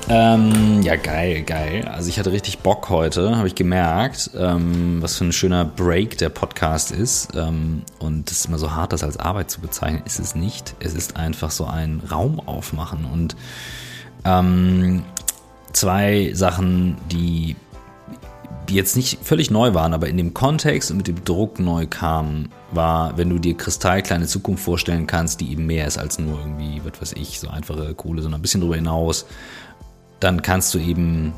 Ähm, 0.07 0.81
ja, 0.81 0.95
geil, 0.95 1.41
geil. 1.41 1.85
Also 1.93 2.07
ich 2.07 2.19
hatte 2.19 2.31
richtig 2.31 2.59
Bock 2.59 2.87
heute, 2.87 3.35
habe 3.35 3.49
ich 3.49 3.55
gemerkt, 3.55 4.31
ähm, 4.37 5.01
was 5.01 5.17
für 5.17 5.25
ein 5.25 5.33
schöner 5.33 5.65
Break 5.65 6.17
der 6.19 6.29
Podcast 6.29 6.91
ist. 6.91 7.35
Ähm, 7.35 7.81
und 7.99 8.31
es 8.31 8.39
ist 8.39 8.45
immer 8.45 8.59
so 8.59 8.73
hart, 8.73 8.93
das 8.93 9.03
als 9.03 9.17
Arbeit 9.17 9.51
zu 9.51 9.59
bezeichnen, 9.59 10.03
ist 10.05 10.21
es 10.21 10.33
nicht. 10.33 10.75
Es 10.79 10.93
ist 10.93 11.17
einfach 11.17 11.51
so 11.51 11.65
ein 11.65 12.01
Raum 12.09 12.39
aufmachen. 12.39 13.03
Und 13.03 13.35
ähm, 14.23 15.03
zwei 15.73 16.31
Sachen, 16.33 16.95
die, 17.11 17.57
die 18.69 18.75
jetzt 18.75 18.95
nicht 18.95 19.19
völlig 19.23 19.51
neu 19.51 19.73
waren, 19.73 19.93
aber 19.93 20.07
in 20.07 20.17
dem 20.17 20.33
Kontext 20.33 20.91
und 20.91 20.97
mit 20.97 21.07
dem 21.07 21.23
Druck 21.23 21.59
neu 21.59 21.87
kamen, 21.87 22.49
war, 22.71 23.17
wenn 23.17 23.29
du 23.29 23.39
dir 23.39 23.55
kristallkleine 23.55 24.27
Zukunft 24.27 24.63
vorstellen 24.63 25.07
kannst, 25.07 25.39
die 25.41 25.51
eben 25.51 25.65
mehr 25.65 25.87
ist 25.87 25.97
als 25.97 26.19
nur 26.19 26.39
irgendwie, 26.39 26.81
was 26.83 27.01
weiß 27.01 27.13
ich, 27.13 27.39
so 27.39 27.47
einfache 27.47 27.93
Kohle, 27.95 28.21
sondern 28.21 28.39
ein 28.39 28.41
bisschen 28.41 28.61
darüber 28.61 28.75
hinaus 28.75 29.25
dann 30.19 30.41
kannst 30.41 30.73
du 30.73 30.79
eben 30.79 31.33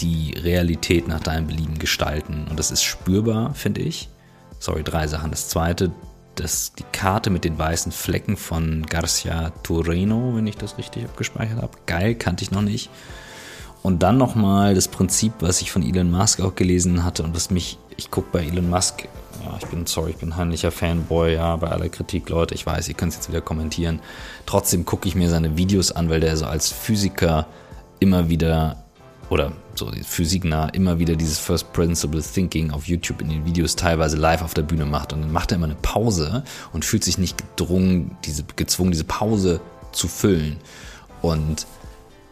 die 0.00 0.34
Realität 0.38 1.06
nach 1.06 1.20
deinem 1.20 1.46
Belieben 1.46 1.78
gestalten. 1.78 2.46
Und 2.48 2.58
das 2.58 2.70
ist 2.70 2.82
spürbar, 2.82 3.54
finde 3.54 3.82
ich. 3.82 4.08
Sorry, 4.58 4.82
drei 4.82 5.06
Sachen. 5.06 5.30
Das 5.30 5.48
zweite, 5.48 5.92
das, 6.34 6.72
die 6.72 6.84
Karte 6.92 7.30
mit 7.30 7.44
den 7.44 7.58
weißen 7.58 7.92
Flecken 7.92 8.36
von 8.36 8.86
Garcia 8.86 9.50
Tureno, 9.62 10.34
wenn 10.34 10.46
ich 10.46 10.56
das 10.56 10.78
richtig 10.78 11.04
abgespeichert 11.04 11.60
habe. 11.60 11.76
Geil, 11.86 12.14
kannte 12.14 12.42
ich 12.42 12.50
noch 12.50 12.62
nicht. 12.62 12.90
Und 13.82 14.02
dann 14.02 14.16
nochmal 14.16 14.74
das 14.74 14.88
Prinzip, 14.88 15.32
was 15.40 15.60
ich 15.60 15.72
von 15.72 15.82
Elon 15.82 16.10
Musk 16.10 16.40
auch 16.40 16.54
gelesen 16.54 17.04
hatte 17.04 17.24
und 17.24 17.34
was 17.34 17.50
mich, 17.50 17.78
ich 17.96 18.10
gucke 18.10 18.28
bei 18.32 18.44
Elon 18.44 18.70
Musk, 18.70 19.08
ja, 19.44 19.58
ich 19.58 19.66
bin, 19.66 19.86
sorry, 19.86 20.10
ich 20.10 20.16
bin 20.18 20.36
heimlicher 20.36 20.70
Fanboy, 20.70 21.34
ja, 21.34 21.56
bei 21.56 21.68
aller 21.68 21.88
Kritik, 21.88 22.28
Leute, 22.28 22.54
ich 22.54 22.64
weiß, 22.64 22.88
ihr 22.88 22.94
könnt 22.94 23.10
es 23.10 23.16
jetzt 23.16 23.28
wieder 23.28 23.40
kommentieren. 23.40 24.00
Trotzdem 24.46 24.84
gucke 24.84 25.08
ich 25.08 25.16
mir 25.16 25.28
seine 25.28 25.56
Videos 25.56 25.90
an, 25.90 26.10
weil 26.10 26.20
der 26.20 26.36
so 26.36 26.46
als 26.46 26.70
Physiker 26.70 27.46
immer 27.98 28.28
wieder 28.28 28.76
oder 29.30 29.52
so 29.74 29.90
physiknah 29.90 30.68
immer 30.68 30.98
wieder 30.98 31.16
dieses 31.16 31.38
First 31.38 31.72
Principle 31.72 32.22
Thinking 32.22 32.70
auf 32.70 32.86
YouTube 32.86 33.22
in 33.22 33.30
den 33.30 33.46
Videos 33.46 33.76
teilweise 33.76 34.18
live 34.18 34.42
auf 34.42 34.52
der 34.52 34.62
Bühne 34.62 34.84
macht. 34.84 35.12
Und 35.12 35.22
dann 35.22 35.32
macht 35.32 35.52
er 35.52 35.56
immer 35.56 35.66
eine 35.66 35.76
Pause 35.76 36.44
und 36.72 36.84
fühlt 36.84 37.02
sich 37.02 37.16
nicht 37.16 37.38
gedrungen, 37.38 38.16
diese, 38.24 38.44
gezwungen, 38.56 38.92
diese 38.92 39.04
Pause 39.04 39.60
zu 39.92 40.06
füllen. 40.06 40.58
Und 41.22 41.66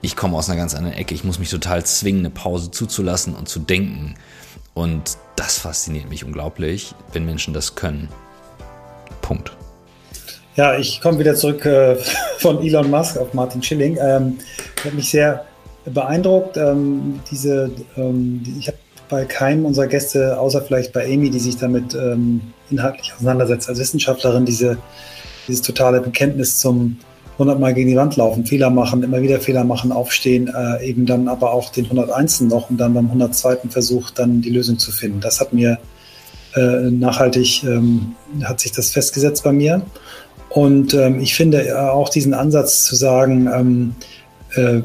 ich 0.03 0.17
komme 0.17 0.37
aus 0.37 0.49
einer 0.49 0.59
ganz 0.59 0.75
anderen 0.75 0.97
Ecke. 0.97 1.15
Ich 1.15 1.25
muss 1.25 1.39
mich 1.39 1.51
total 1.51 1.85
zwingen, 1.85 2.21
eine 2.21 2.31
Pause 2.31 2.71
zuzulassen 2.71 3.35
und 3.35 3.49
zu 3.49 3.59
denken. 3.59 4.15
Und 4.75 5.19
das 5.37 5.59
fasziniert 5.59 6.09
mich 6.09 6.25
unglaublich, 6.25 6.95
wenn 7.13 7.25
Menschen 7.25 7.53
das 7.53 7.75
können. 7.75 8.09
Punkt. 9.21 9.53
Ja, 10.57 10.77
ich 10.77 11.01
komme 11.01 11.19
wieder 11.19 11.35
zurück 11.35 11.65
äh, 11.67 11.97
von 12.39 12.63
Elon 12.63 12.91
Musk 12.91 13.17
auf 13.17 13.35
Martin 13.35 13.63
Schilling. 13.63 13.99
Ähm, 14.01 14.39
hat 14.85 14.95
mich 14.95 15.11
sehr 15.11 15.45
beeindruckt. 15.85 16.57
Ähm, 16.57 17.21
diese, 17.31 17.71
ähm, 17.97 18.43
ich 18.59 18.69
habe 18.69 18.79
bei 19.09 19.25
keinem 19.25 19.67
unserer 19.67 19.89
Gäste, 19.89 20.39
außer 20.39 20.63
vielleicht 20.63 20.93
bei 20.93 21.05
Amy, 21.05 21.31
die 21.31 21.41
sich 21.41 21.57
damit 21.57 21.95
ähm, 21.95 22.41
inhaltlich 22.71 23.13
auseinandersetzt, 23.13 23.69
als 23.69 23.79
Wissenschaftlerin, 23.79 24.47
diese, 24.47 24.79
dieses 25.49 25.63
totale 25.63 26.01
Bekenntnis 26.01 26.61
zum 26.61 26.99
100 27.41 27.59
Mal 27.59 27.75
gegen 27.75 27.89
die 27.89 27.97
Wand 27.97 28.17
laufen, 28.17 28.45
Fehler 28.45 28.71
machen, 28.71 29.03
immer 29.03 29.23
wieder 29.23 29.41
Fehler 29.41 29.65
machen, 29.65 29.93
aufstehen, 29.93 30.53
äh, 30.55 30.87
eben 30.87 31.07
dann 31.07 31.27
aber 31.27 31.53
auch 31.53 31.71
den 31.71 31.87
101. 31.87 32.43
noch 32.43 32.71
und 32.71 32.79
dann 32.79 32.95
beim 32.95 33.07
102. 33.07 33.71
Versuch 33.71 34.11
dann 34.11 34.43
die 34.43 34.51
Lösung 34.51 34.79
zu 34.79 34.93
finden. 34.93 35.21
Das 35.21 35.41
hat 35.41 35.53
mir 35.53 35.79
äh, 36.55 36.91
nachhaltig, 36.91 37.65
ähm, 37.65 38.15
hat 38.45 38.61
sich 38.61 38.73
das 38.73 38.91
festgesetzt 38.91 39.43
bei 39.45 39.53
mir. 39.53 39.83
Und 40.51 40.95
ähm, 40.95 41.21
ich 41.21 41.35
finde 41.35 41.67
äh, 41.67 41.73
auch 41.73 42.09
diesen 42.09 42.35
Ansatz 42.35 42.85
zu 42.85 42.97
sagen, 42.97 43.49
ähm, 43.53 43.95
äh, 44.55 44.83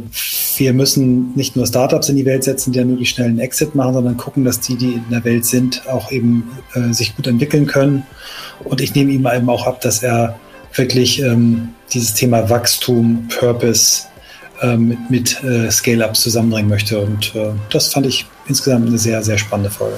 wir 0.57 0.73
müssen 0.73 1.33
nicht 1.35 1.55
nur 1.55 1.65
Startups 1.65 2.07
in 2.07 2.15
die 2.15 2.25
Welt 2.25 2.43
setzen, 2.43 2.71
die 2.71 2.79
dann 2.79 2.89
möglichst 2.89 3.15
schnell 3.15 3.29
einen 3.29 3.39
Exit 3.39 3.75
machen, 3.75 3.95
sondern 3.95 4.15
gucken, 4.15 4.45
dass 4.45 4.59
die, 4.59 4.75
die 4.75 4.93
in 4.93 5.05
der 5.09 5.23
Welt 5.23 5.45
sind, 5.45 5.83
auch 5.89 6.11
eben 6.11 6.51
äh, 6.75 6.93
sich 6.93 7.15
gut 7.15 7.27
entwickeln 7.27 7.65
können. 7.65 8.03
Und 8.63 8.79
ich 8.79 8.93
nehme 8.93 9.11
ihm 9.11 9.27
eben 9.27 9.49
auch 9.49 9.65
ab, 9.65 9.81
dass 9.81 10.03
er 10.03 10.39
wirklich 10.73 11.21
ähm, 11.21 11.69
dieses 11.93 12.13
Thema 12.13 12.49
Wachstum, 12.49 13.27
Purpose 13.27 14.03
äh, 14.61 14.77
mit, 14.77 15.09
mit 15.09 15.43
äh, 15.43 15.69
Scale-Ups 15.69 16.21
zusammenbringen 16.21 16.69
möchte. 16.69 16.99
Und 16.99 17.35
äh, 17.35 17.51
das 17.69 17.93
fand 17.93 18.05
ich 18.05 18.25
insgesamt 18.47 18.87
eine 18.87 18.97
sehr, 18.97 19.21
sehr 19.23 19.37
spannende 19.37 19.69
Folge. 19.69 19.97